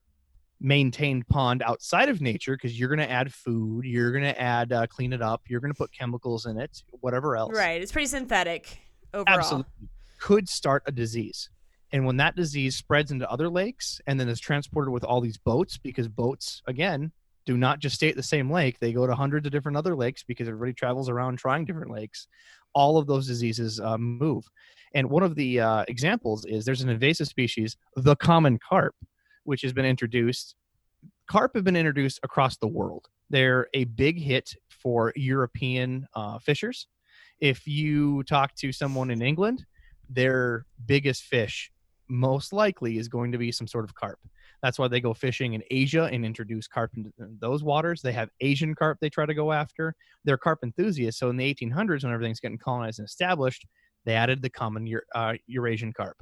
maintained 0.60 1.28
pond 1.28 1.62
outside 1.62 2.08
of 2.08 2.20
nature 2.20 2.56
because 2.56 2.78
you're 2.78 2.88
going 2.88 2.98
to 2.98 3.10
add 3.10 3.32
food, 3.32 3.84
you're 3.84 4.10
going 4.10 4.24
to 4.24 4.40
add 4.40 4.72
uh, 4.72 4.86
clean 4.86 5.12
it 5.12 5.22
up, 5.22 5.42
you're 5.48 5.60
going 5.60 5.72
to 5.72 5.76
put 5.76 5.92
chemicals 5.92 6.46
in 6.46 6.58
it, 6.58 6.82
whatever 7.00 7.36
else. 7.36 7.54
Right. 7.54 7.80
It's 7.80 7.92
pretty 7.92 8.08
synthetic 8.08 8.80
overall. 9.14 9.38
Absolutely. 9.38 9.88
Could 10.18 10.48
start 10.48 10.82
a 10.86 10.92
disease. 10.92 11.48
And 11.92 12.04
when 12.04 12.16
that 12.16 12.36
disease 12.36 12.76
spreads 12.76 13.12
into 13.12 13.30
other 13.30 13.48
lakes 13.48 14.00
and 14.06 14.18
then 14.18 14.28
is 14.28 14.40
transported 14.40 14.92
with 14.92 15.04
all 15.04 15.20
these 15.20 15.38
boats, 15.38 15.78
because 15.78 16.08
boats, 16.08 16.62
again, 16.66 17.12
do 17.48 17.56
not 17.56 17.78
just 17.78 17.94
stay 17.94 18.10
at 18.10 18.14
the 18.14 18.22
same 18.22 18.50
lake, 18.52 18.78
they 18.78 18.92
go 18.92 19.06
to 19.06 19.14
hundreds 19.14 19.46
of 19.46 19.52
different 19.52 19.78
other 19.78 19.96
lakes 19.96 20.22
because 20.22 20.46
everybody 20.46 20.74
travels 20.74 21.08
around 21.08 21.38
trying 21.38 21.64
different 21.64 21.90
lakes. 21.90 22.28
All 22.74 22.98
of 22.98 23.06
those 23.06 23.26
diseases 23.26 23.80
uh, 23.80 23.96
move. 23.96 24.44
And 24.92 25.08
one 25.08 25.22
of 25.22 25.34
the 25.34 25.58
uh, 25.58 25.84
examples 25.88 26.44
is 26.44 26.66
there's 26.66 26.82
an 26.82 26.90
invasive 26.90 27.26
species, 27.26 27.78
the 27.96 28.16
common 28.16 28.58
carp, 28.58 28.94
which 29.44 29.62
has 29.62 29.72
been 29.72 29.86
introduced. 29.86 30.56
Carp 31.26 31.52
have 31.54 31.64
been 31.64 31.74
introduced 31.74 32.20
across 32.22 32.58
the 32.58 32.68
world. 32.68 33.06
They're 33.30 33.68
a 33.72 33.84
big 33.84 34.20
hit 34.20 34.54
for 34.68 35.14
European 35.16 36.06
uh, 36.14 36.38
fishers. 36.40 36.86
If 37.40 37.66
you 37.66 38.24
talk 38.24 38.56
to 38.56 38.72
someone 38.72 39.10
in 39.10 39.22
England, 39.22 39.64
their 40.10 40.66
biggest 40.84 41.22
fish 41.22 41.72
most 42.08 42.52
likely 42.52 42.98
is 42.98 43.08
going 43.08 43.32
to 43.32 43.38
be 43.38 43.52
some 43.52 43.66
sort 43.66 43.84
of 43.84 43.94
carp. 43.94 44.18
That's 44.62 44.78
why 44.78 44.88
they 44.88 45.00
go 45.00 45.14
fishing 45.14 45.54
in 45.54 45.62
Asia 45.70 46.08
and 46.12 46.24
introduce 46.24 46.66
carp 46.66 46.92
into 46.96 47.12
those 47.18 47.62
waters. 47.62 48.02
They 48.02 48.12
have 48.12 48.28
Asian 48.40 48.74
carp 48.74 48.98
they 49.00 49.10
try 49.10 49.26
to 49.26 49.34
go 49.34 49.52
after. 49.52 49.94
They're 50.24 50.38
carp 50.38 50.60
enthusiasts. 50.62 51.20
So 51.20 51.30
in 51.30 51.36
the 51.36 51.54
1800s, 51.54 52.02
when 52.02 52.12
everything's 52.12 52.40
getting 52.40 52.58
colonized 52.58 52.98
and 52.98 53.06
established, 53.06 53.66
they 54.04 54.14
added 54.14 54.42
the 54.42 54.50
common 54.50 54.88
uh, 55.14 55.34
Eurasian 55.46 55.92
carp. 55.92 56.16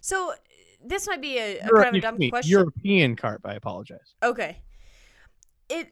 So 0.00 0.32
this 0.84 1.06
might 1.06 1.20
be 1.20 1.38
a, 1.38 1.58
a 1.58 1.66
Euro- 1.66 1.82
kind 1.82 1.96
of 1.96 1.98
a 1.98 2.00
dumb 2.00 2.30
question. 2.30 2.50
European 2.50 3.16
carp. 3.16 3.42
I 3.44 3.54
apologize. 3.54 4.14
Okay. 4.22 4.62
It 5.68 5.88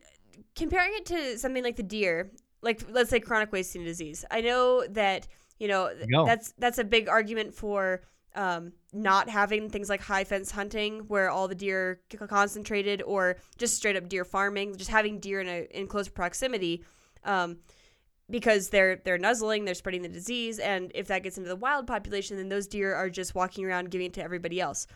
comparing 0.55 0.93
it 0.95 1.07
to 1.07 1.39
something 1.39 1.65
like 1.65 1.77
the 1.77 1.83
deer, 1.83 2.31
like 2.63 2.85
let's 2.91 3.11
say 3.11 3.21
chronic 3.21 3.53
wasting 3.53 3.85
disease. 3.85 4.25
I 4.31 4.41
know 4.41 4.87
that 4.89 5.27
you 5.59 5.69
know 5.69 5.91
you 5.91 6.07
go. 6.11 6.25
that's 6.25 6.53
that's 6.59 6.79
a 6.79 6.85
big 6.85 7.09
argument 7.09 7.55
for 7.55 8.03
um, 8.35 8.73
not 8.93 9.29
having 9.29 9.69
things 9.69 9.89
like 9.89 10.01
high 10.01 10.25
fence 10.25 10.51
hunting 10.51 11.01
where 11.09 11.31
all 11.31 11.49
the 11.49 11.55
deer 11.55 12.01
concentrated, 12.29 13.03
or 13.03 13.37
just 13.59 13.77
straight 13.77 13.97
up 13.97 14.09
deer 14.09 14.25
farming. 14.25 14.77
Just 14.77 14.91
having 14.91 15.21
deer 15.21 15.41
in 15.41 15.49
a 15.49 15.67
in 15.71 15.87
close 15.87 16.09
proximity. 16.09 16.85
Um, 17.25 17.59
because 18.31 18.71
they're 18.71 18.97
they're 19.05 19.19
nuzzling, 19.19 19.65
they're 19.65 19.75
spreading 19.75 20.03
the 20.03 20.09
disease, 20.09 20.59
and 20.59 20.91
if 20.95 21.09
that 21.09 21.23
gets 21.23 21.37
into 21.37 21.49
the 21.49 21.57
wild 21.57 21.87
population, 21.87 22.37
then 22.37 22.49
those 22.49 22.67
deer 22.67 22.95
are 22.95 23.11
just 23.11 23.35
walking 23.35 23.65
around 23.65 23.91
giving 23.91 24.07
it 24.07 24.15
to 24.15 24.23
everybody 24.23 24.61
else. 24.61 24.87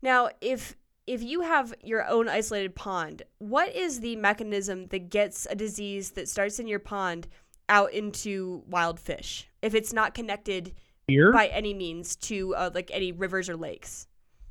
Now, 0.00 0.30
if 0.40 0.76
if 1.06 1.22
you 1.22 1.40
have 1.40 1.74
your 1.82 2.06
own 2.06 2.28
isolated 2.28 2.74
pond, 2.74 3.22
what 3.38 3.74
is 3.74 4.00
the 4.00 4.16
mechanism 4.16 4.86
that 4.88 5.10
gets 5.10 5.46
a 5.50 5.54
disease 5.54 6.10
that 6.12 6.28
starts 6.28 6.58
in 6.58 6.66
your 6.66 6.78
pond 6.78 7.28
out 7.68 7.92
into 7.92 8.62
wild 8.66 8.98
fish 9.00 9.48
if 9.62 9.74
it's 9.74 9.92
not 9.92 10.14
connected 10.14 10.74
Deer, 11.08 11.32
by 11.32 11.46
any 11.46 11.72
means 11.72 12.16
to 12.16 12.54
uh, 12.54 12.70
like 12.74 12.90
any 12.92 13.12
rivers 13.12 13.48
or 13.48 13.56
lakes? 13.56 14.06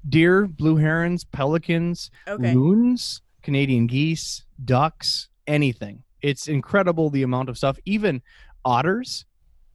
deer, 0.10 0.48
blue 0.48 0.78
herons, 0.78 1.24
pelicans, 1.26 2.10
Okay. 2.28 2.54
loons, 2.56 3.22
Canadian 3.43 3.88
geese, 3.88 4.46
ducks, 4.63 5.28
anything. 5.48 6.02
It's 6.22 6.48
incredible 6.48 7.10
the 7.10 7.24
amount 7.24 7.50
of 7.50 7.58
stuff. 7.58 7.78
Even 7.84 8.22
otters, 8.63 9.26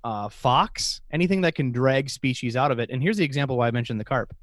uh, 0.05 0.29
fox, 0.31 1.03
anything 1.11 1.43
that 1.43 1.55
can 1.55 1.71
drag 1.71 2.09
species 2.09 2.57
out 2.57 2.71
of 2.71 2.79
it. 2.79 2.89
And 2.91 3.03
here's 3.03 3.19
the 3.19 3.25
example 3.25 3.59
why 3.59 3.69
I 3.69 3.73
mentioned 3.73 4.01
the 4.01 4.05
carp. 4.05 4.35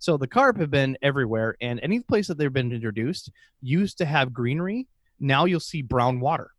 So 0.00 0.16
the 0.18 0.26
carp 0.26 0.58
have 0.58 0.70
been 0.70 0.98
everywhere, 1.02 1.56
and 1.62 1.80
any 1.82 2.00
place 2.00 2.26
that 2.28 2.36
they've 2.36 2.52
been 2.52 2.72
introduced 2.72 3.30
used 3.62 3.96
to 3.98 4.04
have 4.04 4.32
greenery. 4.32 4.86
Now 5.18 5.46
you'll 5.46 5.60
see 5.60 5.82
brown 5.82 6.20
water, 6.20 6.50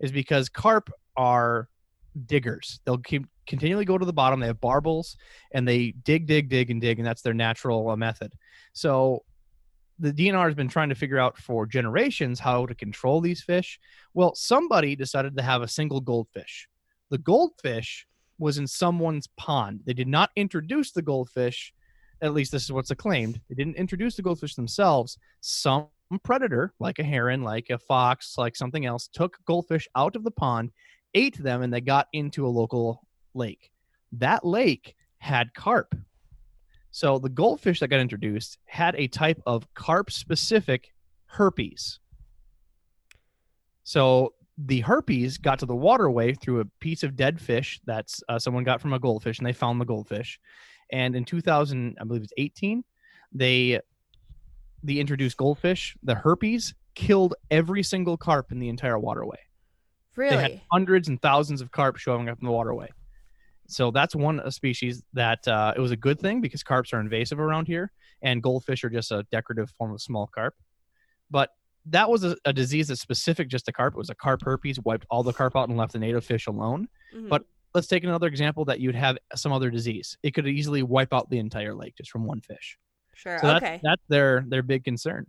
is 0.00 0.12
because 0.12 0.48
carp 0.48 0.90
are 1.16 1.68
diggers. 2.26 2.80
They'll 2.84 2.98
keep 2.98 3.26
continually 3.46 3.84
go 3.84 3.98
to 3.98 4.06
the 4.06 4.12
bottom. 4.12 4.40
They 4.40 4.46
have 4.46 4.60
barbels, 4.60 5.16
and 5.52 5.66
they 5.66 5.92
dig, 5.92 6.26
dig, 6.26 6.48
dig, 6.48 6.70
and 6.70 6.80
dig, 6.80 6.98
and 6.98 7.06
that's 7.06 7.22
their 7.22 7.34
natural 7.34 7.90
uh, 7.90 7.96
method. 7.96 8.32
So 8.72 9.24
the 9.98 10.12
DNR 10.12 10.46
has 10.46 10.54
been 10.54 10.68
trying 10.68 10.88
to 10.88 10.94
figure 10.94 11.18
out 11.18 11.38
for 11.38 11.66
generations 11.66 12.40
how 12.40 12.66
to 12.66 12.74
control 12.74 13.20
these 13.20 13.42
fish. 13.42 13.78
Well, 14.14 14.34
somebody 14.34 14.96
decided 14.96 15.36
to 15.36 15.42
have 15.42 15.62
a 15.62 15.68
single 15.68 16.00
goldfish. 16.00 16.68
The 17.10 17.18
goldfish 17.18 18.06
was 18.38 18.58
in 18.58 18.66
someone's 18.66 19.28
pond. 19.36 19.80
They 19.84 19.92
did 19.92 20.08
not 20.08 20.30
introduce 20.34 20.92
the 20.92 21.02
goldfish. 21.02 21.72
At 22.20 22.34
least 22.34 22.52
this 22.52 22.64
is 22.64 22.72
what's 22.72 22.90
acclaimed. 22.90 23.40
They 23.48 23.54
didn't 23.54 23.76
introduce 23.76 24.16
the 24.16 24.22
goldfish 24.22 24.54
themselves. 24.54 25.18
Some 25.40 25.88
predator, 26.24 26.72
like 26.80 26.98
a 26.98 27.04
heron, 27.04 27.42
like 27.42 27.70
a 27.70 27.78
fox, 27.78 28.36
like 28.36 28.56
something 28.56 28.86
else, 28.86 29.08
took 29.12 29.38
goldfish 29.46 29.86
out 29.94 30.16
of 30.16 30.24
the 30.24 30.30
pond, 30.30 30.70
ate 31.14 31.42
them, 31.42 31.62
and 31.62 31.72
they 31.72 31.80
got 31.80 32.08
into 32.12 32.46
a 32.46 32.48
local 32.48 33.06
lake. 33.34 33.70
That 34.12 34.44
lake 34.44 34.94
had 35.18 35.54
carp. 35.54 35.94
So 36.90 37.18
the 37.18 37.28
goldfish 37.28 37.80
that 37.80 37.88
got 37.88 38.00
introduced 38.00 38.58
had 38.66 38.94
a 38.96 39.08
type 39.08 39.40
of 39.46 39.72
carp 39.74 40.10
specific 40.10 40.92
herpes. 41.26 42.00
So 43.84 44.34
the 44.58 44.80
herpes 44.80 45.38
got 45.38 45.58
to 45.60 45.66
the 45.66 45.74
waterway 45.74 46.34
through 46.34 46.60
a 46.60 46.66
piece 46.80 47.02
of 47.02 47.16
dead 47.16 47.40
fish 47.40 47.80
that 47.86 48.12
uh, 48.28 48.38
someone 48.38 48.64
got 48.64 48.80
from 48.80 48.92
a 48.92 48.98
goldfish 48.98 49.38
and 49.38 49.46
they 49.46 49.52
found 49.52 49.80
the 49.80 49.86
goldfish. 49.86 50.38
And 50.92 51.16
in 51.16 51.24
2000, 51.24 51.96
I 52.00 52.04
believe 52.04 52.22
it's 52.22 52.34
18, 52.36 52.84
they 53.32 53.80
the 54.84 55.00
introduced 55.00 55.36
goldfish, 55.36 55.96
the 56.02 56.14
herpes 56.14 56.74
killed 56.94 57.34
every 57.50 57.82
single 57.82 58.16
carp 58.16 58.52
in 58.52 58.58
the 58.58 58.68
entire 58.68 58.98
waterway. 58.98 59.38
They 60.30 60.36
had 60.36 60.60
hundreds 60.70 61.08
and 61.08 61.20
thousands 61.22 61.60
of 61.60 61.70
carp 61.70 61.96
showing 61.96 62.28
up 62.28 62.38
in 62.40 62.46
the 62.46 62.52
waterway. 62.52 62.88
So 63.68 63.90
that's 63.90 64.14
one 64.14 64.40
uh, 64.40 64.50
species 64.50 65.02
that 65.14 65.46
uh, 65.48 65.72
it 65.76 65.80
was 65.80 65.90
a 65.92 65.96
good 65.96 66.20
thing 66.20 66.40
because 66.40 66.62
carps 66.62 66.92
are 66.92 67.00
invasive 67.00 67.40
around 67.40 67.66
here, 67.66 67.90
and 68.20 68.42
goldfish 68.42 68.84
are 68.84 68.90
just 68.90 69.10
a 69.12 69.24
decorative 69.30 69.70
form 69.78 69.92
of 69.92 70.00
small 70.02 70.26
carp. 70.34 70.54
But 71.30 71.50
that 71.86 72.08
was 72.10 72.22
a, 72.24 72.36
a 72.44 72.52
disease 72.52 72.88
that's 72.88 73.00
specific 73.00 73.48
just 73.48 73.64
to 73.66 73.72
carp. 73.72 73.94
It 73.94 73.98
was 73.98 74.10
a 74.10 74.14
carp 74.14 74.42
herpes, 74.44 74.78
wiped 74.80 75.06
all 75.10 75.22
the 75.22 75.32
carp 75.32 75.56
out 75.56 75.68
and 75.68 75.78
left 75.78 75.92
the 75.92 75.98
native 75.98 76.24
fish 76.24 76.46
alone. 76.46 76.88
Mhm. 77.14 77.28
but- 77.28 77.44
Let's 77.74 77.86
take 77.86 78.04
another 78.04 78.26
example 78.26 78.66
that 78.66 78.80
you'd 78.80 78.94
have 78.94 79.16
some 79.34 79.50
other 79.50 79.70
disease. 79.70 80.18
It 80.22 80.32
could 80.34 80.46
easily 80.46 80.82
wipe 80.82 81.14
out 81.14 81.30
the 81.30 81.38
entire 81.38 81.74
lake 81.74 81.94
just 81.96 82.10
from 82.10 82.26
one 82.26 82.42
fish. 82.42 82.76
sure. 83.14 83.38
So 83.38 83.46
that's, 83.46 83.64
okay. 83.64 83.80
that's 83.82 84.02
their 84.10 84.44
their 84.46 84.62
big 84.62 84.84
concern. 84.84 85.24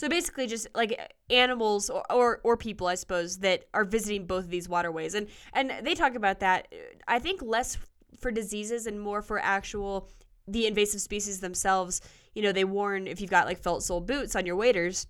So 0.00 0.08
basically, 0.08 0.46
just 0.46 0.66
like 0.74 1.14
animals 1.28 1.90
or, 1.90 2.10
or 2.10 2.40
or 2.42 2.56
people, 2.56 2.86
I 2.86 2.94
suppose, 2.94 3.36
that 3.40 3.66
are 3.74 3.84
visiting 3.84 4.24
both 4.24 4.44
of 4.44 4.50
these 4.50 4.66
waterways, 4.66 5.12
and 5.14 5.26
and 5.52 5.74
they 5.82 5.94
talk 5.94 6.14
about 6.14 6.40
that. 6.40 6.68
I 7.06 7.18
think 7.18 7.42
less 7.42 7.76
for 8.18 8.30
diseases 8.30 8.86
and 8.86 8.98
more 8.98 9.20
for 9.20 9.38
actual 9.38 10.08
the 10.48 10.66
invasive 10.66 11.02
species 11.02 11.40
themselves. 11.40 12.00
You 12.34 12.40
know, 12.40 12.50
they 12.50 12.64
warn 12.64 13.06
if 13.06 13.20
you've 13.20 13.28
got 13.28 13.44
like 13.44 13.58
felt 13.58 13.82
sole 13.82 14.00
boots 14.00 14.34
on 14.34 14.46
your 14.46 14.56
waders 14.56 15.06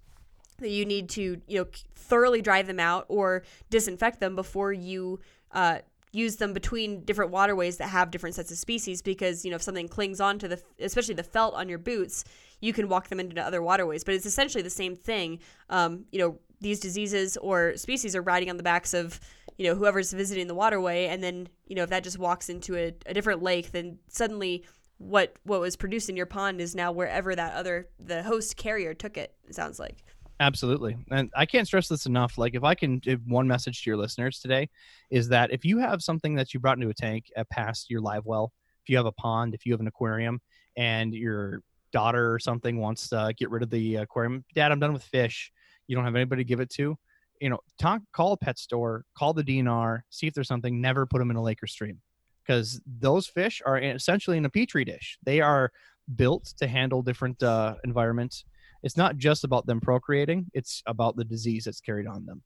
that 0.59 0.71
you 0.71 0.85
need 0.85 1.09
to 1.11 1.41
you 1.47 1.61
know 1.61 1.67
thoroughly 1.95 2.43
dry 2.43 2.63
them 2.63 2.81
out 2.81 3.07
or 3.09 3.45
disinfect 3.71 4.19
them 4.19 4.35
before 4.35 4.73
you 4.73 5.21
uh, 5.53 5.79
use 6.11 6.35
them 6.37 6.53
between 6.53 7.05
different 7.05 7.31
waterways 7.31 7.77
that 7.77 7.91
have 7.91 8.11
different 8.11 8.35
sets 8.35 8.51
of 8.51 8.59
species 8.59 9.03
because 9.03 9.45
you 9.45 9.53
know 9.53 9.57
if 9.57 9.63
something 9.63 9.87
clings 9.87 10.21
onto 10.21 10.49
the 10.49 10.61
especially 10.81 11.15
the 11.15 11.23
felt 11.23 11.55
on 11.55 11.69
your 11.69 11.79
boots 11.79 12.25
you 12.61 12.73
can 12.73 12.89
walk 12.89 13.09
them 13.09 13.21
into 13.21 13.41
other 13.43 13.63
waterways 13.63 14.05
but 14.05 14.15
it's 14.15 14.27
essentially 14.27 14.63
the 14.63 14.71
same 14.71 14.97
thing 14.97 15.39
um, 15.69 16.05
you 16.13 16.19
know 16.19 16.39
these 16.61 16.81
diseases 16.81 17.37
or 17.39 17.77
species 17.77 18.15
are 18.15 18.23
riding 18.23 18.51
on 18.51 18.57
the 18.57 18.63
backs 18.63 18.95
of 18.95 19.21
you 19.59 19.67
know 19.67 19.75
whoever's 19.75 20.13
visiting 20.13 20.47
the 20.47 20.55
waterway 20.55 21.07
and 21.07 21.23
then 21.23 21.49
you 21.67 21.75
know 21.75 21.83
if 21.83 21.91
that 21.91 22.05
just 22.05 22.19
walks 22.19 22.49
into 22.49 22.77
a, 22.77 22.95
a 23.07 23.15
different 23.15 23.43
lake 23.43 23.73
then 23.73 23.99
suddenly 24.09 24.65
what 24.99 25.35
what 25.45 25.61
was 25.61 25.77
produced 25.77 26.09
in 26.09 26.17
your 26.17 26.27
pond 26.27 26.61
is 26.61 26.75
now 26.75 26.93
wherever 26.93 27.35
that 27.35 27.55
other 27.55 27.89
the 27.99 28.23
host 28.23 28.57
carrier 28.57 28.95
took 28.95 29.17
it 29.17 29.35
it 29.49 29.55
sounds 29.55 29.79
like 29.79 30.03
Absolutely. 30.41 30.97
And 31.11 31.31
I 31.37 31.45
can't 31.45 31.67
stress 31.67 31.87
this 31.87 32.07
enough. 32.07 32.39
Like, 32.39 32.55
if 32.55 32.65
I 32.65 32.75
can 32.75 32.99
give 32.99 33.21
one 33.27 33.47
message 33.47 33.83
to 33.83 33.91
your 33.91 33.99
listeners 33.99 34.41
today, 34.41 34.71
is 35.11 35.29
that 35.29 35.53
if 35.53 35.67
you 35.67 35.79
have 35.79 36.03
something 36.03 36.35
that 36.37 36.55
you 36.55 36.61
brought 36.61 36.79
into 36.79 36.89
a 36.89 36.95
tank 36.95 37.27
past 37.51 37.91
your 37.91 38.01
live 38.01 38.25
well, 38.25 38.51
if 38.83 38.89
you 38.89 38.97
have 38.97 39.05
a 39.05 39.13
pond, 39.13 39.55
if 39.55 39.67
you 39.67 39.73
have 39.75 39.81
an 39.81 39.87
aquarium, 39.87 40.41
and 40.79 41.13
your 41.13 41.61
daughter 41.93 42.33
or 42.33 42.39
something 42.39 42.79
wants 42.79 43.09
to 43.11 43.35
get 43.37 43.51
rid 43.51 43.63
of 43.63 43.71
the 43.71 43.97
aquarium, 43.97 44.45
Dad, 44.55 44.73
I'm 44.73 44.81
done 44.81 44.93
with 44.93 45.03
fish. 45.03 45.53
You 45.87 45.97
don't 45.97 46.05
have 46.05 46.17
anybody 46.17 46.45
to 46.45 46.49
give 46.49 46.61
it 46.61 46.71
to. 46.71 46.97
You 47.41 47.51
know, 47.51 47.59
talk, 47.79 48.03
call 48.13 48.33
a 48.33 48.37
pet 48.37 48.59
store, 48.59 49.05
call 49.17 49.33
the 49.33 49.43
DNR, 49.43 50.01
see 50.11 50.27
if 50.27 50.35
there's 50.35 50.49
something. 50.49 50.81
Never 50.81 51.07
put 51.07 51.19
them 51.19 51.31
in 51.31 51.37
a 51.37 51.43
lake 51.43 51.63
or 51.63 51.67
stream 51.67 52.01
because 52.47 52.81
those 52.87 53.27
fish 53.27 53.63
are 53.65 53.79
essentially 53.79 54.37
in 54.37 54.45
a 54.45 54.51
petri 54.51 54.85
dish. 54.85 55.19
They 55.25 55.41
are 55.41 55.73
built 56.17 56.53
to 56.59 56.67
handle 56.67 57.03
different 57.03 57.43
uh, 57.43 57.77
environments 57.85 58.45
it's 58.83 58.97
not 58.97 59.17
just 59.17 59.45
about 59.45 59.67
them 59.67 59.81
procreating 59.81 60.51
it's 60.55 60.83
about 60.87 61.17
the 61.17 61.25
disease 61.25 61.65
that's 61.65 61.81
carried 61.81 62.07
on 62.07 62.25
them 62.27 62.43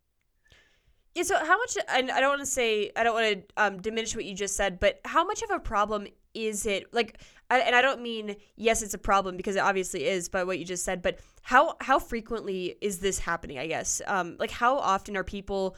Yeah, 1.14 1.22
so 1.22 1.36
how 1.38 1.56
much, 1.56 1.76
and 1.88 2.10
I 2.10 2.20
don't 2.20 2.30
want 2.30 2.40
to 2.40 2.46
say, 2.46 2.90
I 2.96 3.04
don't 3.04 3.14
want 3.14 3.26
to 3.32 3.44
um, 3.56 3.80
diminish 3.80 4.16
what 4.16 4.24
you 4.24 4.34
just 4.34 4.56
said, 4.56 4.80
but 4.80 5.00
how 5.04 5.24
much 5.24 5.42
of 5.42 5.50
a 5.50 5.60
problem 5.60 6.06
is 6.34 6.66
it? 6.66 6.92
Like, 6.92 7.20
and 7.50 7.74
I 7.74 7.82
don't 7.82 8.02
mean, 8.02 8.36
yes, 8.56 8.82
it's 8.82 8.94
a 8.94 8.98
problem 8.98 9.36
because 9.36 9.56
it 9.56 9.60
obviously 9.60 10.06
is 10.06 10.28
by 10.28 10.44
what 10.44 10.58
you 10.58 10.64
just 10.64 10.84
said, 10.84 11.02
but 11.02 11.20
how, 11.42 11.76
how 11.80 11.98
frequently 11.98 12.76
is 12.80 12.98
this 12.98 13.18
happening, 13.18 13.58
I 13.58 13.66
guess? 13.66 14.02
Um, 14.06 14.36
like, 14.38 14.50
how 14.50 14.78
often 14.78 15.16
are 15.16 15.24
people, 15.24 15.76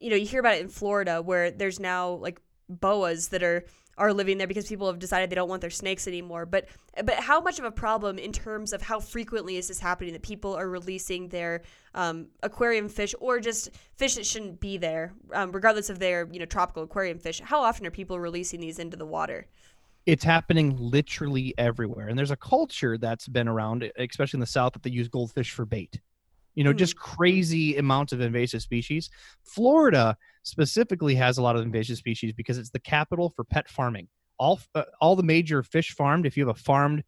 you 0.00 0.10
know, 0.10 0.16
you 0.16 0.26
hear 0.26 0.40
about 0.40 0.56
it 0.56 0.62
in 0.62 0.68
Florida 0.68 1.22
where 1.22 1.50
there's 1.50 1.78
now 1.78 2.10
like 2.14 2.40
boas 2.68 3.28
that 3.28 3.42
are, 3.42 3.64
are 3.98 4.12
living 4.12 4.38
there 4.38 4.46
because 4.46 4.66
people 4.66 4.86
have 4.86 4.98
decided 4.98 5.30
they 5.30 5.34
don't 5.34 5.48
want 5.48 5.60
their 5.60 5.70
snakes 5.70 6.08
anymore. 6.08 6.46
But 6.46 6.66
but 7.04 7.14
how 7.16 7.40
much 7.40 7.58
of 7.58 7.64
a 7.64 7.70
problem 7.70 8.18
in 8.18 8.32
terms 8.32 8.72
of 8.72 8.82
how 8.82 9.00
frequently 9.00 9.56
is 9.56 9.68
this 9.68 9.78
happening 9.78 10.12
that 10.14 10.22
people 10.22 10.54
are 10.54 10.68
releasing 10.68 11.28
their 11.28 11.62
um, 11.94 12.28
aquarium 12.42 12.88
fish 12.88 13.14
or 13.20 13.40
just 13.40 13.70
fish 13.96 14.14
that 14.14 14.26
shouldn't 14.26 14.60
be 14.60 14.78
there, 14.78 15.12
um, 15.32 15.52
regardless 15.52 15.90
of 15.90 15.98
their 15.98 16.28
you 16.32 16.38
know 16.38 16.46
tropical 16.46 16.82
aquarium 16.82 17.18
fish? 17.18 17.40
How 17.40 17.62
often 17.62 17.86
are 17.86 17.90
people 17.90 18.18
releasing 18.18 18.60
these 18.60 18.78
into 18.78 18.96
the 18.96 19.06
water? 19.06 19.46
It's 20.06 20.24
happening 20.24 20.76
literally 20.76 21.54
everywhere 21.58 22.08
and 22.08 22.18
there's 22.18 22.30
a 22.32 22.36
culture 22.36 22.98
that's 22.98 23.28
been 23.28 23.46
around 23.48 23.90
especially 23.98 24.36
in 24.36 24.40
the 24.40 24.46
south 24.46 24.72
that 24.72 24.82
they 24.82 24.90
use 24.90 25.08
goldfish 25.08 25.52
for 25.52 25.64
bait. 25.64 26.00
You 26.54 26.64
know 26.64 26.72
Hmm. 26.72 26.78
just 26.78 26.96
crazy 26.96 27.76
amounts 27.76 28.12
of 28.12 28.20
invasive 28.20 28.62
species. 28.62 29.08
Florida 29.42 30.16
specifically 30.42 31.14
has 31.14 31.38
a 31.38 31.42
lot 31.42 31.56
of 31.56 31.62
invasive 31.62 31.96
species 31.96 32.32
because 32.32 32.58
it's 32.58 32.70
the 32.70 32.80
capital 32.80 33.30
for 33.30 33.44
pet 33.44 33.68
farming. 33.68 34.08
All 34.38 34.60
uh, 34.74 34.84
all 35.00 35.16
the 35.16 35.22
major 35.22 35.62
fish 35.62 35.92
farmed 35.92 36.26
if 36.26 36.36
you 36.36 36.46
have 36.46 36.56
a 36.56 36.60
farmed 36.60 37.04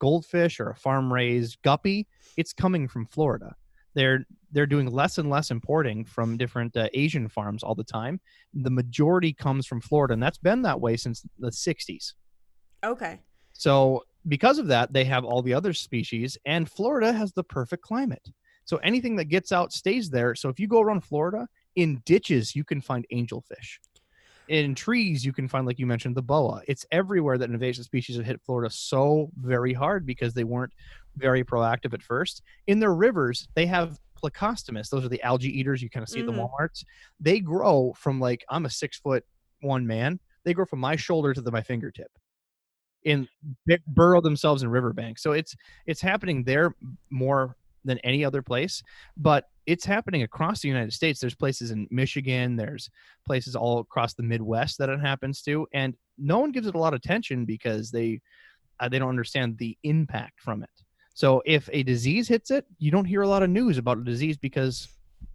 goldfish 0.00 0.58
or 0.58 0.70
a 0.70 0.74
farm 0.76 1.12
raised 1.12 1.58
guppy 1.62 2.08
it's 2.36 2.52
coming 2.52 2.88
from 2.88 3.06
florida. 3.06 3.54
They're 3.94 4.24
they're 4.50 4.66
doing 4.66 4.90
less 4.90 5.18
and 5.18 5.30
less 5.30 5.50
importing 5.50 6.04
from 6.04 6.36
different 6.36 6.76
uh, 6.76 6.88
asian 6.92 7.28
farms 7.28 7.62
all 7.62 7.74
the 7.76 7.84
time. 7.84 8.20
The 8.52 8.70
majority 8.70 9.32
comes 9.32 9.66
from 9.66 9.80
florida 9.80 10.14
and 10.14 10.22
that's 10.22 10.38
been 10.38 10.62
that 10.62 10.80
way 10.80 10.96
since 10.96 11.22
the 11.38 11.50
60s 11.50 12.14
Okay. 12.84 13.20
so 13.52 14.02
because 14.28 14.58
of 14.58 14.68
that, 14.68 14.92
they 14.92 15.04
have 15.04 15.24
all 15.24 15.42
the 15.42 15.54
other 15.54 15.72
species, 15.72 16.38
and 16.46 16.70
Florida 16.70 17.12
has 17.12 17.32
the 17.32 17.42
perfect 17.42 17.82
climate. 17.82 18.28
So 18.64 18.76
anything 18.78 19.16
that 19.16 19.24
gets 19.24 19.50
out 19.50 19.72
stays 19.72 20.10
there. 20.10 20.36
So 20.36 20.48
if 20.48 20.60
you 20.60 20.68
go 20.68 20.80
around 20.80 21.02
Florida, 21.02 21.48
in 21.74 22.00
ditches 22.04 22.54
you 22.54 22.62
can 22.64 22.80
find 22.80 23.04
angelfish. 23.12 23.78
In 24.48 24.74
trees 24.74 25.24
you 25.24 25.32
can 25.32 25.48
find, 25.48 25.66
like 25.66 25.78
you 25.80 25.86
mentioned, 25.86 26.14
the 26.16 26.22
boa. 26.22 26.62
It's 26.68 26.86
everywhere 26.92 27.38
that 27.38 27.50
invasive 27.50 27.84
species 27.84 28.16
have 28.16 28.26
hit 28.26 28.40
Florida 28.44 28.72
so 28.72 29.30
very 29.36 29.72
hard 29.72 30.06
because 30.06 30.34
they 30.34 30.44
weren't 30.44 30.72
very 31.16 31.42
proactive 31.44 31.92
at 31.94 32.02
first. 32.02 32.42
In 32.68 32.78
their 32.78 32.94
rivers, 32.94 33.48
they 33.54 33.66
have 33.66 33.98
plecostomus, 34.22 34.88
those 34.88 35.04
are 35.04 35.08
the 35.08 35.22
algae 35.22 35.48
eaters 35.58 35.82
you 35.82 35.90
kind 35.90 36.04
of 36.04 36.08
see 36.08 36.20
at 36.20 36.26
the 36.26 36.32
Mhm. 36.32 36.48
Walmarts. 36.48 36.84
They 37.18 37.40
grow 37.40 37.92
from 37.96 38.20
like 38.20 38.44
I'm 38.48 38.66
a 38.66 38.70
six 38.70 38.98
foot 39.00 39.24
one 39.60 39.84
man. 39.86 40.20
They 40.44 40.54
grow 40.54 40.64
from 40.64 40.78
my 40.80 40.94
shoulder 40.96 41.32
to 41.34 41.40
the, 41.40 41.50
my 41.50 41.62
fingertip, 41.62 42.10
bur- 43.04 43.78
burrow 43.86 44.20
themselves 44.20 44.62
in 44.62 44.68
riverbanks. 44.68 45.22
So 45.22 45.32
it's 45.32 45.54
it's 45.86 46.00
happening 46.00 46.44
there 46.44 46.74
more 47.10 47.56
than 47.84 47.98
any 47.98 48.24
other 48.24 48.42
place, 48.42 48.82
but 49.16 49.48
it's 49.66 49.84
happening 49.84 50.22
across 50.22 50.60
the 50.60 50.68
United 50.68 50.92
States. 50.92 51.20
There's 51.20 51.34
places 51.34 51.70
in 51.70 51.86
Michigan. 51.90 52.56
There's 52.56 52.90
places 53.26 53.54
all 53.54 53.80
across 53.80 54.14
the 54.14 54.22
Midwest 54.22 54.78
that 54.78 54.88
it 54.88 55.00
happens 55.00 55.42
to, 55.42 55.66
and 55.72 55.94
no 56.18 56.38
one 56.38 56.52
gives 56.52 56.66
it 56.66 56.74
a 56.74 56.78
lot 56.78 56.94
of 56.94 56.98
attention 56.98 57.44
because 57.44 57.90
they 57.90 58.20
uh, 58.80 58.88
they 58.88 58.98
don't 58.98 59.08
understand 59.08 59.58
the 59.58 59.76
impact 59.84 60.40
from 60.40 60.62
it. 60.62 60.70
So 61.14 61.42
if 61.44 61.68
a 61.72 61.82
disease 61.82 62.26
hits 62.28 62.50
it, 62.50 62.66
you 62.78 62.90
don't 62.90 63.04
hear 63.04 63.22
a 63.22 63.28
lot 63.28 63.42
of 63.42 63.50
news 63.50 63.78
about 63.78 63.98
a 63.98 64.04
disease 64.04 64.36
because 64.36 64.88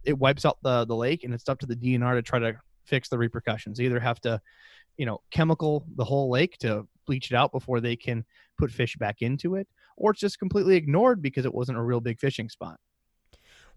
it 0.03 0.17
wipes 0.17 0.45
out 0.45 0.57
the 0.63 0.85
the 0.85 0.95
lake, 0.95 1.23
and 1.23 1.33
it's 1.33 1.47
up 1.47 1.59
to 1.59 1.65
the 1.65 1.75
DNR 1.75 2.15
to 2.15 2.21
try 2.21 2.39
to 2.39 2.59
fix 2.85 3.09
the 3.09 3.17
repercussions. 3.17 3.77
They 3.77 3.85
either 3.85 3.99
have 3.99 4.19
to, 4.21 4.41
you 4.97 5.05
know, 5.05 5.21
chemical 5.31 5.85
the 5.95 6.05
whole 6.05 6.29
lake 6.29 6.57
to 6.59 6.87
bleach 7.07 7.31
it 7.31 7.35
out 7.35 7.51
before 7.51 7.81
they 7.81 7.95
can 7.95 8.23
put 8.57 8.69
fish 8.69 8.95
back 8.97 9.21
into 9.21 9.55
it, 9.55 9.67
or 9.95 10.11
it's 10.11 10.19
just 10.19 10.37
completely 10.37 10.75
ignored 10.75 11.21
because 11.21 11.45
it 11.45 11.53
wasn't 11.53 11.77
a 11.77 11.81
real 11.81 11.99
big 11.99 12.19
fishing 12.19 12.49
spot. 12.49 12.79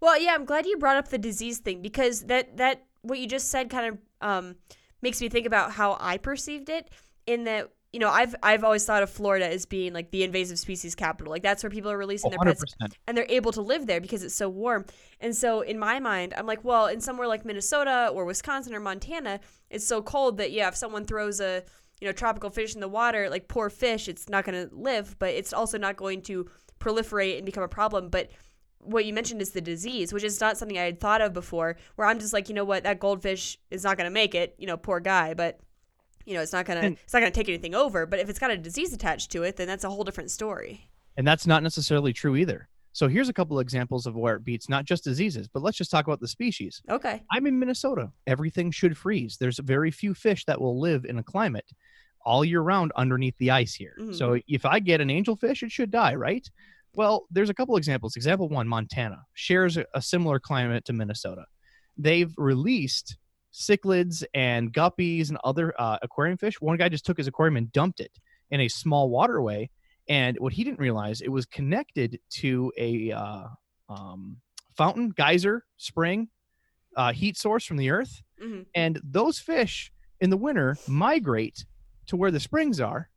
Well, 0.01 0.19
yeah, 0.19 0.33
I'm 0.33 0.45
glad 0.45 0.65
you 0.65 0.77
brought 0.77 0.97
up 0.97 1.09
the 1.09 1.19
disease 1.19 1.59
thing 1.59 1.81
because 1.81 2.21
that 2.23 2.57
that 2.57 2.83
what 3.03 3.19
you 3.19 3.27
just 3.27 3.49
said 3.49 3.69
kind 3.69 3.93
of 3.93 4.27
um, 4.27 4.55
makes 5.01 5.21
me 5.21 5.29
think 5.29 5.45
about 5.45 5.71
how 5.71 5.97
I 5.99 6.17
perceived 6.17 6.69
it. 6.69 6.89
In 7.27 7.43
that, 7.43 7.69
you 7.93 7.99
know, 7.99 8.09
I've 8.09 8.35
I've 8.41 8.63
always 8.63 8.83
thought 8.83 9.03
of 9.03 9.11
Florida 9.11 9.47
as 9.47 9.67
being 9.67 9.93
like 9.93 10.09
the 10.09 10.23
invasive 10.23 10.57
species 10.57 10.95
capital. 10.95 11.31
Like 11.31 11.43
that's 11.43 11.61
where 11.63 11.69
people 11.69 11.91
are 11.91 11.97
releasing 11.97 12.31
their 12.31 12.39
pets 12.39 12.63
and 13.07 13.15
they're 13.15 13.27
able 13.29 13.51
to 13.51 13.61
live 13.61 13.85
there 13.85 14.01
because 14.01 14.23
it's 14.23 14.35
so 14.35 14.49
warm. 14.49 14.85
And 15.19 15.35
so 15.35 15.61
in 15.61 15.77
my 15.77 15.99
mind, 15.99 16.33
I'm 16.35 16.47
like, 16.47 16.63
well, 16.63 16.87
in 16.87 16.99
somewhere 16.99 17.27
like 17.27 17.45
Minnesota 17.45 18.09
or 18.11 18.25
Wisconsin 18.25 18.73
or 18.73 18.79
Montana, 18.79 19.39
it's 19.69 19.85
so 19.85 20.01
cold 20.01 20.37
that 20.37 20.51
yeah, 20.51 20.67
if 20.67 20.75
someone 20.75 21.05
throws 21.05 21.39
a 21.39 21.63
you 22.01 22.07
know 22.07 22.11
tropical 22.11 22.49
fish 22.49 22.73
in 22.73 22.81
the 22.81 22.87
water, 22.89 23.29
like 23.29 23.47
poor 23.47 23.69
fish, 23.69 24.09
it's 24.09 24.27
not 24.27 24.43
going 24.43 24.67
to 24.67 24.75
live, 24.75 25.15
but 25.19 25.29
it's 25.29 25.53
also 25.53 25.77
not 25.77 25.95
going 25.95 26.21
to 26.23 26.49
proliferate 26.79 27.37
and 27.37 27.45
become 27.45 27.63
a 27.63 27.69
problem. 27.69 28.09
But 28.09 28.31
what 28.79 29.05
you 29.05 29.13
mentioned 29.13 29.41
is 29.41 29.51
the 29.51 29.61
disease, 29.61 30.11
which 30.11 30.23
is 30.23 30.41
not 30.41 30.57
something 30.57 30.77
I 30.77 30.83
had 30.83 30.99
thought 30.99 31.21
of 31.21 31.31
before. 31.31 31.77
Where 31.95 32.07
I'm 32.07 32.19
just 32.19 32.33
like, 32.33 32.49
you 32.49 32.55
know 32.55 32.65
what, 32.65 32.83
that 32.83 32.99
goldfish 32.99 33.59
is 33.69 33.83
not 33.83 33.95
going 33.95 34.05
to 34.05 34.11
make 34.11 34.35
it. 34.35 34.55
You 34.57 34.67
know, 34.67 34.75
poor 34.77 34.99
guy, 34.99 35.33
but. 35.33 35.59
You 36.23 36.35
know, 36.35 36.41
it's 36.41 36.53
not 36.53 36.67
gonna 36.67 36.81
it's 37.03 37.13
not 37.13 37.21
gonna 37.21 37.31
take 37.31 37.49
anything 37.49 37.73
over. 37.73 38.05
But 38.05 38.19
if 38.19 38.29
it's 38.29 38.37
got 38.37 38.51
a 38.51 38.57
disease 38.57 38.93
attached 38.93 39.31
to 39.31 39.41
it, 39.41 39.55
then 39.55 39.67
that's 39.67 39.83
a 39.83 39.89
whole 39.89 40.03
different 40.03 40.29
story. 40.29 40.87
And 41.17 41.25
that's 41.25 41.47
not 41.47 41.63
necessarily 41.63 42.13
true 42.13 42.35
either. 42.35 42.69
So 42.93 43.07
here's 43.07 43.29
a 43.29 43.33
couple 43.33 43.57
of 43.57 43.63
examples 43.63 44.05
of 44.05 44.15
where 44.15 44.35
it 44.35 44.43
beats 44.43 44.67
not 44.67 44.85
just 44.85 45.03
diseases, 45.03 45.47
but 45.47 45.63
let's 45.63 45.77
just 45.77 45.91
talk 45.91 46.05
about 46.07 46.19
the 46.19 46.27
species. 46.27 46.81
Okay. 46.89 47.23
I'm 47.31 47.47
in 47.47 47.57
Minnesota. 47.57 48.11
Everything 48.27 48.71
should 48.71 48.97
freeze. 48.97 49.37
There's 49.39 49.59
very 49.59 49.91
few 49.91 50.13
fish 50.13 50.45
that 50.45 50.59
will 50.59 50.79
live 50.79 51.05
in 51.05 51.17
a 51.17 51.23
climate 51.23 51.69
all 52.23 52.45
year 52.45 52.61
round 52.61 52.91
underneath 52.95 53.37
the 53.39 53.51
ice 53.51 53.73
here. 53.73 53.95
So 54.11 54.37
if 54.47 54.65
I 54.65 54.79
get 54.79 55.01
an 55.01 55.07
angelfish, 55.07 55.63
it 55.63 55.71
should 55.71 55.89
die, 55.89 56.15
right? 56.15 56.47
Well, 56.93 57.25
there's 57.31 57.49
a 57.49 57.53
couple 57.53 57.77
examples. 57.77 58.15
Example 58.15 58.49
one, 58.49 58.67
Montana 58.67 59.23
shares 59.33 59.77
a, 59.77 59.85
a 59.93 60.01
similar 60.01 60.39
climate 60.39 60.85
to 60.85 60.93
Minnesota. 60.93 61.45
They've 61.97 62.33
released 62.37 63.17
cichlids 63.53 64.23
and 64.33 64.73
guppies 64.73 65.29
and 65.29 65.37
other 65.43 65.73
uh, 65.79 65.97
aquarium 66.01 66.37
fish. 66.37 66.59
One 66.59 66.77
guy 66.77 66.89
just 66.89 67.05
took 67.05 67.17
his 67.17 67.27
aquarium 67.27 67.57
and 67.57 67.71
dumped 67.71 67.99
it 67.99 68.11
in 68.49 68.61
a 68.61 68.67
small 68.67 69.09
waterway. 69.09 69.69
And 70.11 70.37
what 70.39 70.51
he 70.51 70.65
didn't 70.65 70.79
realize, 70.79 71.21
it 71.21 71.29
was 71.29 71.45
connected 71.45 72.19
to 72.31 72.69
a 72.77 73.13
uh, 73.13 73.45
um, 73.87 74.35
fountain, 74.75 75.13
geyser, 75.15 75.63
spring, 75.77 76.27
uh, 76.97 77.13
heat 77.13 77.37
source 77.37 77.63
from 77.65 77.77
the 77.77 77.91
earth. 77.91 78.21
hmm 78.37 78.63
And 78.75 78.99
those 79.05 79.39
fish 79.39 79.89
in 80.19 80.29
the 80.29 80.35
winter 80.35 80.75
migrate 80.85 81.65
to 82.07 82.17
where 82.17 82.29
the 82.29 82.41
springs 82.41 82.81
are 82.81 83.09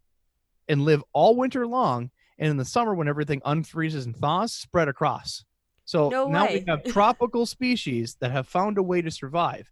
and 0.69 0.85
live 0.85 1.03
all 1.13 1.35
winter 1.35 1.67
long. 1.67 2.13
And 2.39 2.49
in 2.49 2.59
the 2.59 2.65
summer, 2.65 2.95
when 2.95 3.09
everything 3.09 3.41
unfreezes 3.41 4.05
and 4.05 4.17
thaws, 4.17 4.53
spread 4.53 4.87
across. 4.87 5.45
So 5.85 6.11
No 6.11 6.29
now 6.29 6.47
way. 6.47 6.61
we 6.61 6.65
have 6.71 6.85
tropical 6.93 7.45
species 7.45 8.17
that 8.21 8.31
have 8.31 8.47
found 8.47 8.79
a 8.79 8.85
way 8.85 9.03
to 9.03 9.11
survive. 9.11 9.69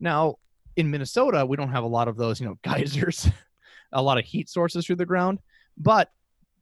Now, 0.00 0.38
in 0.74 0.90
Minnesota, 0.90 1.46
we 1.46 1.56
don't 1.56 1.70
have 1.70 1.84
a 1.84 1.94
lot 1.98 2.08
of 2.08 2.16
those, 2.16 2.40
you 2.40 2.48
know, 2.48 2.58
geysers, 2.64 3.28
a 3.92 4.02
lot 4.02 4.18
of 4.18 4.24
heat 4.24 4.48
sources 4.48 4.84
through 4.86 4.96
the 4.96 5.06
ground, 5.06 5.38
but 5.78 6.10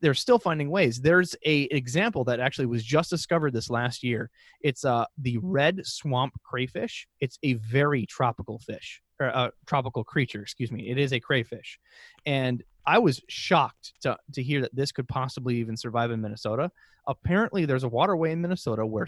they're 0.03 0.15
still 0.15 0.39
finding 0.39 0.69
ways. 0.69 1.01
There's 1.01 1.35
a 1.47 1.63
example 1.63 2.25
that 2.25 2.41
actually 2.41 2.67
was 2.67 2.85
just 2.85 3.09
discovered 3.09 3.55
this 3.55 3.71
last 3.71 4.03
year. 4.03 4.31
It's 4.61 4.85
uh 4.85 5.07
the 5.17 5.39
red 5.39 5.87
swamp 5.87 6.35
crayfish. 6.43 7.09
It's 7.21 7.39
a 7.43 7.55
very 7.55 8.05
tropical 8.05 8.59
fish 8.59 9.01
or 9.21 9.35
uh, 9.35 9.51
tropical 9.67 10.05
creature, 10.05 10.43
excuse 10.43 10.73
me. 10.73 10.91
It 10.91 10.99
is 10.99 11.13
a 11.13 11.21
crayfish, 11.21 11.79
and 12.27 12.63
I 12.85 12.99
was 12.99 13.23
shocked 13.29 13.95
to 14.03 14.19
to 14.35 14.43
hear 14.43 14.61
that 14.61 14.75
this 14.75 14.93
could 14.93 15.09
possibly 15.09 15.57
even 15.57 15.77
survive 15.77 16.11
in 16.11 16.21
Minnesota. 16.21 16.71
Apparently, 17.07 17.65
there's 17.65 17.85
a 17.85 17.89
waterway 17.89 18.33
in 18.33 18.43
Minnesota 18.43 18.85
where 18.85 19.07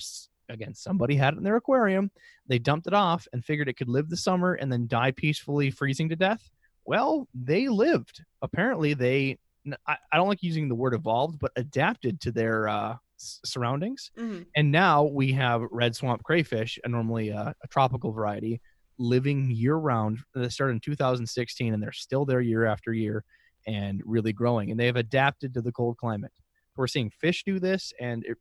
again 0.48 0.74
somebody 0.74 1.16
had 1.16 1.34
it 1.34 1.38
in 1.38 1.42
their 1.42 1.56
aquarium. 1.56 2.10
They 2.46 2.60
dumped 2.60 2.86
it 2.86 2.94
off 2.94 3.26
and 3.32 3.44
figured 3.44 3.68
it 3.68 3.76
could 3.76 3.88
live 3.88 4.08
the 4.08 4.16
summer 4.16 4.54
and 4.54 4.72
then 4.72 4.86
die 4.86 5.10
peacefully, 5.10 5.70
freezing 5.70 6.08
to 6.10 6.16
death. 6.16 6.50
Well, 6.86 7.28
they 7.34 7.68
lived. 7.68 8.22
Apparently, 8.42 8.94
they 8.94 9.38
I, 9.86 9.96
I 10.12 10.16
don't 10.16 10.28
like 10.28 10.42
using 10.42 10.68
the 10.68 10.74
word 10.74 10.94
evolved, 10.94 11.38
but 11.38 11.52
adapted 11.56 12.20
to 12.22 12.32
their 12.32 12.68
uh, 12.68 12.96
s- 13.18 13.40
surroundings. 13.44 14.10
hmm 14.16 14.42
And 14.56 14.70
now 14.70 15.04
we 15.04 15.32
have 15.32 15.62
red 15.70 15.96
swamp 15.96 16.22
crayfish, 16.22 16.78
a 16.84 16.88
normally 16.88 17.32
uh, 17.32 17.52
a 17.62 17.68
tropical 17.68 18.12
variety, 18.12 18.60
living 18.98 19.50
year 19.50 19.76
round. 19.76 20.20
They 20.34 20.48
started 20.48 20.74
in 20.74 20.80
2016, 20.80 21.74
and 21.74 21.82
they're 21.82 21.92
still 21.92 22.24
there 22.24 22.40
year 22.40 22.66
after 22.66 22.92
year, 22.92 23.24
and 23.66 24.02
really 24.04 24.32
growing. 24.32 24.70
And 24.70 24.78
they 24.78 24.86
have 24.86 24.96
adapted 24.96 25.54
to 25.54 25.62
the 25.62 25.72
cold 25.72 25.96
climate. 25.96 26.32
We're 26.76 26.86
seeing 26.86 27.10
fish 27.10 27.44
do 27.44 27.58
this, 27.58 27.92
and 28.00 28.24
it, 28.24 28.36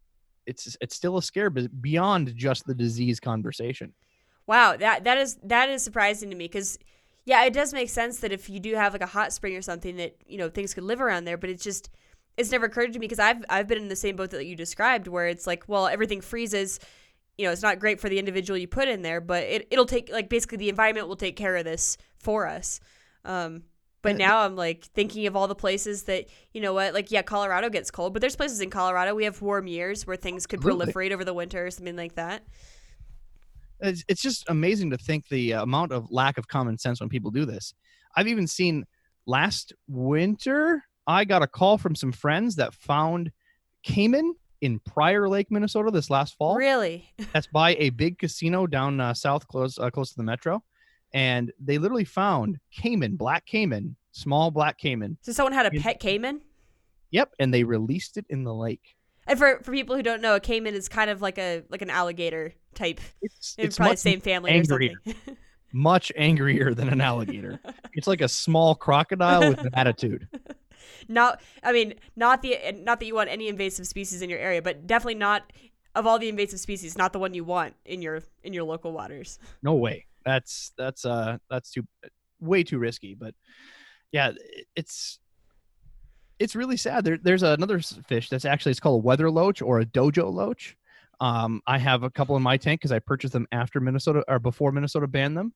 it's 0.45 0.75
it's 0.81 0.95
still 0.95 1.17
a 1.17 1.21
scare 1.23 1.49
but 1.49 1.81
beyond 1.81 2.35
just 2.35 2.65
the 2.65 2.75
disease 2.75 3.19
conversation. 3.19 3.93
Wow, 4.45 4.75
that 4.77 5.03
that 5.05 5.17
is 5.17 5.37
that 5.43 5.69
is 5.69 5.83
surprising 5.83 6.29
to 6.29 6.35
me 6.35 6.45
because 6.45 6.77
yeah, 7.25 7.43
it 7.45 7.53
does 7.53 7.73
make 7.73 7.89
sense 7.89 8.19
that 8.19 8.31
if 8.31 8.49
you 8.49 8.59
do 8.59 8.75
have 8.75 8.93
like 8.93 9.01
a 9.01 9.07
hot 9.07 9.31
spring 9.31 9.55
or 9.55 9.61
something 9.61 9.95
that 9.97 10.15
you 10.25 10.37
know 10.37 10.49
things 10.49 10.73
could 10.73 10.83
live 10.83 11.01
around 11.01 11.25
there, 11.25 11.37
but 11.37 11.49
it's 11.49 11.63
just 11.63 11.89
it's 12.35 12.51
never 12.51 12.65
occurred 12.65 12.93
to 12.93 12.99
me 12.99 13.05
because 13.05 13.19
I've 13.19 13.43
I've 13.49 13.67
been 13.67 13.77
in 13.77 13.87
the 13.87 13.95
same 13.95 14.15
boat 14.15 14.31
that 14.31 14.45
you 14.45 14.55
described 14.55 15.07
where 15.07 15.27
it's 15.27 15.47
like 15.47 15.63
well 15.67 15.87
everything 15.87 16.21
freezes, 16.21 16.79
you 17.37 17.45
know 17.45 17.51
it's 17.51 17.61
not 17.61 17.79
great 17.79 17.99
for 17.99 18.09
the 18.09 18.19
individual 18.19 18.57
you 18.57 18.67
put 18.67 18.87
in 18.87 19.01
there, 19.01 19.21
but 19.21 19.43
it 19.43 19.67
it'll 19.71 19.85
take 19.85 20.11
like 20.11 20.29
basically 20.29 20.57
the 20.57 20.69
environment 20.69 21.07
will 21.07 21.15
take 21.15 21.35
care 21.35 21.55
of 21.55 21.63
this 21.63 21.97
for 22.17 22.47
us. 22.47 22.79
Um, 23.23 23.63
but 24.01 24.17
now 24.17 24.41
I'm 24.41 24.57
like 24.57 24.83
thinking 24.83 25.27
of 25.27 25.35
all 25.37 25.47
the 25.47 25.55
places 25.55 26.03
that 26.03 26.25
you 26.53 26.59
know 26.59 26.73
what 26.73 26.93
like 26.93 27.09
yeah 27.09 27.21
Colorado 27.21 27.69
gets 27.69 27.89
cold, 27.89 28.11
but 28.11 28.19
there's 28.19 28.35
places 28.35 28.59
in 28.59 28.69
Colorado 28.69 29.15
we 29.15 29.23
have 29.23 29.41
warm 29.41 29.65
years 29.65 30.05
where 30.05 30.17
things 30.17 30.45
could 30.45 30.59
Absolutely. 30.59 30.91
proliferate 30.91 31.11
over 31.13 31.23
the 31.23 31.33
winter 31.33 31.65
or 31.65 31.71
something 31.71 31.95
like 31.95 32.15
that. 32.15 32.43
It's, 33.83 34.03
it's 34.07 34.21
just 34.21 34.45
amazing 34.49 34.89
to 34.91 34.97
think 34.97 35.27
the 35.27 35.53
uh, 35.53 35.63
amount 35.63 35.91
of 35.91 36.11
lack 36.11 36.37
of 36.37 36.47
common 36.47 36.77
sense 36.77 36.99
when 36.99 37.09
people 37.09 37.31
do 37.31 37.45
this. 37.45 37.73
I've 38.15 38.27
even 38.27 38.47
seen 38.47 38.85
last 39.25 39.73
winter, 39.87 40.83
I 41.05 41.25
got 41.25 41.43
a 41.43 41.47
call 41.47 41.77
from 41.77 41.95
some 41.95 42.11
friends 42.11 42.55
that 42.55 42.73
found 42.73 43.31
caiman 43.83 44.35
in 44.61 44.79
Prior 44.79 45.27
Lake, 45.27 45.51
Minnesota 45.51 45.91
this 45.91 46.09
last 46.09 46.37
fall. 46.37 46.55
Really? 46.55 47.11
That's 47.33 47.47
by 47.47 47.75
a 47.75 47.89
big 47.89 48.17
casino 48.17 48.65
down 48.65 48.99
uh, 48.99 49.13
south, 49.13 49.47
close 49.47 49.77
uh, 49.77 49.89
close 49.89 50.11
to 50.11 50.17
the 50.17 50.23
metro, 50.23 50.63
and 51.13 51.51
they 51.59 51.77
literally 51.77 52.05
found 52.05 52.59
caiman, 52.75 53.17
black 53.17 53.45
caiman, 53.45 53.97
small 54.11 54.51
black 54.51 54.79
caiman. 54.79 55.17
So 55.21 55.33
someone 55.33 55.53
had 55.53 55.65
a 55.65 55.71
pet 55.71 55.99
caiman? 55.99 56.41
Yep, 57.11 57.33
and 57.39 57.53
they 57.53 57.63
released 57.63 58.17
it 58.17 58.25
in 58.29 58.43
the 58.43 58.53
lake. 58.53 58.95
And 59.27 59.39
for, 59.39 59.59
for 59.63 59.71
people 59.71 59.95
who 59.95 60.03
don't 60.03 60.21
know, 60.21 60.35
a 60.35 60.39
caiman 60.39 60.73
is 60.73 60.89
kind 60.89 61.09
of 61.09 61.21
like 61.21 61.37
a 61.37 61.63
like 61.69 61.81
an 61.81 61.89
alligator 61.89 62.53
type. 62.75 62.99
It's, 63.21 63.55
It's 63.57 63.77
probably 63.77 63.95
the 63.95 63.97
same 63.97 64.21
family 64.21 64.51
angrier. 64.51 64.93
or 65.05 65.13
something. 65.13 65.37
much 65.71 66.11
angrier 66.15 66.73
than 66.73 66.89
an 66.89 67.01
alligator. 67.01 67.59
it's 67.93 68.07
like 68.07 68.21
a 68.21 68.27
small 68.27 68.75
crocodile 68.75 69.49
with 69.49 69.59
an 69.59 69.71
attitude. 69.73 70.27
not 71.07 71.41
I 71.63 71.71
mean, 71.71 71.95
not 72.15 72.41
the 72.41 72.57
not 72.83 72.99
that 72.99 73.05
you 73.05 73.15
want 73.15 73.29
any 73.29 73.47
invasive 73.47 73.87
species 73.87 74.21
in 74.21 74.29
your 74.29 74.39
area, 74.39 74.61
but 74.61 74.85
definitely 74.87 75.15
not 75.15 75.51
of 75.95 76.07
all 76.07 76.17
the 76.19 76.27
invasive 76.29 76.59
species, 76.59 76.97
not 76.97 77.13
the 77.13 77.19
one 77.19 77.33
you 77.33 77.43
want 77.43 77.75
in 77.85 78.01
your 78.01 78.23
in 78.43 78.53
your 78.53 78.63
local 78.63 78.91
waters. 78.91 79.39
no 79.61 79.73
way 79.73 80.05
that's 80.25 80.71
that's 80.77 81.05
uh 81.05 81.37
that's 81.49 81.71
too 81.71 81.85
way 82.39 82.63
too 82.63 82.79
risky 82.79 83.13
but 83.13 83.35
yeah 84.13 84.31
it's 84.75 85.19
it's 86.39 86.55
really 86.55 86.77
sad. 86.77 87.05
There, 87.05 87.17
there's 87.17 87.43
another 87.43 87.79
fish 87.79 88.29
that's 88.29 88.45
actually 88.45 88.71
it's 88.71 88.79
called 88.79 89.03
a 89.03 89.05
weather 89.05 89.29
loach 89.29 89.61
or 89.61 89.79
a 89.79 89.85
dojo 89.85 90.31
loach. 90.31 90.75
Um 91.19 91.61
i 91.67 91.77
have 91.77 92.03
a 92.03 92.09
couple 92.09 92.35
in 92.35 92.43
my 92.43 92.57
tank 92.57 92.81
because 92.81 92.91
i 92.91 92.99
purchased 92.99 93.33
them 93.33 93.47
after 93.51 93.79
minnesota 93.79 94.23
or 94.27 94.39
before 94.39 94.71
minnesota 94.71 95.07
banned 95.07 95.37
them. 95.37 95.53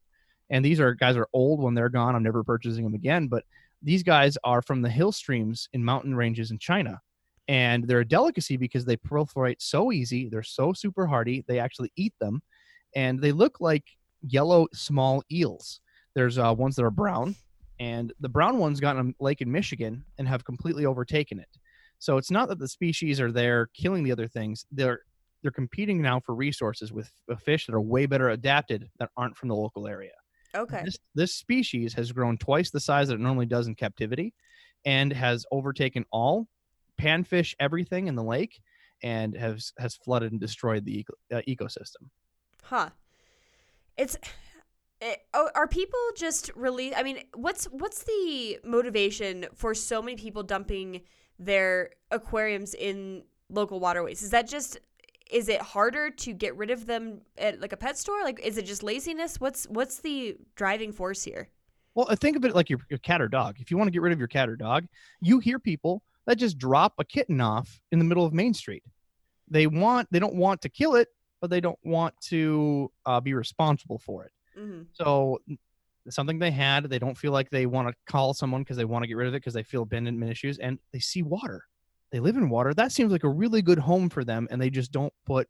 And 0.50 0.64
these 0.64 0.80
are 0.80 0.94
guys 0.94 1.18
are 1.18 1.28
old 1.34 1.62
when 1.62 1.74
they're 1.74 1.90
gone. 1.90 2.16
I'm 2.16 2.24
never 2.24 2.44
purchasing 2.44 2.84
them 2.84 2.94
again. 2.94 3.28
But 3.28 3.44
these 3.82 4.04
guys 4.04 4.38
are 4.44 4.62
from 4.62 4.82
the 4.82 4.90
hill 4.90 5.12
streams 5.12 5.70
in 5.74 5.84
mountain 5.84 6.16
ranges 6.16 6.52
in 6.52 6.60
china. 6.60 7.02
And 7.48 7.86
they're 7.86 8.02
a 8.02 8.08
delicacy 8.08 8.58
because 8.58 8.86
they 8.86 8.98
proliferate 8.98 9.58
so 9.60 9.92
easy. 9.92 10.30
They're 10.30 10.44
so 10.44 10.74
super 10.74 11.08
hardy. 11.08 11.46
They 11.48 11.60
actually 11.60 11.92
eat 11.96 12.14
them, 12.20 12.42
and 12.94 13.22
they 13.22 13.32
look 13.32 13.62
like 13.62 13.86
yellow 14.22 14.68
small 14.74 15.24
eels. 15.32 15.80
There's 16.14 16.38
uh, 16.38 16.54
ones 16.58 16.76
that 16.76 16.84
are 16.84 16.92
brown, 16.92 17.36
and 17.80 18.14
the 18.20 18.30
brown 18.30 18.58
ones 18.58 18.80
got 18.80 18.98
in 18.98 19.10
a 19.10 19.24
lake 19.24 19.42
in 19.42 19.52
Michigan 19.52 20.04
and 20.18 20.28
have 20.28 20.44
completely 20.44 20.86
overtaken 20.86 21.40
it. 21.40 21.50
So 22.00 22.18
it's 22.18 22.32
not 22.32 22.50
that 22.50 22.60
the 22.60 22.68
species 22.68 23.20
are 23.20 23.32
there 23.32 23.70
killing 23.74 24.04
the 24.04 24.12
other 24.12 24.28
things. 24.28 24.66
They're 24.72 25.02
they're 25.42 25.52
competing 25.52 26.02
now 26.02 26.20
for 26.20 26.34
resources 26.34 26.92
with 26.92 27.12
fish 27.40 27.68
that 27.68 27.76
are 27.76 27.82
way 27.82 28.06
better 28.08 28.30
adapted 28.30 28.90
that 29.00 29.10
aren't 29.16 29.38
from 29.38 29.50
the 29.50 29.56
local 29.56 29.88
area. 29.88 30.12
Okay. 30.56 30.82
This, 30.84 30.98
this 31.14 31.36
species 31.36 31.94
has 31.94 32.12
grown 32.12 32.38
twice 32.38 32.72
the 32.72 32.80
size 32.80 33.10
that 33.10 33.16
it 33.16 33.20
normally 33.20 33.46
does 33.46 33.68
in 33.68 33.76
captivity 33.76 34.34
and 34.86 35.14
has 35.14 35.46
overtaken 35.52 36.06
all 36.12 36.48
panfish 37.00 37.54
everything 37.60 38.08
in 38.08 38.16
the 38.16 38.24
lake 38.24 38.60
and 39.04 39.38
has 39.38 39.74
has 39.78 39.96
flooded 39.96 40.32
and 40.32 40.42
destroyed 40.42 40.84
the 40.86 41.00
eco, 41.00 41.14
uh, 41.32 41.42
ecosystem. 41.48 42.10
Huh. 42.64 42.90
It's 43.96 44.18
it, 45.02 45.20
oh, 45.34 45.50
are 45.56 45.68
people 45.68 46.00
just 46.16 46.52
really 46.56 46.96
I 46.96 47.04
mean, 47.04 47.20
what's 47.36 47.66
what's 47.66 48.04
the 48.04 48.60
motivation 48.64 49.46
for 49.54 49.74
so 49.74 50.02
many 50.02 50.18
people 50.18 50.44
dumping 50.44 51.02
their 51.40 51.92
aquariums 52.12 52.74
in 52.74 53.24
local 53.50 53.80
waterways? 53.80 54.22
Is 54.24 54.32
that 54.32 54.48
just 54.48 54.80
is 55.30 55.50
it 55.50 55.62
harder 55.62 56.10
to 56.10 56.34
get 56.34 56.56
rid 56.56 56.72
of 56.72 56.86
them 56.86 57.22
at 57.38 57.60
like 57.60 57.74
a 57.74 57.78
pet 57.78 57.98
store? 57.98 58.24
Like 58.24 58.40
is 58.44 58.58
it 58.58 58.66
just 58.66 58.84
laziness? 58.84 59.40
What's 59.40 59.66
what's 59.66 60.00
the 60.00 60.38
driving 60.56 60.92
force 60.92 61.24
here? 61.24 61.50
Well, 61.94 62.08
think 62.16 62.38
of 62.38 62.46
it 62.46 62.54
like 62.54 62.70
your, 62.70 62.80
your 62.90 63.00
cat 63.00 63.24
or 63.24 63.28
dog. 63.28 63.56
If 63.60 63.72
you 63.72 63.78
want 63.78 63.88
to 63.88 63.92
get 63.92 64.04
rid 64.04 64.14
of 64.14 64.20
your 64.20 64.28
cat 64.28 64.50
or 64.50 64.56
dog, 64.56 64.86
you 65.20 65.40
hear 65.40 65.58
people 65.58 66.04
that 66.28 66.36
just 66.36 66.60
drop 66.60 66.94
a 67.00 67.04
kitten 67.04 67.42
off 67.42 67.82
in 67.92 67.98
the 67.98 68.06
middle 68.06 68.24
of 68.24 68.34
Main 68.34 68.54
Street. 68.54 68.84
They 69.48 69.66
want 69.66 70.08
they 70.12 70.20
don't 70.20 70.36
want 70.36 70.62
to 70.62 70.70
kill 70.70 70.96
it, 70.96 71.08
but 71.42 71.50
they 71.50 71.62
don't 71.62 71.80
want 71.84 72.14
to 72.26 72.92
uh, 73.06 73.20
be 73.20 73.34
responsible 73.34 73.98
for 73.98 74.26
it. 74.26 74.32
Mm-hmm. 74.58 74.84
So 74.94 75.40
something 76.10 76.40
they 76.40 76.52
had, 76.52 76.86
they 76.86 77.00
don't 77.00 77.18
feel 77.18 77.32
like 77.32 77.50
they 77.50 77.66
want 77.66 77.88
to 77.88 77.94
call 78.08 78.34
someone 78.34 78.62
because 78.62 78.78
they 78.78 78.86
want 78.86 79.04
to 79.04 79.08
get 79.08 79.18
rid 79.18 79.28
of 79.28 79.34
it 79.34 79.38
because 79.38 79.54
they 79.54 79.64
feel 79.64 79.84
abandonment 79.84 80.32
issues, 80.32 80.58
and 80.60 80.80
they 80.92 81.00
see 81.00 81.24
water. 81.24 81.64
They 82.12 82.20
live 82.20 82.38
in 82.38 82.50
water. 82.50 82.74
That 82.74 82.92
seems 82.92 83.12
like 83.12 83.24
a 83.24 83.30
really 83.30 83.62
good 83.62 83.80
home 83.80 84.10
for 84.10 84.24
them, 84.24 84.48
and 84.50 84.62
they 84.62 84.70
just 84.70 84.92
don't 84.92 85.14
put 85.26 85.48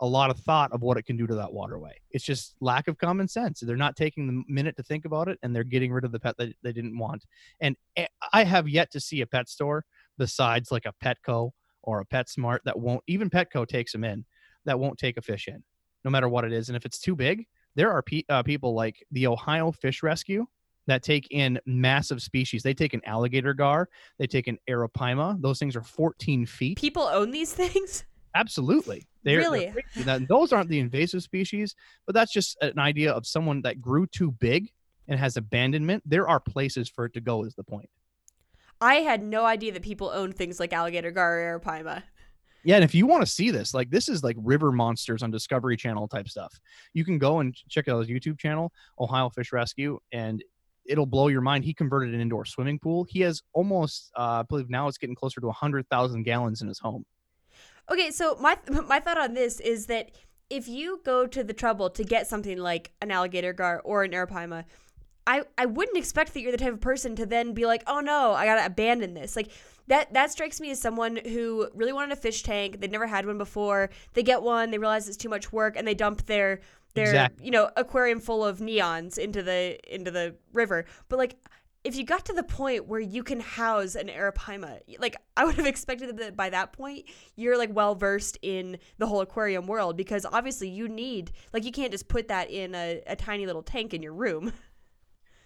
a 0.00 0.06
lot 0.06 0.28
of 0.28 0.38
thought 0.40 0.72
of 0.72 0.82
what 0.82 0.96
it 0.96 1.04
can 1.04 1.16
do 1.16 1.26
to 1.26 1.34
that 1.36 1.52
waterway. 1.52 1.96
It's 2.10 2.24
just 2.24 2.56
lack 2.60 2.88
of 2.88 2.98
common 2.98 3.28
sense. 3.28 3.60
They're 3.60 3.76
not 3.76 3.96
taking 3.96 4.26
the 4.26 4.42
minute 4.52 4.76
to 4.76 4.82
think 4.82 5.04
about 5.04 5.28
it, 5.28 5.38
and 5.42 5.54
they're 5.54 5.64
getting 5.64 5.92
rid 5.92 6.04
of 6.04 6.12
the 6.12 6.20
pet 6.20 6.36
that 6.38 6.52
they 6.62 6.72
didn't 6.72 6.98
want. 6.98 7.24
And 7.60 7.76
eh, 7.96 8.06
I 8.32 8.44
have 8.44 8.68
yet 8.68 8.90
to 8.92 9.00
see 9.00 9.20
a 9.20 9.26
pet 9.26 9.48
store 9.48 9.84
besides 10.18 10.70
like 10.70 10.84
a 10.86 10.92
Petco 11.02 11.50
or 11.82 12.00
a 12.00 12.06
PetSmart 12.06 12.58
that 12.64 12.78
won't 12.78 13.02
even 13.06 13.30
Petco 13.30 13.66
takes 13.66 13.92
them 13.92 14.04
in 14.04 14.24
that 14.64 14.78
won't 14.78 14.98
take 14.98 15.16
a 15.16 15.22
fish 15.22 15.48
in, 15.48 15.62
no 16.04 16.10
matter 16.10 16.28
what 16.28 16.44
it 16.44 16.52
is. 16.52 16.68
And 16.68 16.76
if 16.76 16.84
it's 16.84 16.98
too 16.98 17.14
big, 17.14 17.46
there 17.76 17.90
are 17.92 18.02
pe- 18.02 18.24
uh, 18.28 18.42
people 18.42 18.74
like 18.74 19.04
the 19.10 19.26
Ohio 19.26 19.72
Fish 19.72 20.02
Rescue 20.02 20.46
that 20.86 21.02
take 21.02 21.26
in 21.30 21.58
massive 21.66 22.20
species. 22.22 22.62
They 22.62 22.74
take 22.74 22.94
an 22.94 23.00
alligator 23.06 23.54
gar, 23.54 23.88
they 24.18 24.26
take 24.26 24.48
an 24.48 24.58
arapaima. 24.68 25.40
Those 25.40 25.58
things 25.58 25.76
are 25.76 25.82
14 25.82 26.44
feet. 26.46 26.78
People 26.78 27.02
own 27.04 27.30
these 27.30 27.52
things? 27.62 28.04
Absolutely. 28.34 29.06
They're, 29.22 29.38
Really? 29.38 29.72
they're. 29.94 30.04
That- 30.04 30.28
those 30.28 30.52
aren't 30.52 30.68
the 30.68 30.80
invasive 30.80 31.22
species, 31.22 31.74
but 32.06 32.14
that's 32.14 32.32
just 32.32 32.56
an 32.60 32.78
idea 32.78 33.12
of 33.12 33.26
someone 33.26 33.62
that 33.62 33.80
grew 33.80 34.06
too 34.06 34.32
big 34.32 34.70
and 35.08 35.18
has 35.18 35.36
abandonment. 35.36 36.02
There 36.06 36.28
are 36.28 36.40
places 36.40 36.88
for 36.88 37.04
it 37.06 37.14
to 37.14 37.20
go, 37.20 37.44
is 37.44 37.54
the 37.54 37.64
point. 37.64 37.88
I 38.80 38.96
had 38.96 39.22
no 39.22 39.44
idea 39.46 39.72
that 39.72 39.82
people 39.82 40.10
owned 40.12 40.34
things 40.36 40.58
like 40.60 40.72
alligator 40.72 41.10
gar 41.12 41.40
or 41.54 41.60
arapaima. 41.60 42.02
Yeah, 42.64 42.76
and 42.76 42.84
if 42.84 42.94
you 42.94 43.06
want 43.06 43.22
to 43.22 43.30
see 43.30 43.50
this, 43.50 43.74
like 43.74 43.90
this 43.90 44.08
is 44.08 44.24
like 44.24 44.36
river 44.38 44.72
monsters 44.72 45.22
on 45.22 45.30
Discovery 45.30 45.76
Channel 45.76 46.08
type 46.08 46.28
stuff. 46.28 46.58
You 46.94 47.04
can 47.04 47.18
go 47.18 47.40
and 47.40 47.54
check 47.68 47.88
out 47.88 48.00
his 48.00 48.08
YouTube 48.08 48.38
channel, 48.38 48.72
Ohio 48.98 49.28
Fish 49.28 49.52
Rescue, 49.52 50.00
and 50.12 50.42
it'll 50.86 51.06
blow 51.06 51.28
your 51.28 51.42
mind. 51.42 51.64
He 51.64 51.74
converted 51.74 52.14
an 52.14 52.20
indoor 52.20 52.44
swimming 52.44 52.78
pool. 52.78 53.04
He 53.04 53.20
has 53.20 53.42
almost, 53.52 54.10
uh, 54.16 54.40
I 54.40 54.42
believe 54.42 54.70
now 54.70 54.88
it's 54.88 54.98
getting 54.98 55.14
closer 55.14 55.40
to 55.40 55.50
hundred 55.50 55.88
thousand 55.90 56.22
gallons 56.24 56.62
in 56.62 56.68
his 56.68 56.78
home. 56.78 57.04
Okay, 57.90 58.10
so 58.10 58.36
my 58.40 58.58
my 58.88 59.00
thought 59.00 59.18
on 59.18 59.34
this 59.34 59.60
is 59.60 59.86
that 59.86 60.10
if 60.50 60.68
you 60.68 61.00
go 61.04 61.26
to 61.26 61.44
the 61.44 61.52
trouble 61.52 61.90
to 61.90 62.04
get 62.04 62.26
something 62.26 62.58
like 62.58 62.92
an 63.00 63.10
alligator 63.10 63.52
gar 63.52 63.80
or 63.84 64.04
an 64.04 64.12
arapaima, 64.12 64.64
I 65.26 65.42
I 65.58 65.66
wouldn't 65.66 65.96
expect 65.96 66.34
that 66.34 66.40
you're 66.40 66.52
the 66.52 66.58
type 66.58 66.72
of 66.72 66.80
person 66.80 67.16
to 67.16 67.26
then 67.26 67.52
be 67.54 67.66
like, 67.66 67.82
"Oh 67.86 68.00
no, 68.00 68.32
I 68.32 68.46
got 68.46 68.56
to 68.56 68.66
abandon 68.66 69.14
this." 69.14 69.36
Like 69.36 69.50
that 69.88 70.12
that 70.14 70.30
strikes 70.30 70.60
me 70.60 70.70
as 70.70 70.80
someone 70.80 71.16
who 71.16 71.68
really 71.74 71.92
wanted 71.92 72.12
a 72.12 72.16
fish 72.16 72.42
tank. 72.42 72.80
They'd 72.80 72.92
never 72.92 73.06
had 73.06 73.26
one 73.26 73.38
before. 73.38 73.90
They 74.14 74.22
get 74.22 74.42
one, 74.42 74.70
they 74.70 74.78
realize 74.78 75.08
it's 75.08 75.16
too 75.16 75.28
much 75.28 75.52
work 75.52 75.76
and 75.76 75.86
they 75.86 75.94
dump 75.94 76.26
their 76.26 76.60
their 76.94 77.06
Exactly. 77.06 77.46
you 77.46 77.50
know, 77.50 77.70
aquarium 77.76 78.20
full 78.20 78.44
of 78.44 78.58
neons 78.58 79.18
into 79.18 79.42
the 79.42 79.78
into 79.92 80.10
the 80.10 80.36
river. 80.52 80.86
But 81.08 81.18
like 81.18 81.36
if 81.82 81.96
you 81.96 82.04
got 82.04 82.24
to 82.24 82.32
the 82.32 82.42
point 82.42 82.86
where 82.86 83.00
you 83.00 83.22
can 83.22 83.40
house 83.40 83.94
an 83.94 84.08
arapaima, 84.08 84.80
like 84.98 85.16
I 85.36 85.44
would 85.44 85.56
have 85.56 85.66
expected 85.74 86.16
that 86.16 86.34
by 86.36 86.48
that 86.50 86.72
point 86.72 87.04
you're 87.36 87.58
like 87.58 87.74
well 87.74 87.94
versed 87.94 88.38
in 88.40 88.78
the 88.98 89.06
whole 89.06 89.20
aquarium 89.20 89.66
world 89.66 89.96
because 89.96 90.24
obviously 90.24 90.68
you 90.70 90.88
need 90.88 91.30
like 91.52 91.64
you 91.64 91.72
can't 91.72 91.92
just 91.92 92.08
put 92.08 92.28
that 92.28 92.50
in 92.50 92.74
a, 92.74 93.02
a 93.06 93.16
tiny 93.16 93.44
little 93.44 93.62
tank 93.62 93.92
in 93.92 94.02
your 94.02 94.14
room. 94.14 94.52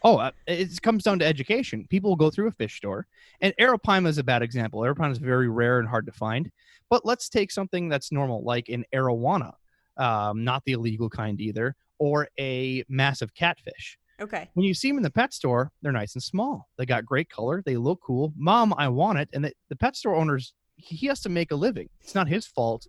Oh, 0.03 0.19
uh, 0.19 0.31
it 0.47 0.81
comes 0.83 1.03
down 1.03 1.19
to 1.19 1.27
education. 1.27 1.87
People 1.91 2.11
will 2.11 2.17
go 2.17 2.31
through 2.31 2.49
a 2.49 2.53
fish 2.53 2.77
store, 2.77 3.07
and 3.41 3.53
arapaima 3.61 4.07
is 4.09 4.19
a 4.19 4.25
bad 4.25 4.43
example. 4.43 4.81
Arapaima 4.81 5.13
is 5.13 5.19
very 5.19 5.49
rare 5.49 5.81
and 5.81 5.89
hard 5.89 6.07
to 6.07 6.13
find. 6.13 6.51
But 6.91 7.05
let's 7.05 7.29
take 7.29 7.51
something 7.51 7.89
that's 7.89 8.13
normal, 8.13 8.43
like 8.45 8.69
an 8.69 8.85
arowana, 8.95 9.53
um, 9.97 10.45
not 10.45 10.63
the 10.65 10.73
illegal 10.73 11.11
kind 11.11 11.41
either, 11.41 11.75
or 11.99 12.29
a 12.39 12.85
massive 12.89 13.35
catfish. 13.35 13.99
Okay. 14.21 14.49
When 14.55 14.65
you 14.65 14.75
see 14.75 14.89
them 14.89 14.97
in 14.97 15.03
the 15.03 15.11
pet 15.11 15.33
store, 15.33 15.71
they're 15.83 15.93
nice 15.93 16.15
and 16.15 16.23
small. 16.23 16.69
They 16.77 16.87
got 16.87 17.05
great 17.05 17.29
color. 17.29 17.63
They 17.65 17.77
look 17.77 18.01
cool. 18.03 18.33
Mom, 18.37 18.75
I 18.77 18.89
want 18.89 19.19
it. 19.19 19.29
And 19.33 19.45
the, 19.45 19.53
the 19.69 19.77
pet 19.77 19.97
store 19.97 20.17
owners, 20.17 20.55
he 20.77 21.07
has 21.07 21.21
to 21.21 21.29
make 21.29 21.53
a 21.53 21.57
living. 21.57 21.89
It's 22.01 22.15
not 22.15 22.27
his 22.27 22.47
fault 22.47 22.87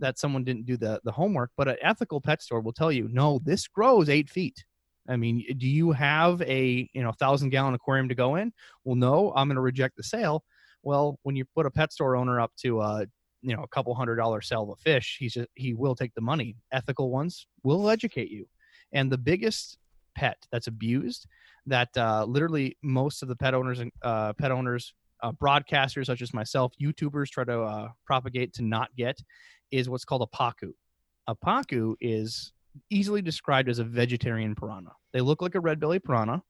that 0.00 0.18
someone 0.18 0.42
didn't 0.42 0.66
do 0.66 0.76
the, 0.76 1.00
the 1.04 1.12
homework, 1.12 1.50
but 1.56 1.68
an 1.68 1.76
ethical 1.82 2.20
pet 2.20 2.42
store 2.42 2.60
will 2.60 2.72
tell 2.72 2.90
you, 2.90 3.08
no, 3.12 3.40
this 3.44 3.68
grows 3.68 4.08
eight 4.08 4.28
feet. 4.28 4.64
I 5.08 5.16
mean, 5.16 5.44
do 5.58 5.66
you 5.66 5.92
have 5.92 6.40
a 6.42 6.88
you 6.92 7.02
know 7.02 7.12
thousand 7.12 7.50
gallon 7.50 7.74
aquarium 7.74 8.08
to 8.08 8.14
go 8.14 8.36
in? 8.36 8.52
Well, 8.84 8.96
no, 8.96 9.32
I'm 9.34 9.48
going 9.48 9.56
to 9.56 9.62
reject 9.62 9.96
the 9.96 10.02
sale. 10.02 10.44
Well, 10.82 11.18
when 11.22 11.36
you 11.36 11.44
put 11.54 11.66
a 11.66 11.70
pet 11.70 11.92
store 11.92 12.16
owner 12.16 12.40
up 12.40 12.52
to 12.60 12.80
a 12.80 13.06
you 13.42 13.56
know 13.56 13.62
a 13.62 13.68
couple 13.68 13.94
hundred 13.94 14.16
dollar 14.16 14.40
sale 14.40 14.62
of 14.62 14.70
a 14.70 14.76
fish, 14.76 15.16
he's 15.18 15.34
just, 15.34 15.48
he 15.54 15.74
will 15.74 15.94
take 15.94 16.14
the 16.14 16.20
money. 16.20 16.56
Ethical 16.72 17.10
ones 17.10 17.46
will 17.62 17.90
educate 17.90 18.30
you, 18.30 18.46
and 18.92 19.10
the 19.10 19.18
biggest 19.18 19.78
pet 20.14 20.36
that's 20.52 20.66
abused 20.66 21.26
that 21.66 21.88
uh, 21.96 22.24
literally 22.24 22.76
most 22.82 23.22
of 23.22 23.28
the 23.28 23.36
pet 23.36 23.54
owners 23.54 23.80
and 23.80 23.90
uh, 24.02 24.32
pet 24.34 24.50
owners 24.50 24.94
uh, 25.22 25.32
broadcasters 25.32 26.06
such 26.06 26.20
as 26.20 26.34
myself 26.34 26.72
youtubers 26.82 27.28
try 27.28 27.44
to 27.44 27.62
uh, 27.62 27.88
propagate 28.04 28.52
to 28.52 28.62
not 28.62 28.88
get 28.96 29.18
is 29.70 29.88
what's 29.88 30.04
called 30.04 30.28
a 30.30 30.36
pacu 30.36 30.72
a 31.28 31.34
pacu 31.34 31.94
is 32.00 32.52
easily 32.90 33.22
described 33.22 33.68
as 33.68 33.78
a 33.78 33.84
vegetarian 33.84 34.54
piranha 34.54 34.92
they 35.12 35.20
look 35.20 35.42
like 35.42 35.54
a 35.54 35.60
red 35.60 35.78
belly 35.80 35.98
piranha 35.98 36.42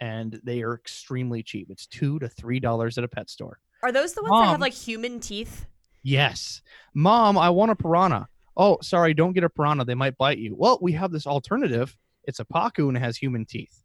and 0.00 0.40
they 0.44 0.62
are 0.62 0.74
extremely 0.74 1.42
cheap 1.42 1.68
it's 1.70 1.86
two 1.86 2.18
to 2.18 2.28
three 2.28 2.60
dollars 2.60 2.98
at 2.98 3.04
a 3.04 3.08
pet 3.08 3.28
store 3.30 3.58
Are 3.82 3.92
those 3.92 4.12
the 4.14 4.22
ones 4.22 4.42
that 4.44 4.50
have 4.50 4.60
like 4.60 4.72
human 4.72 5.20
teeth? 5.20 5.66
Yes. 6.02 6.62
Mom, 6.94 7.36
I 7.36 7.50
want 7.50 7.70
a 7.72 7.76
piranha. 7.76 8.28
Oh, 8.56 8.78
sorry, 8.82 9.14
don't 9.14 9.34
get 9.34 9.44
a 9.44 9.48
piranha. 9.50 9.84
They 9.84 9.94
might 9.94 10.16
bite 10.16 10.38
you. 10.38 10.54
Well, 10.56 10.78
we 10.80 10.92
have 10.92 11.10
this 11.12 11.26
alternative. 11.26 11.96
It's 12.24 12.40
a 12.40 12.44
pacu 12.44 12.88
and 12.88 12.96
it 12.96 13.00
has 13.00 13.16
human 13.16 13.44
teeth. 13.44 13.84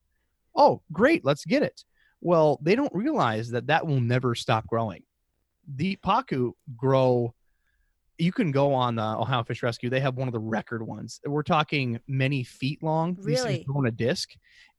Oh, 0.55 0.81
great. 0.91 1.25
Let's 1.25 1.45
get 1.45 1.63
it. 1.63 1.83
Well, 2.21 2.59
they 2.61 2.75
don't 2.75 2.93
realize 2.93 3.49
that 3.49 3.67
that 3.67 3.85
will 3.85 3.99
never 3.99 4.35
stop 4.35 4.65
growing. 4.67 5.03
The 5.75 5.97
pacu 6.05 6.51
grow. 6.77 7.33
You 8.17 8.31
can 8.31 8.51
go 8.51 8.73
on 8.73 8.95
the 8.95 9.03
Ohio 9.03 9.43
Fish 9.43 9.63
Rescue. 9.63 9.89
They 9.89 9.99
have 9.99 10.15
one 10.15 10.27
of 10.27 10.33
the 10.33 10.39
record 10.39 10.85
ones. 10.85 11.19
We're 11.25 11.43
talking 11.43 11.99
many 12.07 12.43
feet 12.43 12.83
long. 12.83 13.15
These 13.15 13.41
Really? 13.41 13.55
things 13.55 13.65
grow 13.65 13.77
on 13.77 13.87
a 13.87 13.91
disc, 13.91 14.29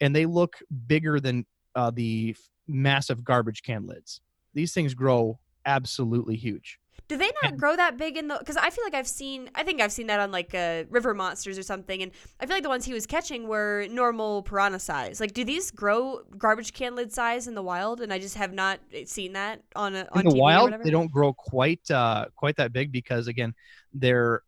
and 0.00 0.14
they 0.14 0.26
look 0.26 0.56
bigger 0.86 1.18
than 1.20 1.46
uh, 1.74 1.90
the 1.90 2.36
massive 2.68 3.24
garbage 3.24 3.62
can 3.62 3.86
lids. 3.86 4.20
These 4.54 4.72
things 4.72 4.94
grow 4.94 5.40
absolutely 5.66 6.36
huge. 6.36 6.78
Do 7.06 7.18
they 7.18 7.30
not 7.42 7.58
grow 7.58 7.76
that 7.76 7.98
big 7.98 8.16
in 8.16 8.28
the? 8.28 8.36
Because 8.38 8.56
I 8.56 8.70
feel 8.70 8.82
like 8.84 8.94
I've 8.94 9.06
seen. 9.06 9.50
I 9.54 9.62
think 9.62 9.82
I've 9.82 9.92
seen 9.92 10.06
that 10.06 10.20
on 10.20 10.32
like 10.32 10.54
uh, 10.54 10.84
River 10.88 11.12
Monsters 11.12 11.58
or 11.58 11.62
something, 11.62 12.02
and 12.02 12.10
I 12.40 12.46
feel 12.46 12.56
like 12.56 12.62
the 12.62 12.70
ones 12.70 12.86
he 12.86 12.94
was 12.94 13.06
catching 13.06 13.46
were 13.46 13.86
normal 13.90 14.42
piranha 14.42 14.78
size. 14.78 15.20
Like, 15.20 15.34
do 15.34 15.44
these 15.44 15.70
grow 15.70 16.20
garbage 16.38 16.72
can 16.72 16.94
lid 16.94 17.12
size 17.12 17.46
in 17.46 17.54
the 17.54 17.62
wild? 17.62 18.00
And 18.00 18.10
I 18.10 18.18
just 18.18 18.36
have 18.36 18.54
not 18.54 18.80
seen 19.04 19.34
that 19.34 19.60
on 19.76 19.94
a 19.94 20.08
on 20.12 20.20
in 20.20 20.28
the 20.28 20.34
TV 20.34 20.38
wild 20.38 20.72
they 20.82 20.90
don't 20.90 21.10
grow 21.10 21.34
quite 21.34 21.90
uh 21.90 22.26
quite 22.36 22.56
that 22.56 22.72
big 22.72 22.90
because 22.90 23.26
again 23.28 23.54
they're 23.92 24.42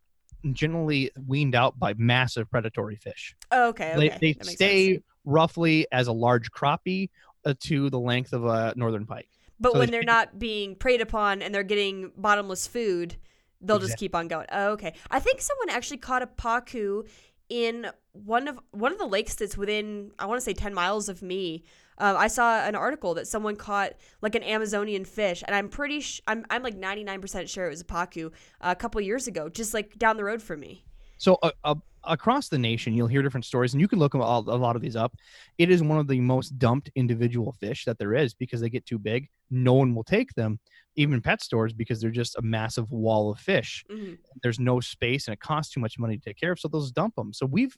generally 0.53 1.11
weaned 1.27 1.55
out 1.55 1.77
by 1.77 1.93
massive 1.97 2.49
predatory 2.49 2.95
fish 2.95 3.35
Oh, 3.51 3.69
okay, 3.69 3.93
okay. 3.95 4.17
they, 4.19 4.33
they 4.33 4.43
stay 4.43 4.93
sense. 4.93 5.03
roughly 5.25 5.87
as 5.91 6.07
a 6.07 6.11
large 6.11 6.51
crappie 6.51 7.09
uh, 7.45 7.53
to 7.61 7.89
the 7.89 7.99
length 7.99 8.33
of 8.33 8.45
a 8.45 8.73
northern 8.75 9.05
pike 9.05 9.29
But 9.59 9.73
So 9.73 9.79
when 9.79 9.87
they 9.87 9.91
they're 9.91 10.03
not 10.03 10.37
being 10.37 10.75
preyed 10.75 11.01
upon 11.01 11.41
and 11.41 11.53
they're 11.53 11.63
getting 11.63 12.11
bottomless 12.15 12.67
food, 12.67 13.15
they'll 13.61 13.79
just 13.79 13.97
keep 13.97 14.13
on 14.15 14.27
going. 14.27 14.47
Oh, 14.51 14.69
okay. 14.71 14.93
I 15.09 15.19
think 15.19 15.41
someone 15.41 15.69
actually 15.69 15.97
caught 15.97 16.21
a 16.21 16.27
pacu 16.27 17.07
in 17.49 17.87
one 18.11 18.47
of 18.47 18.59
one 18.71 18.91
of 18.91 18.97
the 18.97 19.05
lakes 19.05 19.35
that's 19.35 19.57
within 19.57 20.11
I 20.19 20.25
want 20.25 20.37
to 20.37 20.43
say 20.43 20.53
10 20.53 20.73
miles 20.73 21.09
of 21.09 21.21
me. 21.21 21.63
Um, 21.99 22.15
I 22.15 22.27
saw 22.27 22.59
an 22.59 22.75
article 22.75 23.15
that 23.15 23.27
someone 23.27 23.55
caught 23.55 23.93
like 24.21 24.35
an 24.35 24.43
Amazonian 24.43 25.03
fish, 25.03 25.43
and 25.45 25.55
I'm 25.55 25.67
pretty 25.69 26.01
sh- 26.01 26.21
I'm 26.27 26.45
I'm 26.49 26.61
like 26.61 26.77
99% 26.77 27.49
sure 27.49 27.65
it 27.65 27.69
was 27.69 27.81
a 27.81 27.85
pacu 27.85 28.31
a 28.61 28.75
couple 28.75 29.01
years 29.01 29.27
ago, 29.27 29.49
just 29.49 29.73
like 29.73 29.97
down 29.97 30.17
the 30.17 30.23
road 30.23 30.41
from 30.41 30.59
me. 30.59 30.85
So 31.17 31.39
uh, 31.41 31.51
uh, 31.63 31.75
across 32.07 32.49
the 32.49 32.57
nation, 32.57 32.93
you'll 32.93 33.07
hear 33.07 33.21
different 33.21 33.45
stories, 33.45 33.73
and 33.73 33.81
you 33.81 33.87
can 33.87 33.99
look 33.99 34.15
all, 34.15 34.39
a 34.49 34.55
lot 34.55 34.75
of 34.75 34.81
these 34.81 34.95
up. 34.95 35.15
It 35.57 35.69
is 35.69 35.83
one 35.83 35.99
of 35.99 36.07
the 36.07 36.19
most 36.19 36.57
dumped 36.57 36.89
individual 36.95 37.51
fish 37.53 37.85
that 37.85 37.97
there 37.99 38.13
is 38.13 38.33
because 38.33 38.61
they 38.61 38.69
get 38.69 38.85
too 38.85 38.97
big. 38.97 39.29
No 39.49 39.73
one 39.73 39.93
will 39.93 40.03
take 40.03 40.33
them, 40.33 40.59
even 40.95 41.21
pet 41.21 41.41
stores, 41.41 41.73
because 41.73 42.01
they're 42.01 42.09
just 42.09 42.37
a 42.37 42.41
massive 42.41 42.91
wall 42.91 43.31
of 43.31 43.39
fish. 43.39 43.85
hmm 43.89 44.13
There's 44.43 44.59
no 44.59 44.79
space, 44.79 45.27
and 45.27 45.33
it 45.33 45.39
costs 45.39 45.73
too 45.73 45.79
much 45.79 45.99
money 45.99 46.17
to 46.17 46.23
take 46.23 46.39
care 46.39 46.51
of. 46.51 46.59
So 46.59 46.67
those 46.67 46.91
dump 46.91 47.15
them. 47.15 47.33
So 47.33 47.45
we've, 47.45 47.77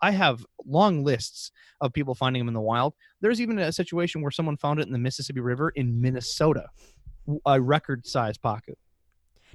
I 0.00 0.10
have 0.10 0.44
long 0.66 1.04
lists 1.04 1.52
of 1.80 1.92
people 1.92 2.14
finding 2.14 2.40
them 2.40 2.48
in 2.48 2.54
the 2.54 2.60
wild. 2.60 2.94
There's 3.20 3.40
even 3.40 3.58
a 3.58 3.72
situation 3.72 4.20
where 4.20 4.30
someone 4.30 4.56
found 4.56 4.80
it 4.80 4.86
in 4.86 4.92
the 4.92 4.98
Mississippi 4.98 5.40
River 5.40 5.70
in 5.70 6.00
Minnesota, 6.00 6.66
a 7.46 7.60
record 7.60 8.06
size 8.06 8.36
pacu. 8.36 8.74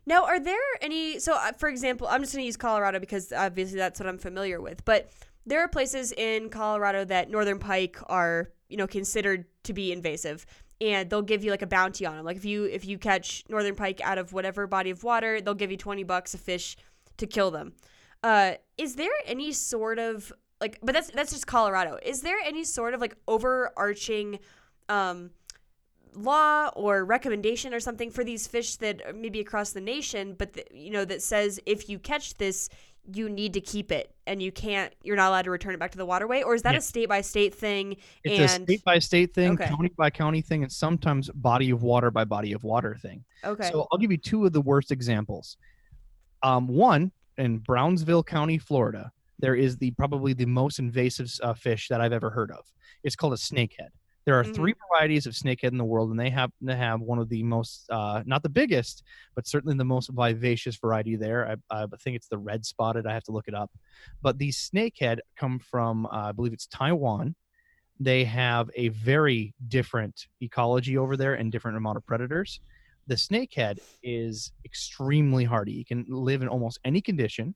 Now, 0.08 0.24
are 0.24 0.40
there 0.40 0.56
any? 0.82 1.20
So, 1.20 1.34
uh, 1.34 1.52
for 1.52 1.68
example, 1.68 2.08
I'm 2.08 2.22
just 2.22 2.34
going 2.34 2.44
to 2.44 2.46
use 2.46 2.56
Colorado 2.56 2.98
because 2.98 3.34
obviously 3.34 3.78
that's 3.78 4.00
what 4.00 4.08
I'm 4.08 4.18
familiar 4.18 4.62
with. 4.62 4.86
But 4.86 5.12
there 5.46 5.60
are 5.60 5.68
places 5.68 6.14
in 6.14 6.50
Colorado 6.50 7.04
that 7.06 7.30
northern 7.30 7.60
pike 7.60 7.98
are, 8.08 8.50
you 8.70 8.78
know, 8.78 8.88
considered 8.88 9.46
to 9.64 9.74
be 9.74 9.92
invasive, 9.92 10.46
and 10.80 11.10
they'll 11.10 11.22
give 11.22 11.44
you 11.44 11.52
like 11.52 11.62
a 11.62 11.68
bounty 11.68 12.06
on 12.06 12.16
them. 12.16 12.26
Like 12.26 12.38
if 12.38 12.46
you 12.46 12.64
if 12.64 12.86
you 12.86 12.98
catch 12.98 13.44
northern 13.50 13.76
pike 13.76 14.00
out 14.02 14.18
of 14.18 14.32
whatever 14.32 14.66
body 14.66 14.92
of 14.92 15.04
water, 15.04 15.42
they'll 15.42 15.54
give 15.54 15.72
you 15.72 15.78
20 15.78 16.04
bucks 16.04 16.34
a 16.34 16.38
fish 16.38 16.78
to 17.18 17.28
kill 17.28 17.52
them. 17.52 17.74
Uh, 18.24 18.54
is 18.78 18.96
there 18.96 19.12
any 19.26 19.52
sort 19.52 20.00
of 20.00 20.32
like? 20.62 20.80
But 20.82 20.96
that's 20.96 21.12
that's 21.12 21.34
just 21.34 21.48
Colorado. 21.48 22.00
Is 22.02 22.22
there 22.22 22.38
any 22.46 22.64
sort 22.64 22.94
of 22.94 23.02
like 23.02 23.18
overarching? 23.28 24.40
Um, 24.88 25.32
law 26.28 26.70
or 26.76 27.06
recommendation 27.06 27.74
or 27.74 27.80
something 27.80 28.10
for 28.10 28.24
these 28.24 28.48
fish 28.48 28.76
that 28.78 29.02
are 29.06 29.14
maybe 29.14 29.40
across 29.40 29.72
the 29.72 29.82
nation 29.82 30.34
but 30.38 30.54
th- 30.54 30.68
you 30.74 30.90
know 30.90 31.06
that 31.06 31.22
says 31.22 31.60
if 31.66 31.88
you 31.90 32.00
catch 32.00 32.36
this 32.38 32.70
you 33.14 33.30
need 33.30 33.54
to 33.54 33.62
keep 33.62 33.92
it 33.92 34.14
and 34.26 34.42
you 34.42 34.52
can't 34.52 34.94
you're 35.04 35.16
not 35.16 35.30
allowed 35.30 35.44
to 35.44 35.52
return 35.52 35.74
it 35.74 35.80
back 35.80 35.92
to 35.92 35.98
the 35.98 36.06
waterway 36.06 36.42
or 36.42 36.56
is 36.56 36.64
that 36.64 36.74
Yeah. 36.74 36.80
a 36.80 36.82
state 36.82 37.08
by 37.08 37.22
state 37.22 37.54
thing 37.56 37.96
It's 38.24 38.40
a 38.54 38.64
state 38.64 38.84
by 38.84 39.00
state 39.00 39.34
thing, 39.34 39.52
Okay. 39.54 39.68
county 39.68 39.92
by 39.96 40.10
county 40.10 40.42
thing, 40.42 40.64
and 40.64 40.72
sometimes 40.72 41.30
body 41.30 41.70
of 41.70 41.84
water 41.84 42.10
by 42.12 42.26
body 42.26 42.52
of 42.52 42.64
water 42.64 42.98
thing. 43.02 43.24
okay 43.46 43.70
So 43.72 43.88
I'll 43.92 43.98
give 44.00 44.12
you 44.12 44.18
two 44.18 44.46
of 44.46 44.52
the 44.54 44.62
worst 44.62 44.92
examples. 44.92 45.56
Um, 46.44 46.68
one 46.68 47.12
in 47.38 47.60
Brownsville 47.60 48.24
County, 48.24 48.58
Florida, 48.58 49.12
there 49.40 49.56
is 49.56 49.78
the 49.78 49.92
probably 49.92 50.34
the 50.34 50.46
most 50.46 50.80
invasive 50.80 51.32
uh, 51.44 51.54
fish 51.54 51.88
that 51.90 52.02
I've 52.02 52.12
ever 52.14 52.30
heard 52.32 52.52
of. 52.52 52.66
It's 53.04 53.16
called 53.16 53.34
a 53.34 53.38
snakehead. 53.38 53.90
There 54.28 54.40
are 54.40 54.44
Mhm. 54.44 54.56
three 54.56 54.76
varieties 54.92 55.26
of 55.26 55.34
snakehead 55.34 55.72
in 55.72 55.80
the 55.80 55.86
world, 55.86 56.12
and 56.12 56.20
they 56.20 56.30
happen 56.30 56.68
to 56.68 56.76
have 56.76 57.02
one 57.02 57.18
of 57.20 57.30
the 57.30 57.44
most, 57.44 57.90
uh, 57.90 58.24
not 58.28 58.44
the 58.44 58.50
biggest, 58.50 59.04
but 59.36 59.48
certainly 59.48 59.78
the 59.78 59.86
most 59.86 60.10
vivacious 60.10 60.78
variety 60.78 61.16
there. 61.16 61.50
I, 61.72 61.84
I 61.84 61.88
think 62.02 62.18
it's 62.18 62.28
the 62.28 62.38
red 62.38 62.66
spotted. 62.66 63.08
I 63.08 63.14
have 63.14 63.24
to 63.26 63.32
look 63.32 63.48
it 63.48 63.56
up. 63.56 63.72
But 64.22 64.38
these 64.38 64.58
snakehead 64.58 65.20
come 65.38 65.60
from, 65.60 66.08
uh, 66.08 66.10
I 66.30 66.34
believe 66.34 66.54
it's 66.54 66.68
Taiwan. 66.68 67.36
They 68.00 68.26
have 68.26 68.70
a 68.76 68.90
very 68.90 69.56
different 69.68 70.28
ecology 70.42 70.98
over 70.98 71.18
there 71.18 71.34
and 71.36 71.52
different 71.52 71.78
amount 71.78 71.98
of 71.98 72.06
predators 72.06 72.62
the 73.08 73.16
snakehead 73.16 73.80
is 74.04 74.52
extremely 74.66 75.46
hardy. 75.46 75.80
It 75.80 75.88
can 75.88 76.06
live 76.10 76.42
in 76.42 76.50
almost 76.50 76.78
any 76.84 77.02
condition. 77.02 77.56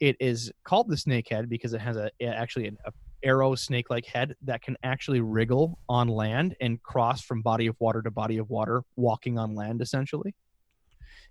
It 0.00 0.16
is 0.20 0.52
called 0.64 0.88
the 0.88 0.96
snakehead 0.96 1.48
because 1.48 1.72
it 1.72 1.80
has 1.80 1.96
a 1.96 2.10
a- 2.20 2.26
actually 2.26 2.66
an 2.68 2.78
a 2.84 2.92
arrow 3.22 3.54
snake-like 3.54 4.06
head 4.06 4.36
that 4.42 4.62
can 4.62 4.76
actually 4.82 5.20
wriggle 5.20 5.78
on 5.88 6.08
land 6.08 6.56
and 6.60 6.82
cross 6.82 7.22
from 7.22 7.42
body 7.42 7.66
of 7.66 7.76
water 7.78 8.02
to 8.02 8.10
body 8.10 8.38
of 8.38 8.48
water, 8.50 8.82
walking 8.96 9.38
on 9.38 9.54
land 9.54 9.80
essentially. 9.80 10.34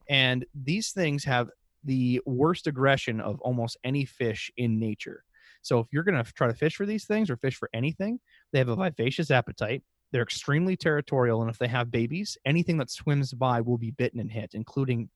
And 0.09 0.45
these 0.53 0.91
things 0.91 1.23
have 1.25 1.49
the 1.83 2.21
worst 2.25 2.67
aggression 2.67 3.21
of 3.21 3.39
almost 3.41 3.77
any 3.83 4.05
fish 4.05 4.51
in 4.57 4.79
nature. 4.79 5.23
So 5.61 5.79
if 5.79 5.87
you're 5.91 6.03
going 6.03 6.23
to 6.23 6.33
try 6.33 6.47
to 6.47 6.53
fish 6.53 6.75
for 6.75 6.85
these 6.85 7.05
things 7.05 7.29
or 7.29 7.37
fish 7.37 7.55
for 7.55 7.69
anything, 7.73 8.19
they 8.51 8.59
have 8.59 8.69
a 8.69 8.75
vivacious 8.75 9.31
appetite. 9.31 9.83
They're 10.11 10.23
extremely 10.23 10.77
territorial, 10.77 11.41
and 11.41 11.49
if 11.49 11.57
they 11.57 11.67
have 11.67 11.91
babies, 11.91 12.37
anything 12.45 12.77
that 12.77 12.89
swims 12.89 13.33
by 13.33 13.59
will 13.59 13.77
be 13.77 13.91
bitten 13.91 14.21
and 14.21 14.31
hit, 14.31 14.51
including 14.53 15.09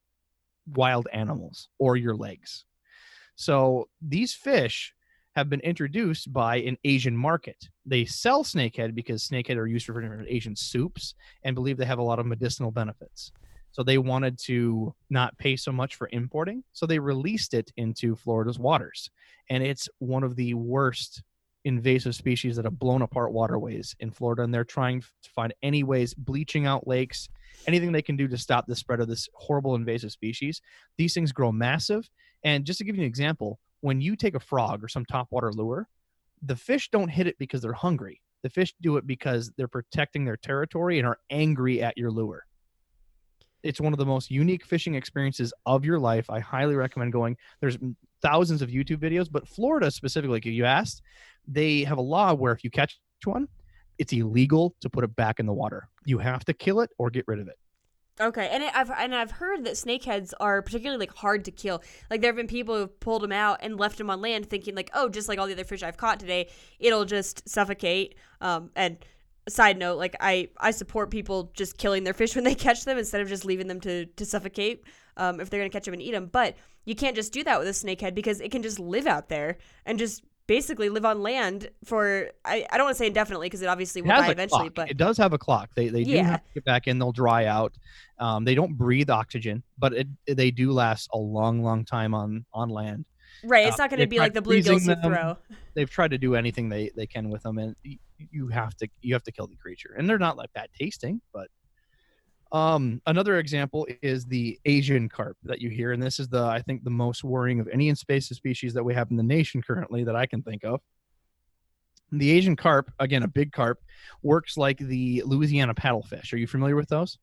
wild 0.74 1.08
animals 1.14 1.70
or 1.80 1.96
your 1.96 2.16
legs. 2.16 2.66
So 3.36 3.88
these 4.02 4.34
fish 4.34 4.94
have 5.36 5.50
been 5.50 5.62
introduced 5.62 6.34
by 6.34 6.58
an 6.58 6.78
Asian 6.84 7.16
market. 7.16 7.70
They 7.86 8.06
sell 8.06 8.44
snakehead 8.44 8.94
because 8.94 9.28
snakehead 9.28 9.58
are 9.58 9.68
used 9.68 9.86
for 9.86 10.00
different 10.02 10.28
Asian 10.30 10.56
soups 10.56 11.16
and 11.44 11.56
believe 11.56 11.78
they 11.78 11.86
have 11.86 12.00
a 12.00 12.04
lot 12.04 12.20
of 12.20 12.26
medicinal 12.26 12.72
benefits. 12.72 13.32
So 13.72 13.84
they 13.84 13.98
wanted 13.98 14.38
to 14.40 14.94
not 15.10 15.38
pay 15.38 15.56
so 15.56 15.72
much 15.72 15.96
for 15.96 16.10
importing, 16.12 16.64
so 16.74 16.86
they 16.86 17.00
released 17.00 17.54
it 17.54 17.72
into 17.78 18.18
Florida's 18.18 18.60
waters. 18.60 19.10
And 19.50 19.64
it's 19.64 19.88
one 20.00 20.24
of 20.24 20.36
the 20.36 20.54
worst 20.56 21.24
invasive 21.64 22.16
species 22.16 22.56
that 22.56 22.66
have 22.66 22.80
blown 22.80 23.02
apart 23.02 23.32
waterways 23.32 23.96
in 24.00 24.12
Florida, 24.12 24.44
and 24.44 24.54
they're 24.54 24.66
trying 24.66 25.02
to 25.02 25.30
find 25.34 25.54
any 25.64 25.84
ways, 25.84 26.14
bleaching 26.14 26.66
out 26.66 26.88
lakes, 26.88 27.30
anything 27.68 27.92
they 27.92 28.02
can 28.02 28.18
do 28.18 28.28
to 28.28 28.38
stop 28.38 28.66
the 28.68 28.76
spread 28.76 29.00
of 29.00 29.08
this 29.08 29.30
horrible 29.36 29.76
invasive 29.76 30.12
species. 30.12 30.62
These 30.98 31.14
things 31.14 31.32
grow 31.32 31.52
massive, 31.52 32.10
and 32.44 32.66
just 32.66 32.80
to 32.80 32.84
give 32.84 32.96
you 32.96 33.04
an 33.04 33.08
example, 33.08 33.60
when 33.82 34.02
you 34.02 34.16
take 34.16 34.36
a 34.36 34.40
frog 34.40 34.84
or 34.84 34.88
some 34.88 35.06
topwater 35.06 35.54
lure, 35.54 35.88
the 36.42 36.56
fish 36.56 36.90
don't 36.90 37.10
hit 37.10 37.28
it 37.28 37.38
because 37.38 37.62
they're 37.62 37.74
hungry. 37.74 38.22
The 38.44 38.50
fish 38.50 38.74
do 38.82 38.98
it 38.98 39.06
because 39.06 39.52
they're 39.58 39.68
protecting 39.68 40.26
their 40.26 40.38
territory 40.38 40.98
and 40.98 41.08
are 41.08 41.20
angry 41.30 41.84
at 41.84 41.98
your 41.98 42.10
lure. 42.10 42.46
It's 43.64 43.80
one 43.80 43.94
of 43.94 44.00
the 44.00 44.06
most 44.06 44.32
unique 44.32 44.66
fishing 44.66 44.96
experiences 44.96 45.54
of 45.68 45.86
your 45.86 46.00
life. 46.00 46.30
I 46.30 46.40
highly 46.40 46.76
recommend 46.76 47.14
going. 47.14 47.38
There's 47.60 47.78
thousands 48.22 48.64
of 48.64 48.70
YouTube 48.70 48.98
videos, 48.98 49.32
but 49.32 49.48
Florida 49.48 49.92
specifically, 49.92 50.42
you 50.52 50.66
asked, 50.66 51.04
they 51.48 51.84
have 51.84 52.00
a 52.00 52.02
law 52.02 52.34
where 52.34 52.54
if 52.54 52.64
you 52.64 52.72
catch 52.72 53.00
one, 53.24 53.48
it's 54.00 54.14
illegal 54.14 54.76
to 54.82 54.90
put 54.90 55.04
it 55.04 55.16
back 55.16 55.40
in 55.40 55.46
the 55.46 55.54
water. 55.54 55.88
You 56.06 56.18
have 56.18 56.44
to 56.46 56.54
kill 56.54 56.82
it 56.82 56.90
or 56.98 57.12
get 57.12 57.26
rid 57.28 57.40
of 57.40 57.48
it. 57.48 57.58
Okay, 58.20 58.50
and 58.52 58.62
it, 58.62 58.72
I've 58.76 58.92
and 58.92 59.16
I've 59.16 59.32
heard 59.32 59.64
that 59.66 59.74
snakeheads 59.74 60.34
are 60.40 60.62
particularly 60.62 61.00
like 61.00 61.16
hard 61.16 61.46
to 61.46 61.52
kill. 61.52 61.82
Like 62.10 62.22
there 62.22 62.30
have 62.30 62.36
been 62.36 62.48
people 62.48 62.78
who've 62.78 63.00
pulled 63.00 63.24
them 63.24 63.32
out 63.32 63.60
and 63.62 63.80
left 63.80 63.98
them 63.98 64.10
on 64.10 64.22
land, 64.22 64.48
thinking 64.48 64.76
like, 64.76 64.92
oh, 64.94 65.10
just 65.10 65.30
like 65.30 65.40
all 65.40 65.48
the 65.48 65.54
other 65.54 65.64
fish 65.64 65.82
I've 65.82 65.98
caught 65.98 66.20
today, 66.20 66.50
it'll 66.80 67.06
just 67.06 67.48
suffocate. 67.48 68.16
Um, 68.42 68.70
and 68.76 68.98
side 69.50 69.78
note, 69.78 69.98
like 69.98 70.16
I 70.20 70.50
I 70.58 70.72
support 70.72 71.10
people 71.10 71.52
just 71.54 71.78
killing 71.78 72.04
their 72.04 72.14
fish 72.14 72.36
when 72.36 72.44
they 72.44 72.56
catch 72.56 72.84
them 72.86 72.98
instead 72.98 73.22
of 73.22 73.30
just 73.30 73.46
leaving 73.46 73.68
them 73.68 73.80
to 73.82 74.06
to 74.06 74.26
suffocate. 74.26 74.84
Um, 75.18 75.40
if 75.40 75.50
they're 75.50 75.60
gonna 75.60 75.70
catch 75.70 75.86
them 75.86 75.94
and 75.94 76.04
eat 76.04 76.12
them, 76.12 76.28
but 76.32 76.56
you 76.86 76.96
can't 76.96 77.16
just 77.16 77.32
do 77.32 77.44
that 77.44 77.60
with 77.60 77.68
a 77.68 77.72
snakehead 77.72 78.14
because 78.14 78.42
it 78.42 78.52
can 78.52 78.62
just 78.62 78.80
live 78.80 79.08
out 79.08 79.30
there 79.30 79.58
and 79.86 79.98
just 79.98 80.24
basically 80.48 80.90
live 80.90 81.06
on 81.06 81.22
land 81.22 81.70
for 81.86 82.32
I, 82.44 82.66
I 82.72 82.78
don't 82.78 82.86
want 82.86 82.96
to 82.96 83.00
say 83.00 83.08
indefinitely 83.08 83.48
because 83.48 83.62
it 83.62 83.68
obviously 83.68 84.02
will 84.02 84.10
die 84.10 84.32
eventually, 84.32 84.70
clock. 84.70 84.76
but 84.76 84.92
it 84.92 84.98
does 84.98 85.18
have 85.18 85.34
a 85.34 85.38
clock. 85.38 85.70
They 85.76 85.88
they 85.90 86.04
do 86.04 86.12
Yeah. 86.12 86.24
have 86.24 86.44
to 86.44 86.54
get 86.56 86.66
back 86.66 86.88
in. 86.88 87.00
They'll 87.00 87.12
dry 87.12 87.46
out. 87.46 87.74
Um, 88.20 88.44
they 88.46 88.56
don't 88.56 88.78
breathe 88.78 89.10
oxygen, 89.10 89.64
but 89.78 89.94
it, 89.94 90.08
they 90.28 90.52
do 90.52 90.72
last 90.72 91.10
a 91.14 91.18
long, 91.18 91.64
long 91.64 91.86
time 91.86 92.14
on 92.14 92.46
on 92.54 92.70
land. 92.70 93.06
right, 93.44 93.66
it's 93.68 93.80
uh, 93.80 93.84
not 93.84 93.90
gonna 93.90 94.08
be 94.08 94.20
like 94.20 94.34
the 94.34 94.42
bluegills 94.42 94.88
you 94.88 94.96
throw. 95.02 95.38
They've 95.74 95.90
tried 95.90 96.12
to 96.12 96.18
do 96.18 96.36
anything 96.36 96.70
they 96.70 96.92
they 96.96 97.08
can 97.08 97.30
with 97.30 97.44
them, 97.44 97.58
and 97.58 97.76
you 98.18 98.48
have 98.50 98.76
to 98.78 98.88
you 99.02 99.14
have 99.14 99.24
to 99.24 99.32
kill 99.32 99.48
the 99.48 99.56
creature. 99.56 99.96
And 99.98 100.10
they're 100.10 100.20
not 100.20 100.38
like 100.38 100.52
bad 100.54 100.70
tasting, 100.78 101.22
but 101.34 101.48
um, 102.52 103.02
another 103.06 103.40
example 103.40 103.88
is 104.02 104.26
the 104.26 104.60
Asian 104.66 105.08
carp 105.08 105.38
that 105.44 105.62
you 105.62 105.70
hear, 105.70 105.94
and 105.94 106.04
this 106.04 106.20
is 106.20 106.28
the 106.28 106.44
I 106.44 106.62
think 106.62 106.84
the 106.84 106.90
most 106.90 107.24
worrying 107.24 107.60
of 107.60 107.70
any 107.70 107.88
invasive 107.88 108.36
species 108.36 108.74
that 108.74 108.84
we 108.84 108.94
have 108.94 109.10
in 109.10 109.18
the 109.18 109.24
nation 109.24 109.62
currently 109.62 110.04
that 110.04 110.16
I 110.16 110.26
can 110.26 110.42
think 110.42 110.64
of. 110.66 110.82
The 112.12 112.30
Asian 112.32 112.58
carp, 112.58 112.92
again, 113.00 113.24
a 113.24 113.28
big 113.28 113.54
carp, 113.54 113.80
works 114.22 114.58
like 114.58 114.78
the 114.80 115.24
Louisiana 115.26 115.74
paddlefish. 115.74 116.34
Are 116.34 116.38
you 116.38 116.48
familiar 116.48 116.76
with 116.76 116.90
those? 116.90 117.18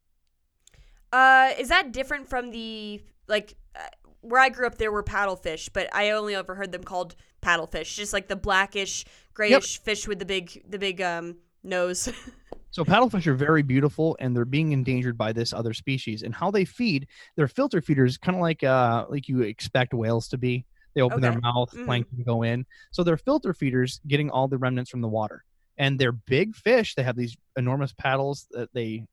Uh, 1.12 1.50
is 1.58 1.68
that 1.68 1.92
different 1.92 2.28
from 2.28 2.50
the 2.50 3.02
like 3.26 3.54
uh, 3.76 3.80
where 4.22 4.40
I 4.40 4.48
grew 4.48 4.66
up? 4.66 4.78
There 4.78 4.90
were 4.90 5.02
paddlefish, 5.02 5.68
but 5.74 5.94
I 5.94 6.10
only 6.10 6.34
ever 6.34 6.54
heard 6.54 6.72
them 6.72 6.84
called 6.84 7.16
paddlefish, 7.42 7.94
just 7.96 8.14
like 8.14 8.28
the 8.28 8.36
blackish, 8.36 9.04
grayish 9.34 9.78
fish 9.78 10.08
with 10.08 10.20
the 10.20 10.24
big, 10.24 10.64
the 10.66 10.78
big 10.78 11.02
um 11.02 11.36
nose. 11.62 12.08
So 12.70 12.84
paddlefish 12.84 13.26
are 13.26 13.34
very 13.34 13.62
beautiful, 13.62 14.16
and 14.20 14.36
they're 14.36 14.44
being 14.44 14.72
endangered 14.72 15.16
by 15.16 15.32
this 15.32 15.52
other 15.52 15.72
species. 15.72 16.22
And 16.22 16.34
how 16.34 16.50
they 16.50 16.64
feed, 16.64 17.08
they're 17.36 17.48
filter 17.48 17.80
feeders, 17.80 18.18
kind 18.18 18.36
of 18.36 18.42
like 18.42 18.62
uh 18.62 19.06
like 19.08 19.28
you 19.28 19.42
expect 19.42 19.94
whales 19.94 20.28
to 20.28 20.38
be. 20.38 20.66
They 20.94 21.02
open 21.02 21.22
Okay. 21.22 21.22
their 21.22 21.32
mouth, 21.32 21.70
Mhm. 21.72 21.82
plankton 21.84 22.22
go 22.24 22.42
in. 22.42 22.66
So 22.92 23.02
they're 23.04 23.16
filter 23.16 23.54
feeders, 23.54 24.00
getting 24.06 24.30
all 24.30 24.48
the 24.48 24.58
remnants 24.58 24.90
from 24.90 25.00
the 25.00 25.08
water. 25.08 25.44
And 25.78 25.98
they're 25.98 26.12
big 26.12 26.56
fish. 26.56 26.94
They 26.94 27.04
have 27.04 27.16
these 27.16 27.36
enormous 27.56 27.92
paddles 27.92 28.48
that 28.50 28.70
they 28.74 29.06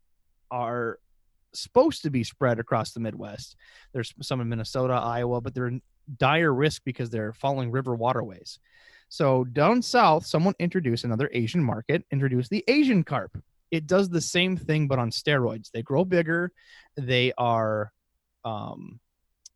are 0.52 1.00
supposed 1.54 2.04
to 2.04 2.10
be 2.12 2.24
spread 2.24 2.60
across 2.60 2.94
the 2.94 3.00
Midwest. 3.00 3.56
There's 3.94 4.14
some 4.22 4.42
in 4.42 4.50
Minnesota, 4.50 4.94
Iowa, 4.94 5.42
but 5.42 5.54
they're 5.56 5.68
in 5.68 5.82
dire 6.18 6.54
risk 6.54 6.84
because 6.86 7.10
they're 7.10 7.34
following 7.34 7.72
river 7.72 7.96
waterways. 7.96 8.60
So 9.16 9.46
down 9.46 9.82
south, 9.82 10.26
someone 10.26 10.56
introduced 10.60 11.06
another 11.06 11.30
Asian 11.32 11.64
market, 11.64 12.04
introduced 12.12 12.50
the 12.50 12.66
Asian 12.68 13.02
carp. 13.02 13.42
It 13.72 13.88
does 13.88 14.10
the 14.10 14.20
same 14.20 14.58
thing 14.58 14.90
but 14.90 15.00
on 15.00 15.10
steroids. 15.10 15.72
They 15.72 15.82
grow 15.84 16.04
bigger. 16.04 16.52
They 16.98 17.32
are 17.38 17.94
um, 18.44 19.00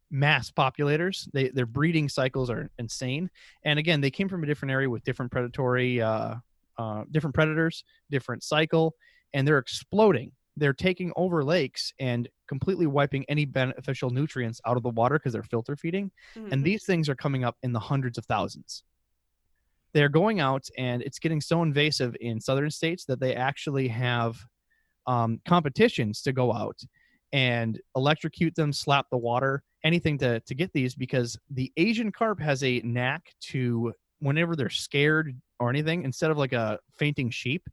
mass 0.09 0.49
populators. 0.49 1.29
They 1.33 1.49
their 1.49 1.65
breeding 1.65 2.07
cycles 2.07 2.49
are 2.49 2.69
insane. 2.79 3.29
And 3.65 3.77
again, 3.77 3.99
they 3.99 4.11
came 4.11 4.29
from 4.29 4.43
a 4.43 4.47
different 4.47 4.71
area 4.71 4.89
with 4.89 5.03
different 5.03 5.29
predatory, 5.29 6.01
uh, 6.01 6.35
uh, 6.77 7.03
different 7.11 7.33
predators, 7.35 7.83
different 8.09 8.43
cycle, 8.43 8.95
and 9.33 9.45
they're 9.45 9.57
exploding. 9.57 10.31
They're 10.55 10.71
taking 10.71 11.11
over 11.17 11.43
lakes 11.43 11.91
and 11.99 12.29
completely 12.47 12.87
wiping 12.87 13.25
any 13.27 13.43
beneficial 13.43 14.09
nutrients 14.09 14.61
out 14.65 14.77
of 14.77 14.83
the 14.83 14.89
water 14.89 15.19
because 15.19 15.33
they're 15.33 15.43
filter 15.43 15.75
feeding. 15.75 16.11
Mhm. 16.37 16.53
And 16.53 16.63
these 16.63 16.85
things 16.85 17.09
are 17.09 17.15
coming 17.15 17.43
up 17.43 17.57
in 17.61 17.73
the 17.73 17.79
hundreds 17.81 18.17
of 18.17 18.25
thousands. 18.25 18.83
They're 19.93 20.09
going 20.09 20.39
out, 20.39 20.65
and 20.77 21.01
it's 21.01 21.19
getting 21.19 21.41
so 21.41 21.61
invasive 21.63 22.15
in 22.21 22.39
southern 22.39 22.69
states 22.71 23.05
that 23.05 23.19
they 23.19 23.35
actually 23.35 23.87
have 23.87 24.37
um, 25.07 25.39
competitions 25.47 26.21
to 26.23 26.31
go 26.33 26.53
out 26.53 26.79
and 27.31 27.79
electrocute 27.95 28.55
them, 28.55 28.71
slap 28.73 29.07
the 29.11 29.17
water, 29.17 29.63
anything 29.83 30.17
to 30.19 30.39
to 30.41 30.55
get 30.55 30.71
these 30.73 30.95
because 30.95 31.37
the 31.49 31.71
Asian 31.77 32.11
carp 32.11 32.39
has 32.39 32.63
a 32.63 32.79
knack 32.83 33.33
to 33.41 33.93
whenever 34.19 34.55
they're 34.55 34.69
scared 34.69 35.35
or 35.59 35.69
anything, 35.69 36.03
instead 36.03 36.31
of 36.31 36.37
like 36.37 36.53
a 36.53 36.77
fainting 36.97 37.29
sheep, 37.29 37.63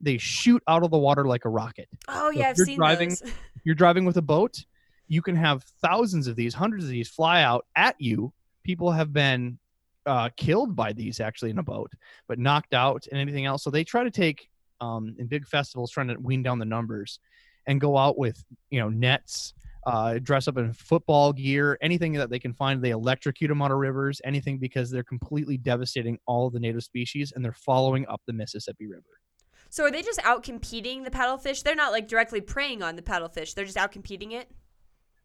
they 0.00 0.18
shoot 0.18 0.62
out 0.68 0.82
of 0.82 0.90
the 0.90 0.98
water 0.98 1.24
like 1.24 1.44
a 1.44 1.48
rocket. 1.48 1.88
oh 2.08 2.30
yeah, 2.30 2.48
I've 2.50 2.56
you're 2.56 2.66
seen 2.66 2.76
driving- 2.76 3.08
those. 3.10 3.22
You're 3.66 3.74
driving 3.74 4.04
with 4.04 4.18
a 4.18 4.22
boat, 4.22 4.62
you 5.08 5.22
can 5.22 5.36
have 5.36 5.62
thousands 5.80 6.26
of 6.26 6.36
these, 6.36 6.52
hundreds 6.52 6.84
of 6.84 6.90
these 6.90 7.08
fly 7.08 7.42
out 7.42 7.64
at 7.76 7.96
you. 7.98 8.30
People 8.62 8.92
have 8.92 9.10
been 9.10 9.58
uh, 10.06 10.28
killed 10.36 10.74
by 10.76 10.92
these 10.92 11.20
actually 11.20 11.50
in 11.50 11.58
a 11.58 11.62
boat, 11.62 11.90
but 12.28 12.38
knocked 12.38 12.74
out 12.74 13.06
and 13.10 13.20
anything 13.20 13.44
else. 13.46 13.62
So 13.62 13.70
they 13.70 13.84
try 13.84 14.04
to 14.04 14.10
take 14.10 14.48
um, 14.80 15.14
in 15.18 15.26
big 15.26 15.46
festivals, 15.46 15.90
trying 15.90 16.08
to 16.08 16.16
wean 16.16 16.42
down 16.42 16.58
the 16.58 16.64
numbers, 16.64 17.20
and 17.66 17.80
go 17.80 17.96
out 17.96 18.18
with 18.18 18.44
you 18.70 18.80
know 18.80 18.88
nets, 18.90 19.54
uh, 19.86 20.18
dress 20.22 20.46
up 20.48 20.58
in 20.58 20.72
football 20.72 21.32
gear, 21.32 21.78
anything 21.80 22.12
that 22.14 22.28
they 22.30 22.38
can 22.38 22.52
find. 22.52 22.82
They 22.82 22.90
electrocute 22.90 23.48
them 23.48 23.62
out 23.62 23.70
of 23.70 23.78
rivers, 23.78 24.20
anything 24.24 24.58
because 24.58 24.90
they're 24.90 25.02
completely 25.04 25.56
devastating 25.56 26.18
all 26.26 26.46
of 26.46 26.52
the 26.52 26.60
native 26.60 26.82
species, 26.82 27.32
and 27.34 27.44
they're 27.44 27.52
following 27.52 28.06
up 28.08 28.20
the 28.26 28.32
Mississippi 28.32 28.86
River. 28.86 29.04
So 29.70 29.84
are 29.84 29.90
they 29.90 30.02
just 30.02 30.20
out 30.24 30.42
competing 30.44 31.02
the 31.02 31.10
paddlefish? 31.10 31.62
They're 31.62 31.74
not 31.74 31.90
like 31.92 32.06
directly 32.06 32.40
preying 32.40 32.82
on 32.82 32.94
the 32.96 33.02
paddlefish. 33.02 33.54
They're 33.54 33.64
just 33.64 33.76
out 33.76 33.90
competing 33.92 34.32
it. 34.32 34.48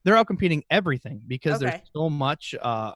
they're 0.06 0.16
out 0.18 0.26
competing 0.28 0.64
everything 0.72 1.22
because 1.28 1.62
Okay. 1.62 1.72
there's 1.72 1.82
so 1.94 2.10
much 2.10 2.56
uh 2.62 2.94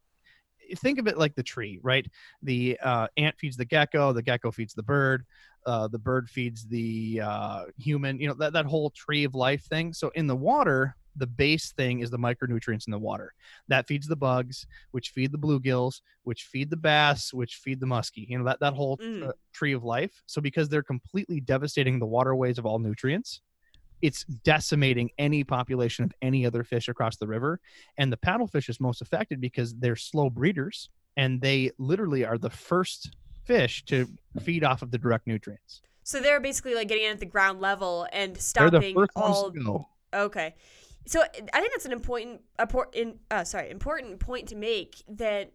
think 0.78 1.00
of 1.00 1.08
it 1.08 1.18
like 1.18 1.36
the 1.36 1.44
tree 1.44 1.80
right? 1.84 2.06
The 2.42 2.78
uh, 2.82 3.08
ant 3.18 3.38
feeds 3.38 3.58
the 3.58 3.66
gecko 3.66 4.14
the 4.14 4.22
gecko 4.24 4.52
feeds 4.52 4.74
the 4.74 4.84
bird 4.84 5.26
uh, 5.66 5.88
the 5.88 6.00
bird 6.00 6.30
feeds 6.30 6.66
the 6.66 7.22
uh, 7.24 7.66
human 7.78 8.20
you 8.20 8.28
know 8.28 8.34
that, 8.36 8.54
that 8.54 8.66
whole 8.66 8.90
tree 8.92 9.24
of 9.24 9.36
life 9.36 9.64
thing. 9.66 9.94
So 9.94 10.10
in 10.16 10.28
the 10.28 10.36
water 10.36 10.96
the 11.16 11.28
base 11.28 11.72
thing 11.74 12.00
is 12.00 12.10
the 12.10 12.18
micronutrients 12.18 12.88
in 12.88 12.92
the 12.92 12.98
water. 12.98 13.34
That 13.68 13.86
feeds 13.88 14.08
the 14.08 14.16
bugs 14.16 14.66
which 14.92 15.10
feed 15.10 15.32
the 15.32 15.38
bluegills 15.38 16.02
which 16.24 16.44
feed 16.44 16.70
the 16.72 16.78
bass 16.78 17.32
which 17.34 17.56
feed 17.58 17.80
the 17.80 17.86
muskie 17.86 18.28
you 18.28 18.38
know 18.40 18.46
that, 18.46 18.60
that 18.62 18.74
whole 18.74 18.98
Mm. 18.98 19.30
uh, 19.30 19.32
tree 19.54 19.74
of 19.74 19.84
life. 19.84 20.24
So 20.26 20.42
because 20.42 20.70
they're 20.70 20.84
completely 20.84 21.40
devastating 21.40 22.00
the 22.00 22.06
waterways 22.08 22.58
of 22.58 22.66
all 22.66 22.80
nutrients 22.80 23.42
it's 24.04 24.26
decimating 24.44 25.10
any 25.18 25.46
population 25.46 26.04
of 26.04 26.14
any 26.22 26.46
other 26.46 26.62
fish 26.66 26.90
across 26.90 27.16
the 27.16 27.26
river. 27.26 27.62
And 27.98 28.12
the 28.12 28.18
paddlefish 28.18 28.68
is 28.68 28.82
most 28.82 29.02
affected 29.02 29.40
because 29.40 29.74
they're 29.76 29.96
slow 29.96 30.30
breeders 30.30 30.90
and 31.16 31.40
they 31.40 31.72
literally 31.78 32.26
are 32.26 32.38
the 32.38 32.50
first 32.50 33.16
fish 33.46 33.86
to 33.86 34.06
feed 34.42 34.66
off 34.66 34.82
of 34.82 34.92
the 34.92 34.98
direct 34.98 35.26
nutrients. 35.26 35.82
So 36.04 36.20
they're 36.20 36.42
basically 36.42 36.76
like 36.76 36.90
getting 36.90 37.06
in 37.06 37.12
at 37.12 37.22
the 37.22 37.26
ground 37.26 37.62
level 37.62 38.06
and 38.12 38.38
stopping 38.38 38.94
the 38.94 39.08
all. 39.16 39.44
ones 39.44 39.54
to 39.54 39.64
go. 39.64 39.88
Okay. 40.14 40.54
So 41.06 41.22
I 41.22 41.60
think 41.60 41.72
that's 41.72 41.86
an 41.86 41.94
important, 41.94 42.42
important, 42.60 43.20
uh, 43.32 43.46
sorry, 43.46 43.70
important 43.70 44.20
point 44.20 44.50
to 44.50 44.58
make 44.58 45.02
that 45.08 45.54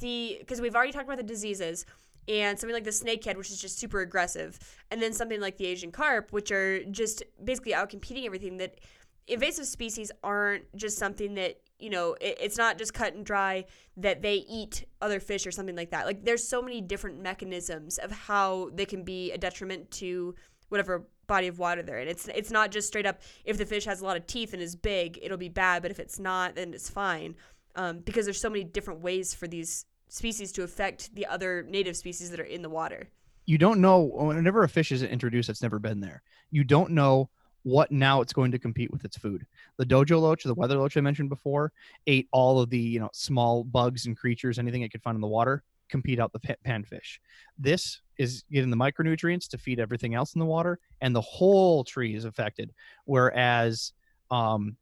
the 0.00 0.36
because 0.38 0.60
we've 0.60 0.76
already 0.76 0.92
talked 0.92 1.06
about 1.06 1.16
the 1.16 1.22
diseases 1.22 1.86
and 2.28 2.58
something 2.58 2.74
like 2.74 2.84
the 2.84 2.90
snakehead, 2.90 3.36
which 3.36 3.50
is 3.50 3.60
just 3.60 3.78
super 3.78 4.00
aggressive, 4.00 4.58
and 4.90 5.00
then 5.00 5.12
something 5.12 5.40
like 5.40 5.56
the 5.56 5.66
Asian 5.66 5.92
carp, 5.92 6.32
which 6.32 6.50
are 6.50 6.84
just 6.84 7.22
basically 7.42 7.74
out 7.74 7.90
competing 7.90 8.26
everything. 8.26 8.56
That 8.56 8.80
invasive 9.26 9.66
species 9.66 10.10
aren't 10.22 10.64
just 10.76 10.98
something 10.98 11.34
that 11.34 11.60
you 11.78 11.90
know 11.90 12.16
it, 12.20 12.38
it's 12.40 12.56
not 12.56 12.78
just 12.78 12.94
cut 12.94 13.14
and 13.14 13.24
dry 13.24 13.64
that 13.96 14.22
they 14.22 14.44
eat 14.48 14.84
other 15.00 15.20
fish 15.20 15.46
or 15.46 15.50
something 15.50 15.76
like 15.76 15.90
that. 15.90 16.06
Like 16.06 16.24
there's 16.24 16.46
so 16.46 16.62
many 16.62 16.80
different 16.80 17.20
mechanisms 17.20 17.98
of 17.98 18.10
how 18.10 18.70
they 18.74 18.86
can 18.86 19.02
be 19.02 19.32
a 19.32 19.38
detriment 19.38 19.90
to 19.92 20.34
whatever 20.68 21.06
body 21.26 21.48
of 21.48 21.58
water 21.58 21.82
they're 21.82 21.98
in. 21.98 22.08
It's 22.08 22.28
it's 22.28 22.50
not 22.50 22.70
just 22.70 22.88
straight 22.88 23.06
up 23.06 23.20
if 23.44 23.58
the 23.58 23.66
fish 23.66 23.84
has 23.84 24.00
a 24.00 24.04
lot 24.04 24.16
of 24.16 24.26
teeth 24.26 24.52
and 24.52 24.62
is 24.62 24.76
big, 24.76 25.18
it'll 25.22 25.36
be 25.36 25.48
bad, 25.48 25.82
but 25.82 25.90
if 25.90 25.98
it's 25.98 26.18
not, 26.18 26.56
then 26.56 26.72
it's 26.74 26.90
fine. 26.90 27.36
Um, 27.74 27.98
because 27.98 28.24
there's 28.24 28.40
so 28.40 28.48
many 28.48 28.64
different 28.64 29.00
ways 29.00 29.34
for 29.34 29.46
these 29.46 29.84
species 30.08 30.52
to 30.52 30.62
affect 30.62 31.14
the 31.14 31.26
other 31.26 31.64
native 31.68 31.96
species 31.96 32.30
that 32.30 32.40
are 32.40 32.44
in 32.44 32.62
the 32.62 32.70
water. 32.70 33.08
You 33.46 33.58
don't 33.58 33.80
know 33.80 34.00
whenever 34.00 34.64
a 34.64 34.68
fish 34.68 34.92
is 34.92 35.02
introduced 35.02 35.46
that's 35.46 35.62
never 35.62 35.78
been 35.78 36.00
there. 36.00 36.22
You 36.50 36.64
don't 36.64 36.90
know 36.90 37.30
what 37.62 37.90
now 37.90 38.20
it's 38.20 38.32
going 38.32 38.52
to 38.52 38.58
compete 38.58 38.92
with 38.92 39.04
its 39.04 39.16
food. 39.16 39.44
The 39.76 39.84
dojo 39.84 40.20
loach, 40.20 40.44
the 40.44 40.54
weather 40.54 40.78
loach 40.78 40.96
I 40.96 41.00
mentioned 41.00 41.28
before, 41.28 41.72
ate 42.06 42.28
all 42.30 42.60
of 42.60 42.70
the 42.70 42.78
you 42.78 43.00
know 43.00 43.10
small 43.12 43.64
bugs 43.64 44.06
and 44.06 44.16
creatures, 44.16 44.58
anything 44.58 44.82
it 44.82 44.90
could 44.90 45.02
find 45.02 45.16
in 45.16 45.20
the 45.20 45.26
water, 45.26 45.64
compete 45.88 46.20
out 46.20 46.32
the 46.32 46.56
panfish. 46.64 47.18
This 47.58 48.02
is 48.18 48.44
getting 48.52 48.70
the 48.70 48.76
micronutrients 48.76 49.48
to 49.48 49.58
feed 49.58 49.80
everything 49.80 50.14
else 50.14 50.34
in 50.34 50.38
the 50.38 50.46
water, 50.46 50.78
and 51.00 51.14
the 51.14 51.20
whole 51.20 51.84
tree 51.84 52.14
is 52.14 52.24
affected. 52.24 52.72
Whereas, 53.04 53.92
um, 54.30 54.76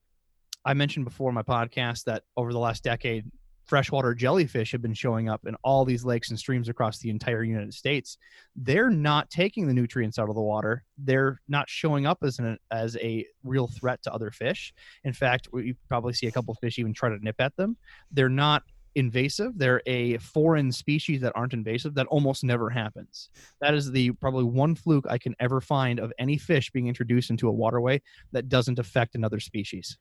I 0.64 0.74
mentioned 0.74 1.04
before 1.04 1.30
in 1.30 1.34
my 1.34 1.42
podcast 1.42 2.04
that 2.04 2.24
over 2.36 2.52
the 2.52 2.58
last 2.58 2.84
decade, 2.84 3.24
freshwater 3.64 4.14
jellyfish 4.14 4.72
have 4.72 4.82
been 4.82 4.94
showing 4.94 5.28
up 5.28 5.42
in 5.46 5.54
all 5.62 5.84
these 5.84 6.04
lakes 6.04 6.30
and 6.30 6.38
streams 6.38 6.68
across 6.68 6.98
the 6.98 7.10
entire 7.10 7.42
United 7.42 7.74
States. 7.74 8.18
They're 8.56 8.90
not 8.90 9.30
taking 9.30 9.66
the 9.66 9.74
nutrients 9.74 10.18
out 10.18 10.28
of 10.28 10.34
the 10.34 10.42
water. 10.42 10.84
They're 10.98 11.40
not 11.48 11.68
showing 11.68 12.06
up 12.06 12.18
as 12.22 12.38
an 12.38 12.58
as 12.70 12.96
a 12.98 13.24
real 13.42 13.68
threat 13.68 14.02
to 14.02 14.12
other 14.12 14.30
fish. 14.30 14.72
In 15.04 15.12
fact, 15.12 15.48
we 15.52 15.76
probably 15.88 16.12
see 16.12 16.26
a 16.26 16.32
couple 16.32 16.54
fish 16.54 16.78
even 16.78 16.92
try 16.92 17.08
to 17.08 17.18
nip 17.22 17.36
at 17.38 17.56
them. 17.56 17.76
They're 18.10 18.28
not 18.28 18.62
invasive. 18.94 19.58
They're 19.58 19.82
a 19.86 20.18
foreign 20.18 20.70
species 20.70 21.20
that 21.22 21.32
aren't 21.34 21.52
invasive. 21.52 21.94
That 21.94 22.06
almost 22.06 22.44
never 22.44 22.70
happens. 22.70 23.30
That 23.60 23.74
is 23.74 23.90
the 23.90 24.12
probably 24.12 24.44
one 24.44 24.74
fluke 24.74 25.06
I 25.08 25.18
can 25.18 25.34
ever 25.40 25.60
find 25.60 25.98
of 25.98 26.12
any 26.18 26.38
fish 26.38 26.70
being 26.70 26.86
introduced 26.86 27.30
into 27.30 27.48
a 27.48 27.52
waterway 27.52 28.02
that 28.32 28.48
doesn't 28.48 28.78
affect 28.78 29.14
another 29.14 29.40
species. 29.40 29.98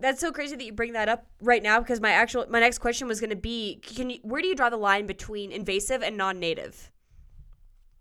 That's 0.00 0.20
so 0.20 0.32
crazy 0.32 0.56
that 0.56 0.64
you 0.64 0.72
bring 0.72 0.94
that 0.94 1.08
up 1.08 1.26
right 1.40 1.62
now 1.62 1.78
because 1.80 2.00
my 2.00 2.10
actual 2.10 2.46
my 2.48 2.60
next 2.60 2.78
question 2.78 3.06
was 3.06 3.20
going 3.20 3.30
to 3.30 3.36
be 3.36 3.80
can 3.82 4.10
you 4.10 4.18
where 4.22 4.40
do 4.40 4.48
you 4.48 4.54
draw 4.54 4.70
the 4.70 4.76
line 4.76 5.06
between 5.06 5.52
invasive 5.52 6.02
and 6.02 6.16
non-native? 6.16 6.90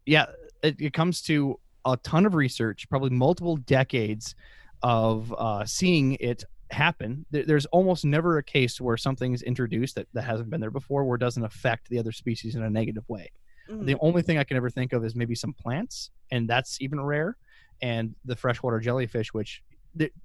yeah, 0.10 0.26
it, 0.64 0.76
it 0.80 0.94
comes 0.94 1.22
to 1.22 1.60
a 1.86 1.96
ton 1.98 2.26
of 2.26 2.34
research, 2.34 2.90
probably 2.90 3.12
multiple 3.12 3.58
decades 3.58 4.34
of 4.82 5.34
uh, 5.38 5.64
seeing 5.66 6.18
it 6.20 6.44
happen. 6.72 7.26
There's 7.30 7.68
almost 7.68 8.06
never 8.06 8.38
a 8.40 8.44
case 8.44 8.82
where 8.82 8.98
something 8.98 9.34
is 9.34 9.44
introduced 9.44 9.96
that, 9.96 10.08
that 10.14 10.24
hasn't 10.24 10.50
been 10.50 10.62
there 10.62 10.72
before, 10.72 11.04
where 11.04 11.16
it 11.16 11.20
doesn't 11.20 11.44
affect 11.44 11.90
the 11.90 12.00
other 12.00 12.12
species 12.12 12.56
in 12.56 12.64
a 12.64 12.70
negative 12.70 13.08
way. 13.08 13.32
Mhm. 13.70 13.86
The 13.86 13.98
only 14.00 14.24
thing 14.24 14.40
I 14.40 14.44
can 14.44 14.58
ever 14.58 14.70
think 14.70 14.94
of 14.94 15.06
is 15.06 15.16
maybe 15.16 15.36
some 15.36 15.54
plants, 15.54 16.10
and 16.32 16.50
that's 16.50 16.82
even 16.82 17.00
rare. 17.00 17.38
And 17.82 18.16
the 18.26 18.36
freshwater 18.36 18.80
jellyfish, 18.80 19.34
which 19.34 19.64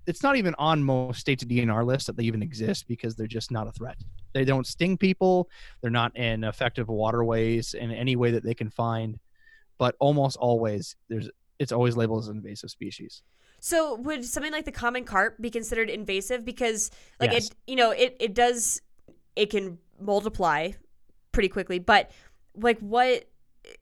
it's 0.06 0.22
not 0.22 0.36
even 0.36 0.54
on 0.58 0.82
most 0.84 1.20
states' 1.20 1.44
DNR 1.44 1.84
lists 1.84 2.06
that 2.06 2.16
they 2.16 2.24
even 2.24 2.42
exist 2.42 2.86
because 2.86 3.14
they're 3.16 3.26
just 3.26 3.50
not 3.50 3.66
a 3.66 3.72
threat. 3.72 3.96
They 4.32 4.44
don't 4.44 4.66
sting 4.66 4.96
people. 4.96 5.48
They're 5.80 5.90
not 5.90 6.16
in 6.16 6.44
effective 6.44 6.88
waterways 6.88 7.74
in 7.74 7.90
any 7.90 8.16
way 8.16 8.30
that 8.32 8.44
they 8.44 8.54
can 8.54 8.70
find. 8.70 9.18
But 9.78 9.96
almost 9.98 10.36
always, 10.36 10.96
there's 11.08 11.28
it's 11.58 11.72
always 11.72 11.96
labeled 11.96 12.22
as 12.24 12.28
an 12.28 12.36
invasive 12.36 12.70
species. 12.70 13.22
So 13.60 13.94
would 13.96 14.24
something 14.24 14.52
like 14.52 14.64
the 14.64 14.72
common 14.72 15.04
carp 15.04 15.36
be 15.40 15.50
considered 15.50 15.88
invasive 15.90 16.44
because 16.44 16.90
like 17.20 17.32
Yes. 17.32 17.46
it 17.48 17.54
you 17.66 17.76
know 17.76 17.90
it 17.90 18.16
it 18.20 18.34
does 18.34 18.80
it 19.36 19.50
can 19.50 19.78
multiply 20.00 20.70
pretty 21.32 21.48
quickly 21.48 21.78
but 21.78 22.10
like 22.56 22.78
what 22.80 23.24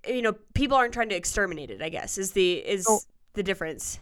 you 0.07 0.23
know 0.23 0.35
people 0.55 0.77
aren't 0.77 0.95
trying 0.95 1.09
to 1.09 1.17
exterminate 1.17 1.71
it 1.71 1.83
I 1.83 1.89
guess 1.89 2.17
is 2.17 2.33
the 2.33 2.55
is 2.59 2.85
So- 2.85 3.01
the 3.35 3.43
difference. 3.43 3.99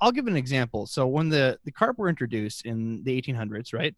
I'll 0.00 0.12
give 0.12 0.26
an 0.26 0.36
example. 0.36 0.86
So 0.86 1.06
when 1.06 1.28
the 1.28 1.58
the 1.64 1.72
carp 1.72 1.98
were 1.98 2.08
introduced 2.08 2.66
in 2.66 3.02
the 3.04 3.20
1800s, 3.20 3.72
right, 3.72 3.94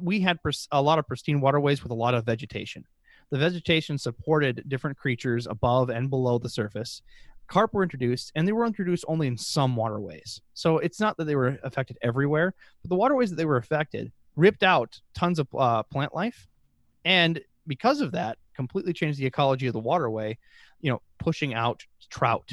we 0.00 0.20
had 0.20 0.38
a 0.72 0.82
lot 0.82 0.98
of 0.98 1.06
pristine 1.06 1.40
waterways 1.40 1.82
with 1.82 1.92
a 1.92 1.96
lot 1.96 2.14
of 2.14 2.24
vegetation. 2.24 2.84
The 3.30 3.38
vegetation 3.38 3.98
supported 3.98 4.64
different 4.68 4.96
creatures 4.96 5.46
above 5.46 5.90
and 5.90 6.10
below 6.10 6.38
the 6.38 6.48
surface. 6.48 7.02
carp 7.46 7.74
were 7.74 7.82
introduced, 7.82 8.32
and 8.34 8.46
they 8.46 8.52
were 8.52 8.66
introduced 8.66 9.04
only 9.08 9.26
in 9.26 9.36
some 9.36 9.76
waterways. 9.76 10.40
So 10.54 10.78
it's 10.78 11.00
not 11.00 11.16
that 11.16 11.24
they 11.24 11.36
were 11.36 11.58
affected 11.62 11.98
everywhere, 12.02 12.54
but 12.82 12.88
the 12.88 12.96
waterways 12.96 13.30
that 13.30 13.36
they 13.36 13.44
were 13.44 13.58
affected 13.58 14.12
ripped 14.36 14.62
out 14.62 15.00
tons 15.14 15.38
of 15.38 15.48
uh, 15.56 15.82
plant 15.84 16.14
life, 16.14 16.48
and 17.04 17.40
because 17.66 18.00
of 18.00 18.12
that, 18.12 18.38
completely 18.54 18.92
changed 18.92 19.18
the 19.18 19.26
ecology 19.26 19.66
of 19.66 19.72
the 19.72 19.80
waterway. 19.80 20.38
You 20.80 20.92
know, 20.92 21.02
pushing 21.18 21.54
out 21.54 21.84
trout, 22.10 22.52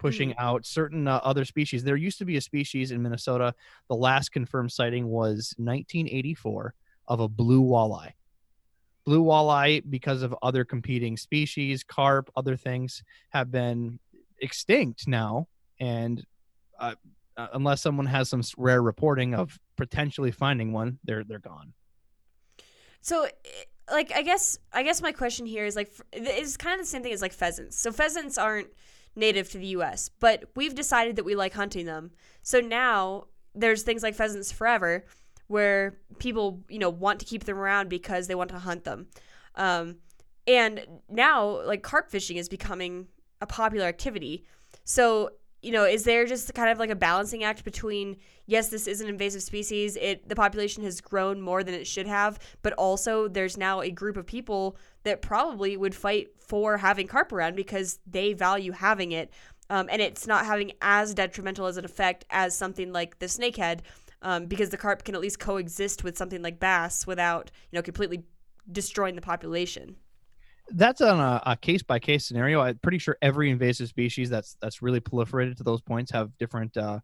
pushing 0.00 0.34
out 0.38 0.66
certain 0.66 1.06
uh, 1.06 1.20
other 1.22 1.44
species. 1.44 1.84
There 1.84 1.94
used 1.94 2.18
to 2.18 2.24
be 2.24 2.36
a 2.36 2.40
species 2.40 2.90
in 2.90 3.02
Minnesota. 3.02 3.54
The 3.88 3.94
last 3.94 4.32
confirmed 4.32 4.72
sighting 4.72 5.06
was 5.06 5.54
1984 5.58 6.74
of 7.06 7.20
a 7.20 7.28
blue 7.28 7.62
walleye. 7.62 8.12
Blue 9.04 9.22
walleye, 9.22 9.82
because 9.88 10.22
of 10.22 10.34
other 10.42 10.64
competing 10.64 11.16
species, 11.16 11.84
carp, 11.84 12.30
other 12.34 12.56
things, 12.56 13.02
have 13.28 13.50
been 13.50 13.98
extinct 14.38 15.06
now. 15.06 15.46
And 15.78 16.24
uh, 16.78 16.94
uh, 17.36 17.48
unless 17.52 17.82
someone 17.82 18.06
has 18.06 18.28
some 18.28 18.42
rare 18.56 18.82
reporting 18.82 19.34
of 19.34 19.58
potentially 19.76 20.30
finding 20.30 20.72
one, 20.72 20.98
they're 21.04 21.24
they're 21.24 21.38
gone. 21.38 21.74
So, 23.02 23.24
eh, 23.24 23.28
like, 23.90 24.12
I 24.14 24.22
guess, 24.22 24.58
I 24.72 24.82
guess 24.82 25.02
my 25.02 25.12
question 25.12 25.46
here 25.46 25.64
is 25.64 25.74
like, 25.74 25.90
it's 26.12 26.56
kind 26.56 26.74
of 26.74 26.86
the 26.86 26.90
same 26.90 27.02
thing 27.02 27.12
as 27.12 27.22
like 27.22 27.32
pheasants. 27.32 27.76
So 27.76 27.92
pheasants 27.92 28.38
aren't 28.38 28.68
native 29.16 29.50
to 29.50 29.58
the 29.58 29.66
U.S., 29.66 30.10
but 30.20 30.44
we've 30.54 30.74
decided 30.74 31.16
that 31.16 31.24
we 31.24 31.34
like 31.34 31.54
hunting 31.54 31.86
them. 31.86 32.12
So 32.42 32.60
now 32.60 33.26
there's 33.54 33.82
things 33.82 34.02
like 34.02 34.14
pheasants 34.14 34.52
forever, 34.52 35.04
where 35.48 35.98
people, 36.18 36.60
you 36.68 36.78
know, 36.78 36.90
want 36.90 37.18
to 37.18 37.26
keep 37.26 37.44
them 37.44 37.58
around 37.58 37.88
because 37.88 38.28
they 38.28 38.36
want 38.36 38.50
to 38.50 38.58
hunt 38.58 38.84
them. 38.84 39.08
Um, 39.56 39.96
and 40.46 40.86
now, 41.08 41.66
like, 41.66 41.82
carp 41.82 42.08
fishing 42.08 42.36
is 42.36 42.48
becoming 42.48 43.08
a 43.40 43.46
popular 43.46 43.86
activity. 43.86 44.44
So, 44.84 45.30
you 45.62 45.72
know, 45.72 45.84
is 45.84 46.04
there 46.04 46.26
just 46.26 46.54
kind 46.54 46.70
of 46.70 46.78
like 46.78 46.90
a 46.90 46.94
balancing 46.94 47.44
act 47.44 47.64
between 47.64 48.16
yes, 48.46 48.68
this 48.68 48.86
is 48.88 49.00
an 49.00 49.08
invasive 49.08 49.42
species, 49.42 49.96
it 49.96 50.28
the 50.28 50.34
population 50.34 50.82
has 50.82 51.00
grown 51.00 51.40
more 51.40 51.62
than 51.62 51.74
it 51.74 51.86
should 51.86 52.06
have, 52.06 52.38
but 52.62 52.72
also 52.74 53.28
there's 53.28 53.56
now 53.56 53.80
a 53.80 53.90
group 53.90 54.16
of 54.16 54.26
people 54.26 54.76
that 55.04 55.22
probably 55.22 55.76
would 55.76 55.94
fight 55.94 56.28
for 56.38 56.78
having 56.78 57.06
carp 57.06 57.32
around 57.32 57.54
because 57.54 58.00
they 58.06 58.32
value 58.32 58.72
having 58.72 59.12
it. 59.12 59.30
Um, 59.70 59.88
and 59.88 60.02
it's 60.02 60.26
not 60.26 60.46
having 60.46 60.72
as 60.82 61.14
detrimental 61.14 61.66
as 61.66 61.76
an 61.76 61.84
effect 61.84 62.24
as 62.30 62.56
something 62.56 62.92
like 62.92 63.20
the 63.20 63.26
snakehead, 63.26 63.80
um, 64.20 64.46
because 64.46 64.70
the 64.70 64.76
carp 64.76 65.04
can 65.04 65.14
at 65.14 65.20
least 65.20 65.38
coexist 65.38 66.02
with 66.02 66.18
something 66.18 66.42
like 66.42 66.58
bass 66.58 67.06
without, 67.06 67.52
you 67.70 67.78
know, 67.78 67.82
completely 67.82 68.24
destroying 68.72 69.14
the 69.14 69.22
population. 69.22 69.96
That's 70.72 71.00
on 71.00 71.18
a, 71.18 71.42
a 71.46 71.56
case 71.56 71.82
by 71.82 71.98
case 71.98 72.26
scenario. 72.26 72.60
I'm 72.60 72.78
pretty 72.78 72.98
sure 72.98 73.16
every 73.22 73.50
invasive 73.50 73.88
species 73.88 74.30
that's 74.30 74.56
that's 74.60 74.82
really 74.82 75.00
proliferated 75.00 75.56
to 75.56 75.62
those 75.62 75.80
points 75.80 76.10
have 76.12 76.36
different 76.38 76.76
uh, 76.76 77.00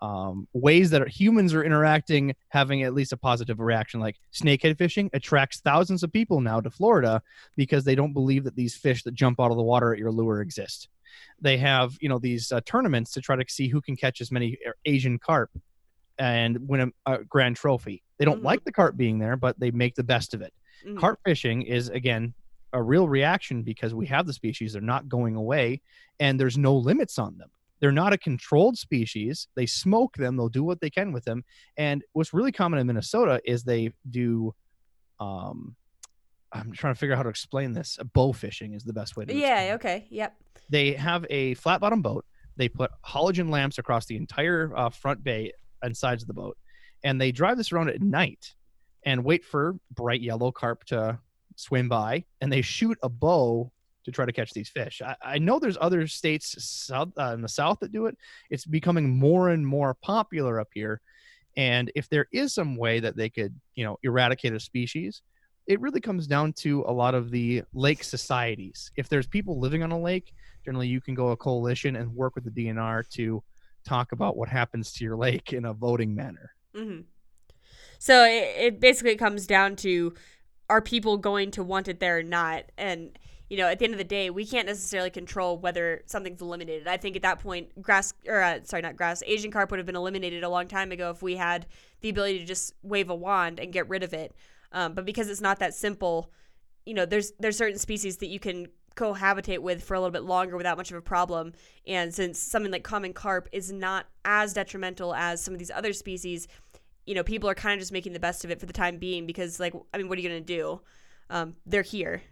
um, 0.00 0.46
ways 0.52 0.90
that 0.90 1.08
humans 1.08 1.54
are 1.54 1.64
interacting, 1.64 2.34
having 2.48 2.82
at 2.82 2.94
least 2.94 3.12
a 3.12 3.16
positive 3.16 3.60
reaction. 3.60 4.00
Like 4.00 4.16
snakehead 4.34 4.76
fishing 4.76 5.08
attracts 5.12 5.60
thousands 5.60 6.02
of 6.02 6.12
people 6.12 6.40
now 6.40 6.60
to 6.60 6.70
Florida 6.70 7.22
because 7.56 7.84
they 7.84 7.94
don't 7.94 8.12
believe 8.12 8.44
that 8.44 8.56
these 8.56 8.74
fish 8.76 9.02
that 9.04 9.14
jump 9.14 9.40
out 9.40 9.50
of 9.50 9.56
the 9.56 9.62
water 9.62 9.92
at 9.92 9.98
your 9.98 10.10
lure 10.10 10.40
exist. 10.40 10.88
They 11.40 11.56
have 11.58 11.96
you 12.00 12.08
know 12.08 12.18
these 12.18 12.50
uh, 12.52 12.60
tournaments 12.66 13.12
to 13.12 13.20
try 13.20 13.36
to 13.36 13.44
see 13.48 13.68
who 13.68 13.80
can 13.80 13.96
catch 13.96 14.20
as 14.20 14.30
many 14.32 14.58
uh, 14.66 14.72
Asian 14.84 15.18
carp 15.18 15.50
and 16.18 16.68
win 16.68 16.92
a, 17.06 17.12
a 17.12 17.24
grand 17.24 17.56
trophy. 17.56 18.02
They 18.18 18.24
don't 18.24 18.40
Mhm. 18.40 18.44
like 18.44 18.64
the 18.64 18.72
carp 18.72 18.96
being 18.96 19.18
there, 19.18 19.36
but 19.36 19.58
they 19.60 19.70
make 19.70 19.94
the 19.94 20.02
best 20.04 20.34
of 20.34 20.40
it. 20.42 20.52
Mhm. 20.86 20.98
Carp 20.98 21.20
fishing 21.24 21.62
is 21.62 21.88
again 21.88 22.34
a 22.76 22.82
real 22.82 23.08
reaction 23.08 23.62
because 23.62 23.94
we 23.94 24.06
have 24.06 24.26
the 24.26 24.32
species, 24.34 24.74
they're 24.74 24.82
not 24.82 25.08
going 25.08 25.34
away, 25.34 25.80
and 26.20 26.38
there's 26.38 26.58
no 26.58 26.76
limits 26.76 27.18
on 27.18 27.38
them. 27.38 27.48
They're 27.80 27.90
not 27.90 28.12
a 28.12 28.18
controlled 28.18 28.76
species. 28.76 29.48
They 29.54 29.64
smoke 29.66 30.16
them, 30.16 30.36
they'll 30.36 30.50
do 30.50 30.62
what 30.62 30.80
they 30.80 30.90
can 30.90 31.10
with 31.12 31.24
them. 31.24 31.42
And 31.76 32.04
what's 32.12 32.34
really 32.34 32.52
common 32.52 32.78
in 32.78 32.86
Minnesota 32.86 33.40
is 33.44 33.64
they 33.64 33.92
do 34.10 34.54
um 35.18 35.74
I'm 36.52 36.72
trying 36.72 36.94
to 36.94 36.98
figure 36.98 37.14
out 37.14 37.18
how 37.18 37.22
to 37.24 37.28
explain 37.30 37.72
this. 37.72 37.98
Bow 38.14 38.32
fishing 38.32 38.74
is 38.74 38.84
the 38.84 38.92
best 38.92 39.16
way 39.16 39.24
to 39.24 39.34
Yeah. 39.34 39.72
Okay. 39.74 40.06
Yep. 40.10 40.36
they 40.70 40.92
have 40.92 41.26
a 41.30 41.54
flat 41.54 41.80
bottom 41.80 42.02
boat. 42.02 42.24
They 42.56 42.68
put 42.68 42.90
halogen 43.04 43.50
lamps 43.50 43.78
across 43.78 44.06
the 44.06 44.16
entire 44.16 44.72
uh, 44.76 44.90
front 44.90 45.24
bay 45.24 45.52
and 45.82 45.96
sides 45.96 46.22
of 46.22 46.26
the 46.28 46.34
boat, 46.34 46.56
and 47.04 47.20
they 47.20 47.32
drive 47.32 47.56
this 47.56 47.72
around 47.72 47.88
at 47.88 48.00
night 48.02 48.54
and 49.04 49.24
wait 49.24 49.44
for 49.44 49.76
bright 49.90 50.20
yellow 50.20 50.50
carp 50.52 50.84
to 50.84 51.18
swim 51.56 51.88
by, 51.88 52.24
and 52.40 52.52
they 52.52 52.62
shoot 52.62 52.96
a 53.02 53.08
bow 53.08 53.72
to 54.04 54.12
try 54.12 54.24
to 54.24 54.32
catch 54.32 54.52
these 54.52 54.68
fish. 54.68 55.02
I, 55.04 55.16
I 55.22 55.38
know 55.38 55.58
there's 55.58 55.78
other 55.80 56.06
states 56.06 56.54
south 56.64 57.10
uh, 57.18 57.32
in 57.34 57.42
the 57.42 57.48
south 57.48 57.78
that 57.80 57.92
do 57.92 58.06
it. 58.06 58.16
It's 58.50 58.64
becoming 58.64 59.18
more 59.18 59.48
and 59.50 59.66
more 59.66 59.94
popular 59.94 60.60
up 60.60 60.68
here, 60.72 61.00
and 61.56 61.90
if 61.94 62.08
there 62.08 62.26
is 62.32 62.54
some 62.54 62.76
way 62.76 63.00
that 63.00 63.16
they 63.16 63.30
could, 63.30 63.58
you 63.74 63.84
know, 63.84 63.98
eradicate 64.02 64.52
a 64.52 64.60
species, 64.60 65.22
it 65.66 65.80
really 65.80 66.00
comes 66.00 66.26
down 66.26 66.52
to 66.52 66.84
a 66.86 66.92
lot 66.92 67.14
of 67.14 67.30
the 67.30 67.62
lake 67.74 68.04
societies. 68.04 68.92
If 68.96 69.08
there's 69.08 69.26
people 69.26 69.58
living 69.58 69.82
on 69.82 69.90
a 69.90 70.00
lake, 70.00 70.32
generally 70.64 70.86
you 70.86 71.00
can 71.00 71.14
go 71.14 71.30
a 71.30 71.36
coalition 71.36 71.96
and 71.96 72.14
work 72.14 72.34
with 72.34 72.44
the 72.44 72.50
DNR 72.50 73.08
to 73.14 73.42
talk 73.84 74.12
about 74.12 74.36
what 74.36 74.48
happens 74.48 74.92
to 74.92 75.04
your 75.04 75.16
lake 75.16 75.52
in 75.52 75.64
a 75.64 75.72
voting 75.72 76.14
manner. 76.14 76.52
hmm 76.74 77.00
So 77.98 78.24
it, 78.24 78.54
it 78.58 78.80
basically 78.80 79.16
comes 79.16 79.46
down 79.46 79.76
to 79.76 80.14
are 80.68 80.80
people 80.80 81.16
going 81.16 81.50
to 81.52 81.62
want 81.62 81.88
it 81.88 82.00
there 82.00 82.18
or 82.18 82.22
not? 82.22 82.64
And 82.76 83.18
you 83.48 83.56
know, 83.56 83.68
at 83.68 83.78
the 83.78 83.84
end 83.84 83.94
of 83.94 83.98
the 83.98 84.04
day, 84.04 84.28
we 84.28 84.44
can't 84.44 84.66
necessarily 84.66 85.10
control 85.10 85.56
whether 85.56 86.02
something's 86.06 86.42
eliminated. 86.42 86.88
I 86.88 86.96
think 86.96 87.14
at 87.14 87.22
that 87.22 87.38
point, 87.38 87.80
grass 87.80 88.12
or 88.26 88.42
uh, 88.42 88.58
sorry, 88.64 88.82
not 88.82 88.96
grass, 88.96 89.22
Asian 89.24 89.52
carp 89.52 89.70
would 89.70 89.78
have 89.78 89.86
been 89.86 89.96
eliminated 89.96 90.42
a 90.42 90.48
long 90.48 90.66
time 90.66 90.90
ago 90.90 91.10
if 91.10 91.22
we 91.22 91.36
had 91.36 91.66
the 92.00 92.08
ability 92.08 92.40
to 92.40 92.44
just 92.44 92.74
wave 92.82 93.08
a 93.08 93.14
wand 93.14 93.60
and 93.60 93.72
get 93.72 93.88
rid 93.88 94.02
of 94.02 94.12
it. 94.12 94.34
Um, 94.72 94.94
but 94.94 95.04
because 95.04 95.28
it's 95.28 95.40
not 95.40 95.60
that 95.60 95.74
simple, 95.74 96.32
you 96.84 96.94
know, 96.94 97.06
there's 97.06 97.32
there's 97.38 97.56
certain 97.56 97.78
species 97.78 98.16
that 98.18 98.28
you 98.28 98.40
can 98.40 98.66
cohabitate 98.96 99.58
with 99.58 99.84
for 99.84 99.94
a 99.94 100.00
little 100.00 100.10
bit 100.10 100.22
longer 100.22 100.56
without 100.56 100.76
much 100.76 100.90
of 100.90 100.96
a 100.96 101.02
problem. 101.02 101.52
And 101.86 102.12
since 102.12 102.38
something 102.38 102.72
like 102.72 102.82
common 102.82 103.12
carp 103.12 103.48
is 103.52 103.70
not 103.70 104.06
as 104.24 104.54
detrimental 104.54 105.14
as 105.14 105.42
some 105.42 105.54
of 105.54 105.58
these 105.58 105.70
other 105.70 105.92
species, 105.92 106.48
you 107.06 107.14
know, 107.14 107.22
people 107.22 107.48
are 107.48 107.54
kind 107.54 107.74
of 107.74 107.80
just 107.80 107.92
making 107.92 108.12
the 108.12 108.20
best 108.20 108.44
of 108.44 108.50
it 108.50 108.60
for 108.60 108.66
the 108.66 108.72
time 108.72 108.98
being 108.98 109.26
because, 109.26 109.58
like, 109.60 109.74
I 109.94 109.98
mean, 109.98 110.08
what 110.08 110.18
are 110.18 110.20
you 110.20 110.28
going 110.28 110.44
to 110.44 110.46
do? 110.46 110.80
Um, 111.30 111.54
they're 111.64 111.82
here. 111.82 112.22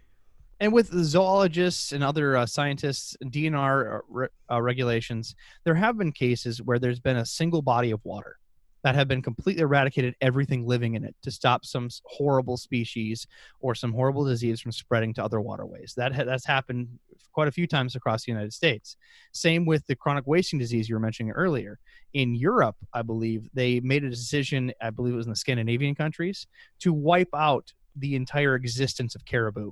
And 0.59 0.71
with 0.71 0.91
zoologists 1.03 1.91
and 1.91 2.03
other 2.03 2.37
uh, 2.37 2.45
scientists, 2.45 3.17
DNR 3.23 3.95
uh, 3.95 4.01
re- 4.07 4.27
uh, 4.49 4.61
regulations, 4.61 5.35
there 5.63 5.75
have 5.75 5.97
been 5.97 6.11
cases 6.11 6.61
where 6.61 6.79
there's 6.79 6.99
been 6.99 7.17
a 7.17 7.25
single 7.25 7.61
body 7.61 7.91
of 7.91 7.99
water 8.05 8.37
that 8.85 8.93
have 8.93 9.07
been 9.07 9.23
completely 9.23 9.63
eradicated 9.63 10.13
everything 10.21 10.63
living 10.63 10.93
in 10.93 11.03
it 11.03 11.15
to 11.23 11.31
stop 11.31 11.65
some 11.65 11.89
horrible 12.03 12.55
species 12.55 13.25
or 13.59 13.73
some 13.73 13.91
horrible 13.91 14.23
disease 14.23 14.61
from 14.61 14.71
spreading 14.71 15.11
to 15.11 15.23
other 15.23 15.41
waterways. 15.41 15.95
That 15.97 16.13
ha- 16.13 16.23
that's 16.23 16.45
happened 16.45 16.99
quite 17.33 17.47
a 17.47 17.51
few 17.51 17.65
times 17.65 17.95
across 17.95 18.25
the 18.25 18.31
United 18.31 18.53
States. 18.53 18.95
Same 19.31 19.65
with 19.65 19.87
the 19.87 19.95
chronic 19.95 20.27
wasting 20.27 20.59
disease 20.59 20.87
you 20.87 20.93
were 20.93 20.99
mentioning 20.99 21.31
earlier. 21.31 21.79
In 22.13 22.35
Europe, 22.35 22.75
I 22.93 23.01
believe 23.01 23.49
they 23.55 23.79
made 23.79 24.03
a 24.03 24.09
decision. 24.11 24.71
I 24.79 24.91
believe 24.91 25.15
it 25.15 25.17
was 25.17 25.25
in 25.25 25.31
the 25.31 25.35
Scandinavian 25.35 25.95
countries 25.95 26.45
to 26.81 26.93
wipe 26.93 27.33
out 27.33 27.73
the 27.95 28.15
entire 28.15 28.53
existence 28.53 29.15
of 29.15 29.25
caribou 29.25 29.71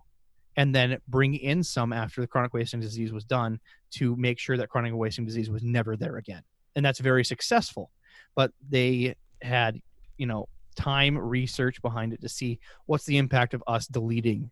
and 0.57 0.73
then 0.73 0.97
bring 1.07 1.35
in 1.35 1.61
some 1.61 1.93
after 1.93 2.19
the 2.19 2.27
chronic 2.27 2.51
wasting 2.51 2.79
disease 2.79 3.13
was 3.13 3.25
done 3.25 3.59
to 3.91 4.15
make 4.15 4.39
sure 4.39 4.57
that 4.57 4.69
chronic 4.69 4.95
wasting 4.95 5.23
disease 5.23 5.51
was 5.51 5.61
never 5.61 5.95
there 5.95 6.17
again. 6.17 6.41
And 6.75 6.83
that's 6.83 6.97
very 6.97 7.23
successful. 7.23 7.91
But 8.35 8.51
they 8.69 9.15
had, 9.41 9.79
you 10.17 10.25
know, 10.25 10.47
time 10.75 11.17
research 11.17 11.81
behind 11.81 12.13
it 12.13 12.21
to 12.21 12.29
see 12.29 12.59
what's 12.85 13.05
the 13.05 13.17
impact 13.17 13.53
of 13.53 13.63
us 13.67 13.87
deleting 13.87 14.49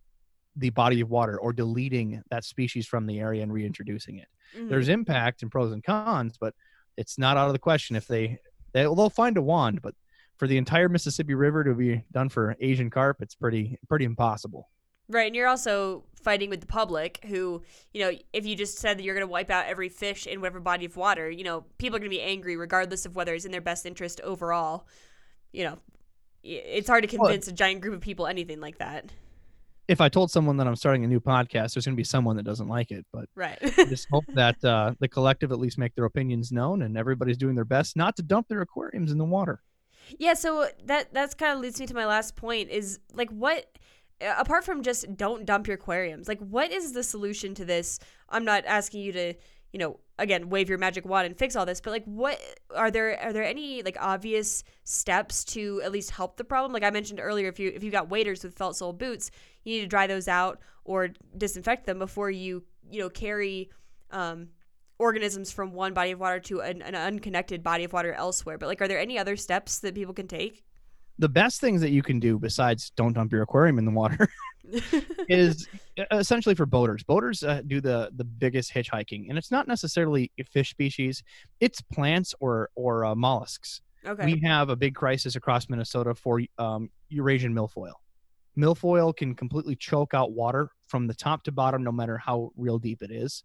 the 0.55 0.69
body 0.69 1.01
of 1.01 1.09
water 1.09 1.39
or 1.39 1.53
deleting 1.53 2.21
that 2.29 2.43
species 2.43 2.85
from 2.85 3.07
the 3.07 3.19
area 3.19 3.41
and 3.41 3.53
reintroducing 3.53 4.17
it. 4.17 4.27
Mhm. 4.55 4.69
There's 4.69 4.89
impact 4.89 5.41
and 5.41 5.51
pros 5.51 5.71
and 5.71 5.83
cons, 5.83 6.37
but 6.37 6.53
it's 6.97 7.17
not 7.17 7.37
out 7.37 7.47
of 7.47 7.53
the 7.53 7.59
question 7.59 7.95
if 7.95 8.05
they, 8.05 8.37
they 8.73 8.83
they'll 8.83 9.09
find 9.09 9.37
a 9.37 9.41
wand, 9.41 9.81
but 9.81 9.95
for 10.37 10.47
the 10.47 10.57
entire 10.57 10.89
Mississippi 10.89 11.35
River 11.35 11.63
to 11.63 11.73
be 11.73 12.03
done 12.11 12.27
for 12.27 12.55
Asian 12.59 12.89
carp, 12.89 13.21
it's 13.21 13.35
pretty 13.35 13.77
pretty 13.87 14.05
impossible. 14.05 14.69
Right, 15.07 15.27
and 15.27 15.35
you're 15.35 15.47
also 15.47 16.03
fighting 16.21 16.49
with 16.49 16.61
the 16.61 16.67
public 16.67 17.19
who, 17.25 17.61
you 17.93 18.01
know, 18.01 18.11
if 18.33 18.45
you 18.45 18.55
just 18.55 18.77
said 18.77 18.97
that 18.97 19.03
you're 19.03 19.15
going 19.15 19.27
to 19.27 19.31
wipe 19.31 19.49
out 19.49 19.65
every 19.65 19.89
fish 19.89 20.27
in 20.27 20.41
whatever 20.41 20.59
body 20.59 20.85
of 20.85 20.95
water, 20.95 21.29
you 21.29 21.43
know, 21.43 21.65
people 21.77 21.95
are 21.97 21.99
going 21.99 22.09
to 22.11 22.15
be 22.15 22.21
angry 22.21 22.55
regardless 22.55 23.05
of 23.05 23.15
whether 23.15 23.33
it's 23.33 23.45
in 23.45 23.51
their 23.51 23.61
best 23.61 23.85
interest 23.85 24.21
overall. 24.21 24.87
You 25.51 25.65
know, 25.65 25.79
it's 26.43 26.87
hard 26.87 27.07
to 27.09 27.17
Well- 27.17 27.27
convince 27.27 27.47
a 27.47 27.51
giant 27.51 27.81
group 27.81 27.95
of 27.95 28.01
people 28.01 28.27
anything 28.27 28.59
like 28.59 28.77
that. 28.79 29.11
if 29.87 29.99
I 29.99 30.07
told 30.07 30.31
someone 30.31 30.55
that 30.57 30.67
I'm 30.67 30.75
starting 30.77 31.03
a 31.03 31.07
new 31.07 31.19
podcast, 31.19 31.73
there's 31.73 31.85
going 31.85 31.95
to 31.95 31.97
be 31.97 32.03
someone 32.05 32.37
that 32.37 32.43
doesn't 32.43 32.69
like 32.69 32.91
it. 32.91 33.05
But 33.11 33.25
Right. 33.35 33.57
I 33.61 33.83
just 33.85 34.07
hope 34.09 34.23
that 34.35 34.63
uh, 34.63 34.93
the 34.99 35.09
collective 35.09 35.51
at 35.51 35.59
least 35.59 35.77
make 35.77 35.95
their 35.95 36.05
opinions 36.05 36.49
known 36.51 36.81
and 36.83 36.97
everybody's 36.97 37.35
doing 37.37 37.55
their 37.55 37.65
best 37.65 37.97
not 37.97 38.15
to 38.15 38.21
dump 38.23 38.47
their 38.47 38.61
aquariums 38.61 39.11
in 39.11 39.17
the 39.17 39.25
water. 39.25 39.61
Yeah, 40.17 40.33
so 40.35 40.67
that 40.85 41.13
that's 41.13 41.33
kind 41.33 41.53
of 41.53 41.59
leads 41.59 41.79
me 41.79 41.87
to 41.87 41.93
my 41.93 42.05
last 42.05 42.35
point 42.37 42.69
is 42.69 42.99
like 43.13 43.29
what 43.31 43.65
apart 44.21 44.63
from 44.63 44.83
just 44.83 45.15
don't 45.17 45.45
dump 45.45 45.67
your 45.67 45.75
aquariums, 45.75 46.27
like 46.27 46.39
what 46.39 46.71
is 46.71 46.93
the 46.93 47.03
solution 47.03 47.53
to 47.55 47.65
this? 47.65 47.99
I'm 48.29 48.45
not 48.45 48.65
asking 48.65 49.01
you 49.01 49.11
to, 49.13 49.33
you 49.73 49.79
know, 49.79 49.99
again, 50.19 50.49
wave 50.49 50.69
your 50.69 50.77
magic 50.77 51.05
wand 51.05 51.25
and 51.25 51.37
fix 51.37 51.55
all 51.55 51.65
this, 51.65 51.81
but 51.81 51.91
like 51.91 52.05
what 52.05 52.39
are 52.75 52.91
there 52.91 53.19
are 53.21 53.33
there 53.33 53.43
any 53.43 53.81
like 53.83 53.97
obvious 53.99 54.63
steps 54.83 55.43
to 55.45 55.81
at 55.83 55.91
least 55.91 56.11
help 56.11 56.37
the 56.37 56.43
problem? 56.43 56.71
Like 56.71 56.83
I 56.83 56.89
mentioned 56.91 57.19
earlier, 57.19 57.47
if 57.47 57.59
you 57.59 57.71
if 57.73 57.83
you 57.83 57.91
got 57.91 58.09
waders 58.09 58.43
with 58.43 58.55
felt 58.55 58.75
sole 58.77 58.93
boots, 58.93 59.31
you 59.63 59.75
need 59.75 59.81
to 59.81 59.87
dry 59.87 60.07
those 60.07 60.27
out 60.27 60.59
or 60.85 61.09
disinfect 61.37 61.85
them 61.85 61.99
before 61.99 62.31
you, 62.31 62.63
you 62.89 62.99
know, 62.99 63.09
carry 63.09 63.69
um 64.11 64.49
organisms 64.99 65.51
from 65.51 65.73
one 65.73 65.95
body 65.95 66.11
of 66.11 66.19
water 66.19 66.39
to 66.39 66.61
an, 66.61 66.83
an 66.83 66.93
unconnected 66.93 67.63
body 67.63 67.83
of 67.83 67.91
water 67.91 68.13
elsewhere. 68.13 68.57
But 68.57 68.67
like 68.67 68.81
are 68.81 68.87
there 68.87 68.99
any 68.99 69.17
other 69.17 69.35
steps 69.35 69.79
that 69.79 69.95
people 69.95 70.13
can 70.13 70.27
take? 70.27 70.63
The 71.19 71.29
best 71.29 71.61
things 71.61 71.81
that 71.81 71.91
you 71.91 72.01
can 72.01 72.19
do 72.19 72.39
besides 72.39 72.91
don't 72.95 73.13
dump 73.13 73.31
your 73.31 73.43
aquarium 73.43 73.77
in 73.77 73.85
the 73.85 73.91
water 73.91 74.27
is 75.29 75.67
essentially 76.11 76.55
for 76.55 76.65
boaters. 76.65 77.03
Boaters 77.03 77.43
uh, 77.43 77.61
do 77.67 77.81
the 77.81 78.11
the 78.15 78.23
biggest 78.23 78.73
hitchhiking, 78.73 79.29
and 79.29 79.37
it's 79.37 79.51
not 79.51 79.67
necessarily 79.67 80.31
a 80.39 80.43
fish 80.43 80.69
species; 80.69 81.23
it's 81.59 81.81
plants 81.81 82.33
or 82.39 82.69
or 82.75 83.05
uh, 83.05 83.15
mollusks. 83.15 83.81
Okay. 84.05 84.25
We 84.25 84.39
have 84.41 84.69
a 84.69 84.75
big 84.75 84.95
crisis 84.95 85.35
across 85.35 85.69
Minnesota 85.69 86.15
for 86.15 86.41
um, 86.57 86.89
Eurasian 87.09 87.53
milfoil. 87.53 87.93
Milfoil 88.57 89.15
can 89.15 89.35
completely 89.35 89.75
choke 89.75 90.13
out 90.13 90.31
water 90.31 90.69
from 90.87 91.07
the 91.07 91.13
top 91.13 91.43
to 91.43 91.51
bottom, 91.51 91.83
no 91.83 91.91
matter 91.91 92.17
how 92.17 92.51
real 92.57 92.79
deep 92.79 93.01
it 93.01 93.11
is, 93.11 93.43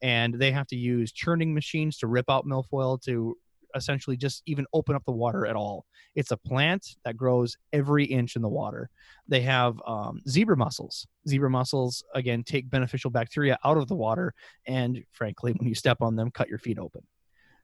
and 0.00 0.34
they 0.34 0.52
have 0.52 0.66
to 0.68 0.76
use 0.76 1.12
churning 1.12 1.52
machines 1.52 1.98
to 1.98 2.06
rip 2.06 2.30
out 2.30 2.46
milfoil 2.46 3.00
to 3.02 3.36
essentially 3.74 4.16
just 4.16 4.42
even 4.46 4.66
open 4.72 4.94
up 4.94 5.04
the 5.04 5.12
water 5.12 5.46
at 5.46 5.56
all. 5.56 5.84
It's 6.14 6.30
a 6.30 6.36
plant 6.36 6.96
that 7.04 7.16
grows 7.16 7.56
every 7.72 8.04
inch 8.04 8.36
in 8.36 8.42
the 8.42 8.48
water. 8.48 8.90
They 9.28 9.40
have 9.42 9.80
um, 9.86 10.20
zebra 10.28 10.56
mussels. 10.56 11.06
Zebra 11.28 11.50
mussels, 11.50 12.02
again, 12.14 12.42
take 12.42 12.70
beneficial 12.70 13.10
bacteria 13.10 13.58
out 13.64 13.76
of 13.76 13.88
the 13.88 13.96
water. 13.96 14.34
And 14.66 15.02
frankly, 15.12 15.52
when 15.52 15.68
you 15.68 15.74
step 15.74 15.98
on 16.00 16.16
them, 16.16 16.30
cut 16.30 16.48
your 16.48 16.58
feet 16.58 16.78
open. 16.78 17.02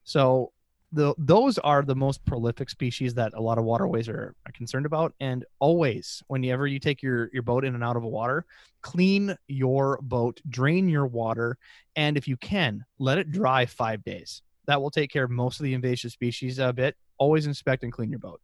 So, 0.04 0.52
the, 0.92 1.12
those 1.18 1.58
are 1.58 1.82
the 1.82 1.96
most 1.96 2.24
prolific 2.24 2.70
species 2.70 3.14
that 3.14 3.34
a 3.34 3.42
lot 3.42 3.58
of 3.58 3.64
waterways 3.64 4.08
are, 4.08 4.36
are 4.46 4.52
concerned 4.52 4.86
about. 4.86 5.12
And 5.18 5.44
always, 5.58 6.22
whenever 6.28 6.68
you 6.68 6.78
take 6.78 7.02
your, 7.02 7.30
your 7.32 7.42
boat 7.42 7.64
in 7.64 7.74
and 7.74 7.82
out 7.82 7.96
of 7.96 8.04
a 8.04 8.08
water, 8.08 8.46
clean 8.80 9.36
your 9.48 9.98
boat, 10.02 10.40
drain 10.48 10.88
your 10.88 11.06
water, 11.06 11.58
and 11.96 12.16
if 12.16 12.28
you 12.28 12.36
can, 12.36 12.84
let 13.00 13.18
it 13.18 13.32
dry 13.32 13.66
five 13.66 14.04
days 14.04 14.42
that 14.66 14.80
will 14.80 14.90
take 14.90 15.10
care 15.10 15.24
of 15.24 15.30
most 15.30 15.60
of 15.60 15.64
the 15.64 15.74
invasive 15.74 16.12
species 16.12 16.58
a 16.58 16.72
bit. 16.72 16.96
Always 17.18 17.46
inspect 17.46 17.82
and 17.82 17.92
clean 17.92 18.10
your 18.10 18.18
boat. 18.18 18.40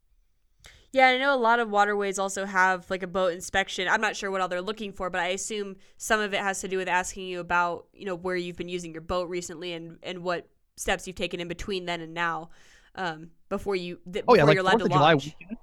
Yeah, 0.92 1.06
I 1.06 1.18
know 1.18 1.34
a 1.34 1.38
lot 1.38 1.60
of 1.60 1.70
waterways 1.70 2.18
also 2.18 2.44
have 2.44 2.90
like 2.90 3.04
a 3.04 3.06
boat 3.06 3.32
inspection. 3.32 3.86
I'm 3.88 4.00
not 4.00 4.16
sure 4.16 4.30
what 4.30 4.40
all 4.40 4.48
they're 4.48 4.60
looking 4.60 4.92
for, 4.92 5.08
but 5.08 5.20
I 5.20 5.28
assume 5.28 5.76
some 5.98 6.18
of 6.20 6.34
it 6.34 6.40
has 6.40 6.60
to 6.62 6.68
do 6.68 6.78
with 6.78 6.88
asking 6.88 7.26
you 7.26 7.38
about, 7.38 7.86
you 7.92 8.06
know, 8.06 8.16
where 8.16 8.34
you've 8.34 8.56
been 8.56 8.68
using 8.68 8.92
your 8.92 9.00
boat 9.00 9.28
recently 9.28 9.72
and 9.72 9.98
and 10.02 10.24
what 10.24 10.48
steps 10.76 11.06
you've 11.06 11.16
taken 11.16 11.38
in 11.40 11.46
between 11.46 11.84
then 11.84 12.00
and 12.00 12.12
now, 12.12 12.50
um, 12.96 13.30
before 13.48 13.76
you 13.76 14.00
th- 14.12 14.24
oh 14.26 14.34
yeah, 14.34 14.42
before 14.42 14.46
like 14.46 14.54
you're 14.54 14.62
allowed 14.62 14.70
Fourth 14.72 14.80
to 14.80 14.86
of 14.86 14.92
July 14.92 15.12
launch. 15.12 15.24
weekend. 15.26 15.58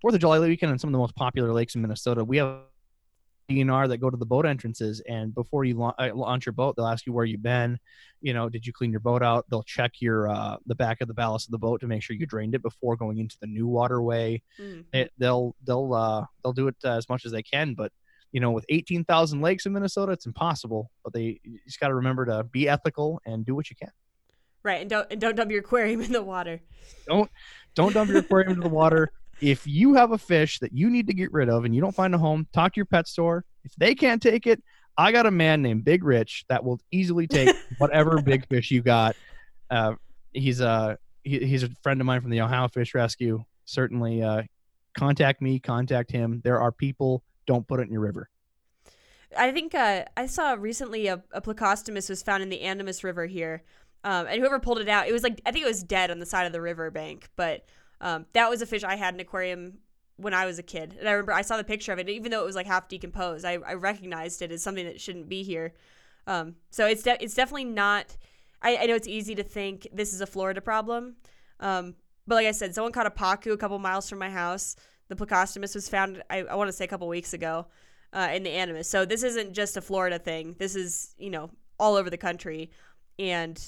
Fourth 0.00 0.14
of 0.14 0.20
July 0.20 0.38
weekend 0.38 0.72
in 0.72 0.78
some 0.78 0.88
of 0.88 0.92
the 0.92 0.98
most 0.98 1.14
popular 1.14 1.52
lakes 1.52 1.74
in 1.74 1.82
Minnesota, 1.82 2.24
we 2.24 2.38
have 2.38 2.60
DNR 3.48 3.88
that 3.88 3.98
go 3.98 4.10
to 4.10 4.16
the 4.16 4.26
boat 4.26 4.46
entrances, 4.46 5.00
and 5.08 5.34
before 5.34 5.64
you 5.64 5.74
la- 5.74 5.94
uh, 5.98 6.10
launch 6.14 6.46
your 6.46 6.52
boat, 6.52 6.76
they'll 6.76 6.86
ask 6.86 7.06
you 7.06 7.12
where 7.12 7.24
you've 7.24 7.42
been. 7.42 7.78
You 8.20 8.32
know, 8.32 8.48
did 8.48 8.66
you 8.66 8.72
clean 8.72 8.90
your 8.90 9.00
boat 9.00 9.22
out? 9.22 9.44
They'll 9.50 9.62
check 9.62 10.00
your 10.00 10.28
uh, 10.28 10.56
the 10.66 10.74
back 10.74 11.00
of 11.00 11.08
the 11.08 11.14
ballast 11.14 11.48
of 11.48 11.52
the 11.52 11.58
boat 11.58 11.80
to 11.80 11.86
make 11.86 12.02
sure 12.02 12.16
you 12.16 12.26
drained 12.26 12.54
it 12.54 12.62
before 12.62 12.96
going 12.96 13.18
into 13.18 13.36
the 13.40 13.46
new 13.46 13.66
waterway. 13.66 14.42
Mm. 14.60 14.84
It, 14.92 15.12
they'll 15.18 15.54
they'll 15.64 15.92
uh, 15.92 16.24
they'll 16.42 16.52
do 16.52 16.68
it 16.68 16.76
uh, 16.84 16.96
as 16.96 17.08
much 17.08 17.26
as 17.26 17.32
they 17.32 17.42
can, 17.42 17.74
but 17.74 17.92
you 18.34 18.40
know, 18.40 18.50
with 18.50 18.66
18,000 18.68 19.40
lakes 19.40 19.64
in 19.64 19.72
Minnesota, 19.72 20.10
it's 20.10 20.26
impossible. 20.26 20.90
But 21.04 21.12
they 21.12 21.40
you 21.44 21.60
just 21.64 21.78
got 21.78 21.88
to 21.88 21.94
remember 21.94 22.26
to 22.26 22.42
be 22.42 22.68
ethical 22.68 23.20
and 23.24 23.46
do 23.46 23.54
what 23.54 23.70
you 23.70 23.76
can. 23.76 23.92
Right, 24.64 24.80
and 24.80 24.90
don't 24.90 25.06
and 25.10 25.20
don't 25.20 25.36
dump 25.36 25.50
your 25.50 25.60
aquarium 25.60 26.00
in 26.02 26.12
the 26.12 26.22
water. 26.22 26.60
Don't 27.06 27.30
don't 27.74 27.92
dump 27.92 28.10
your 28.10 28.18
aquarium 28.18 28.52
into 28.52 28.62
the 28.62 28.74
water. 28.74 29.12
If 29.40 29.66
you 29.66 29.94
have 29.94 30.12
a 30.12 30.18
fish 30.18 30.58
that 30.60 30.72
you 30.72 30.90
need 30.90 31.06
to 31.08 31.14
get 31.14 31.32
rid 31.32 31.48
of 31.48 31.64
and 31.64 31.74
you 31.74 31.80
don't 31.80 31.94
find 31.94 32.14
a 32.14 32.18
home, 32.18 32.46
talk 32.52 32.74
to 32.74 32.78
your 32.78 32.86
pet 32.86 33.08
store. 33.08 33.44
If 33.64 33.74
they 33.76 33.94
can't 33.94 34.22
take 34.22 34.46
it, 34.46 34.62
I 34.96 35.12
got 35.12 35.26
a 35.26 35.30
man 35.30 35.62
named 35.62 35.84
Big 35.84 36.04
Rich 36.04 36.44
that 36.48 36.64
will 36.64 36.80
easily 36.92 37.26
take 37.26 37.54
whatever 37.78 38.20
big 38.22 38.46
fish 38.48 38.70
you 38.70 38.82
got. 38.82 39.16
Uh, 39.70 39.94
he's 40.32 40.60
a 40.60 40.98
he, 41.22 41.38
he's 41.40 41.62
a 41.62 41.70
friend 41.82 42.00
of 42.00 42.06
mine 42.06 42.20
from 42.20 42.30
the 42.30 42.40
Ohio 42.40 42.68
Fish 42.68 42.94
Rescue. 42.94 43.44
Certainly, 43.64 44.22
uh, 44.22 44.42
contact 44.96 45.40
me, 45.42 45.58
contact 45.58 46.10
him. 46.10 46.40
There 46.44 46.60
are 46.60 46.70
people. 46.70 47.22
Don't 47.46 47.66
put 47.66 47.80
it 47.80 47.84
in 47.84 47.92
your 47.92 48.02
river. 48.02 48.28
I 49.36 49.50
think 49.50 49.74
uh, 49.74 50.04
I 50.16 50.26
saw 50.26 50.52
recently 50.52 51.08
a, 51.08 51.22
a 51.32 51.40
Plecostomus 51.40 52.08
was 52.08 52.22
found 52.22 52.42
in 52.42 52.50
the 52.50 52.60
Animas 52.60 53.02
River 53.02 53.26
here, 53.26 53.64
um, 54.04 54.26
and 54.26 54.38
whoever 54.38 54.60
pulled 54.60 54.78
it 54.78 54.88
out, 54.88 55.08
it 55.08 55.12
was 55.12 55.22
like 55.22 55.40
I 55.44 55.50
think 55.50 55.64
it 55.64 55.68
was 55.68 55.82
dead 55.82 56.10
on 56.10 56.20
the 56.20 56.26
side 56.26 56.46
of 56.46 56.52
the 56.52 56.60
river 56.60 56.90
bank. 56.90 57.28
But 57.36 57.64
um, 58.04 58.26
that 58.34 58.50
was 58.50 58.62
a 58.62 58.66
fish 58.66 58.84
I 58.84 58.96
had 58.96 59.14
in 59.14 59.20
an 59.20 59.26
aquarium 59.26 59.78
when 60.16 60.34
I 60.34 60.44
was 60.46 60.58
a 60.58 60.62
kid, 60.62 60.94
and 61.00 61.08
I 61.08 61.12
remember 61.12 61.32
I 61.32 61.42
saw 61.42 61.56
the 61.56 61.64
picture 61.64 61.92
of 61.92 61.98
it, 61.98 62.08
even 62.08 62.30
though 62.30 62.42
it 62.42 62.46
was 62.46 62.54
like 62.54 62.66
half 62.66 62.86
decomposed. 62.86 63.44
I, 63.44 63.54
I 63.54 63.74
recognized 63.74 64.42
it 64.42 64.52
as 64.52 64.62
something 64.62 64.84
that 64.84 65.00
shouldn't 65.00 65.28
be 65.28 65.42
here. 65.42 65.72
Um, 66.26 66.56
so 66.70 66.86
it's 66.86 67.02
de- 67.02 67.22
it's 67.22 67.34
definitely 67.34 67.64
not. 67.64 68.16
I, 68.62 68.76
I 68.76 68.86
know 68.86 68.94
it's 68.94 69.08
easy 69.08 69.34
to 69.34 69.42
think 69.42 69.88
this 69.92 70.12
is 70.12 70.20
a 70.20 70.26
Florida 70.26 70.60
problem, 70.60 71.16
um, 71.60 71.94
but 72.26 72.36
like 72.36 72.46
I 72.46 72.52
said, 72.52 72.74
someone 72.74 72.92
caught 72.92 73.06
a 73.06 73.10
pacu 73.10 73.52
a 73.52 73.56
couple 73.56 73.78
miles 73.78 74.08
from 74.08 74.18
my 74.18 74.30
house. 74.30 74.76
The 75.08 75.16
Plecostomus 75.16 75.74
was 75.74 75.88
found, 75.88 76.22
I, 76.30 76.42
I 76.42 76.54
want 76.54 76.68
to 76.68 76.72
say, 76.72 76.84
a 76.84 76.88
couple 76.88 77.08
weeks 77.08 77.32
ago 77.32 77.66
uh, 78.12 78.28
in 78.32 78.42
the 78.42 78.50
Animas. 78.50 78.88
So 78.88 79.04
this 79.04 79.22
isn't 79.22 79.54
just 79.54 79.76
a 79.76 79.80
Florida 79.80 80.18
thing. 80.18 80.56
This 80.58 80.76
is 80.76 81.14
you 81.18 81.30
know 81.30 81.50
all 81.78 81.96
over 81.96 82.10
the 82.10 82.18
country, 82.18 82.70
and 83.18 83.58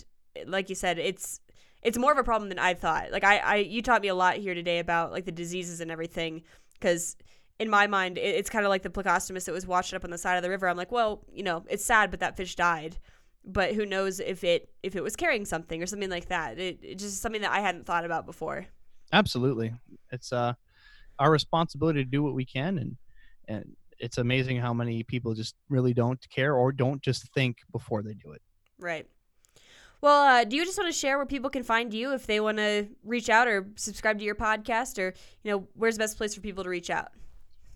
like 0.47 0.68
you 0.68 0.74
said, 0.74 0.99
it's 0.99 1.41
it's 1.87 1.97
more 1.97 2.11
of 2.11 2.18
a 2.18 2.24
problem 2.24 2.49
than 2.49 2.59
I 2.59 2.74
thought. 2.74 3.12
Like 3.12 3.22
I, 3.22 3.39
I 3.39 3.57
you 3.57 3.80
taught 3.80 4.03
me 4.03 4.09
a 4.09 4.14
lot 4.14 4.37
here 4.37 4.55
today 4.55 4.80
about 4.80 5.12
like 5.12 5.24
the 5.24 5.32
diseases 5.32 5.80
and 5.80 5.89
everything 5.89 6.43
because 6.74 7.16
in 7.61 7.70
my 7.70 7.87
mind 7.87 8.18
it, 8.18 8.22
it's 8.22 8.51
kind 8.51 8.64
of 8.64 8.70
like 8.70 8.82
the 8.82 8.91
plecostomus 8.91 9.45
that 9.45 9.53
was 9.53 9.68
washed 9.68 9.95
up 9.95 10.03
on 10.03 10.11
the 10.11 10.18
side 10.18 10.37
of 10.37 10.43
the 10.43 10.51
river. 10.51 10.68
I'm 10.68 10.76
like, 10.76 10.91
well, 10.91 11.22
you 11.32 11.45
know, 11.45 11.64
it's 11.70 11.84
sad, 11.84 12.11
but 12.11 12.18
that 12.20 12.37
fish 12.37 12.57
died. 12.57 12.99
But 13.45 13.74
who 13.74 13.87
knows 13.87 14.18
if 14.18 14.43
it 14.43 14.68
if 14.82 14.97
it 14.97 15.03
was 15.05 15.14
carrying 15.14 15.45
something 15.45 15.80
or 15.80 15.87
something 15.87 16.11
like 16.11 16.26
that? 16.26 16.59
It, 16.59 16.80
it's 16.82 17.05
just 17.05 17.22
something 17.22 17.43
that 17.43 17.53
I 17.53 17.61
hadn't 17.61 17.87
thought 17.87 18.05
about 18.05 18.26
before. 18.26 18.66
Absolutely, 19.12 19.72
it's 20.11 20.32
uh 20.32 20.55
our 21.20 21.30
responsibility 21.30 22.03
to 22.03 22.11
do 22.11 22.20
what 22.24 22.34
we 22.34 22.45
can, 22.45 22.78
and 22.78 22.97
and 23.47 23.76
it's 24.01 24.18
amazing 24.18 24.57
how 24.57 24.74
many 24.74 25.05
people 25.05 25.34
just 25.34 25.55
really 25.68 25.95
don't 25.95 26.28
care 26.30 26.57
or 26.57 26.72
don't 26.72 27.01
just 27.01 27.32
think 27.32 27.59
before 27.70 28.03
they 28.03 28.14
do 28.14 28.32
it. 28.32 28.43
Right. 28.80 29.07
Well, 30.01 30.23
uh, 30.23 30.45
do 30.45 30.57
you 30.57 30.65
just 30.65 30.79
want 30.79 30.93
to 30.93 30.99
share 30.99 31.17
where 31.17 31.27
people 31.27 31.51
can 31.51 31.63
find 31.63 31.93
you 31.93 32.13
if 32.13 32.27
they 32.27 32.41
want 32.41 32.59
to 32.59 32.89
reach 33.03 33.31
out 33.31 33.49
or 33.49 33.67
subscribe 33.77 34.19
to 34.19 34.25
your 34.25 34.35
podcast, 34.35 34.99
or 34.99 35.15
you 35.43 35.51
know, 35.51 35.69
where's 35.75 35.97
the 35.97 36.01
best 36.01 36.17
place 36.17 36.35
for 36.35 36.41
people 36.41 36.65
to 36.65 36.71
reach 36.71 36.91
out? 36.91 37.09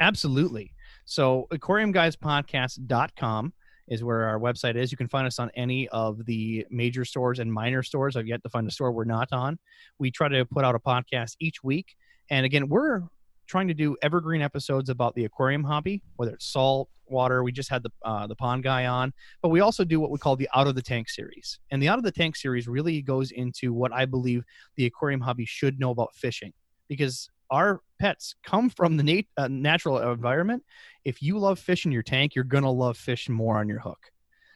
Absolutely. 0.01 0.73
So 1.05 1.47
aquariumguyspodcast.com 1.51 3.53
is 3.89 4.05
where 4.05 4.25
our 4.25 4.39
website 4.39 4.77
is. 4.77 4.93
You 4.93 4.99
can 4.99 5.09
find 5.09 5.27
us 5.27 5.39
on 5.39 5.51
any 5.55 5.89
of 5.89 6.25
the 6.25 6.67
major 6.71 7.05
stores 7.05 7.41
and 7.41 7.53
minor 7.53 7.83
stores. 7.83 8.17
I've 8.17 8.27
yet 8.27 8.43
to 8.45 8.49
find 8.49 8.69
a 8.69 8.71
store 8.71 8.93
we're 8.93 9.05
not 9.05 9.29
on. 9.33 9.59
We 9.99 10.11
try 10.11 10.29
to 10.29 10.45
put 10.45 10.65
out 10.65 10.75
a 10.75 10.79
podcast 10.79 11.37
each 11.41 11.65
week. 11.65 11.97
And 12.31 12.47
again, 12.47 12.69
we're 12.69 13.03
trying 13.51 13.69
to 13.69 13.75
do 13.75 13.97
evergreen 14.01 14.43
episodes 14.43 14.89
about 14.89 15.15
the 15.15 15.25
aquarium 15.25 15.65
hobby, 15.65 16.03
whether 16.17 16.33
it's 16.33 16.47
salt, 16.47 16.89
water. 17.07 17.43
We 17.43 17.51
just 17.51 17.69
had 17.69 17.83
the 17.83 17.91
uh, 18.05 18.27
the 18.29 18.37
pond 18.37 18.63
guy 18.63 18.87
on, 18.87 19.13
but 19.43 19.49
we 19.49 19.61
also 19.61 19.85
do 19.85 19.99
what 19.99 20.11
we 20.11 20.19
call 20.19 20.37
the 20.37 20.49
out 20.55 20.69
of 20.69 20.77
the 20.77 20.83
tank 20.83 21.09
series. 21.11 21.59
And 21.71 21.83
the 21.83 21.89
out 21.89 21.99
of 21.99 22.05
the 22.05 22.13
tank 22.13 22.37
series 22.37 22.69
really 22.69 23.03
goes 23.03 23.33
into 23.33 23.73
what 23.73 23.93
I 23.93 24.07
believe 24.07 24.45
the 24.77 24.87
aquarium 24.87 25.21
hobby 25.21 25.45
should 25.45 25.81
know 25.81 25.91
about 25.91 26.15
fishing, 26.15 26.53
because 26.89 27.29
our 27.51 27.81
pets 27.99 28.37
come 28.45 28.71
from 28.71 28.97
the 28.97 29.03
nat- 29.03 29.27
uh, 29.37 29.49
natural 29.49 29.99
environment. 29.99 30.63
If 31.05 31.21
you 31.21 31.37
love 31.37 31.59
fish 31.59 31.85
in 31.85 31.91
your 31.91 32.05
tank, 32.05 32.37
you're 32.37 32.45
gonna 32.45 32.71
love 32.71 32.97
fish 32.97 33.29
more 33.29 33.59
on 33.59 33.69
your 33.69 33.81
hook. 33.81 33.99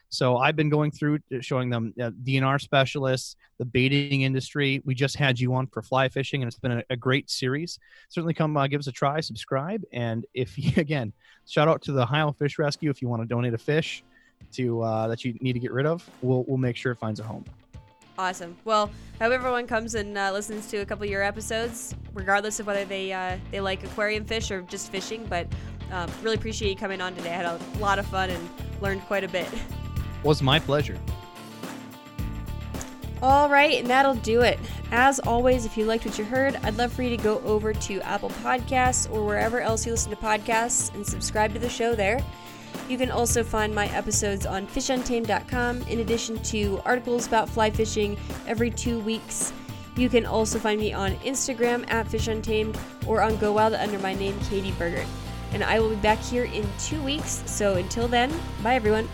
So 0.09 0.36
I've 0.36 0.57
been 0.57 0.68
going 0.68 0.90
through 0.90 1.18
showing 1.40 1.70
them 1.70 1.92
uh, 2.00 2.11
DNR 2.22 2.61
specialists, 2.61 3.36
the 3.59 3.64
baiting 3.64 4.22
industry. 4.22 4.80
We 4.84 4.94
just 4.94 5.16
had 5.16 5.40
you 5.40 5.55
on 5.55 5.66
for 5.66 5.82
fly 5.82 6.09
fishing, 6.09 6.42
and 6.42 6.48
it's 6.48 6.59
been 6.59 6.72
a, 6.72 6.82
a 6.90 6.96
great 6.96 7.30
series. 7.30 7.78
Certainly, 8.09 8.34
come 8.34 8.57
uh, 8.57 8.66
give 8.66 8.78
us 8.78 8.86
a 8.86 8.92
try, 8.92 9.20
subscribe, 9.20 9.82
and 9.92 10.24
if 10.34 10.59
you 10.59 10.72
again, 10.80 11.12
shout 11.48 11.68
out 11.68 11.82
to 11.82 11.92
the 11.92 12.02
Ohio 12.02 12.32
Fish 12.32 12.59
Rescue 12.59 12.90
if 12.90 13.02
you 13.02 13.09
want 13.09 13.22
to 13.22 13.26
donate 13.26 13.55
a 13.55 13.59
fish 13.59 14.05
to 14.52 14.82
uh, 14.82 15.09
that 15.09 15.24
you 15.24 15.36
need 15.40 15.55
to 15.55 15.59
get 15.59 15.72
rid 15.72 15.86
of. 15.86 16.09
We'll 16.22 16.44
we'll 16.44 16.59
make 16.59 16.76
sure 16.76 16.92
it 16.92 16.98
finds 16.98 17.20
a 17.20 17.24
home. 17.24 17.44
Awesome. 18.16 18.57
Well, 18.64 18.86
hope 19.20 19.32
everyone 19.32 19.66
comes 19.66 19.96
and 19.96 20.16
uh, 20.16 20.30
listens 20.32 20.68
to 20.68 20.78
a 20.78 20.86
couple 20.86 21.05
of 21.05 21.11
your 21.11 21.22
episodes, 21.22 21.96
regardless 22.12 22.61
of 22.61 22.66
whether 22.66 22.84
they 22.84 23.12
uh, 23.12 23.38
they 23.50 23.61
like 23.61 23.82
aquarium 23.82 24.24
fish 24.24 24.50
or 24.50 24.62
just 24.62 24.92
fishing. 24.92 25.26
But 25.28 25.48
um, 25.90 26.11
really 26.22 26.36
appreciate 26.36 26.70
you 26.70 26.76
coming 26.76 27.00
on 27.00 27.14
today. 27.14 27.30
I 27.30 27.36
had 27.36 27.46
a 27.46 27.61
lot 27.78 27.98
of 27.98 28.07
fun 28.07 28.30
and 28.30 28.48
learned 28.80 29.02
quite 29.02 29.24
a 29.24 29.28
bit. 29.28 29.48
Was 30.25 30.43
my 30.43 30.59
pleasure. 30.59 30.99
All 33.22 33.49
right, 33.49 33.79
and 33.81 33.89
that'll 33.89 34.16
do 34.16 34.43
it. 34.43 34.59
As 34.91 35.18
always, 35.20 35.64
if 35.64 35.79
you 35.79 35.87
liked 35.87 36.05
what 36.05 36.18
you 36.18 36.25
heard, 36.25 36.57
I'd 36.62 36.77
love 36.77 36.93
for 36.93 37.03
you 37.03 37.11
to 37.16 37.22
go 37.22 37.39
over 37.41 37.72
to 37.72 38.01
Apple 38.03 38.31
Podcasts 38.31 39.11
or 39.11 39.25
wherever 39.25 39.61
else 39.61 39.87
you 39.87 39.93
listen 39.93 40.11
to 40.11 40.16
podcasts 40.16 40.95
and 40.95 41.07
subscribe 41.07 41.53
to 41.55 41.59
the 41.59 41.68
show 41.68 41.95
there. 41.95 42.22
You 42.89 42.99
can 42.99 43.11
also 43.11 43.43
find 43.43 43.75
my 43.75 43.87
episodes 43.89 44.45
on 44.45 44.66
fishuntamed.com 44.66 45.83
in 45.83 46.01
addition 46.01 46.39
to 46.43 46.83
articles 46.85 47.27
about 47.27 47.49
fly 47.49 47.70
fishing 47.70 48.18
every 48.47 48.70
two 48.70 48.99
weeks. 49.01 49.53
You 49.97 50.09
can 50.09 50.27
also 50.27 50.59
find 50.59 50.81
me 50.81 50.93
on 50.93 51.14
Instagram 51.16 51.89
at 51.91 52.07
fishuntamed 52.07 52.77
or 53.07 53.22
on 53.22 53.37
Go 53.37 53.53
Wild 53.53 53.75
under 53.75 53.99
my 54.01 54.12
name, 54.12 54.39
Katie 54.51 54.72
Bergert. 54.72 55.07
And 55.53 55.62
I 55.62 55.79
will 55.79 55.91
be 55.91 55.97
back 55.97 56.18
here 56.18 56.45
in 56.45 56.68
two 56.81 57.01
weeks. 57.01 57.43
So 57.47 57.75
until 57.75 58.09
then, 58.09 58.33
bye 58.62 58.75
everyone. 58.75 59.09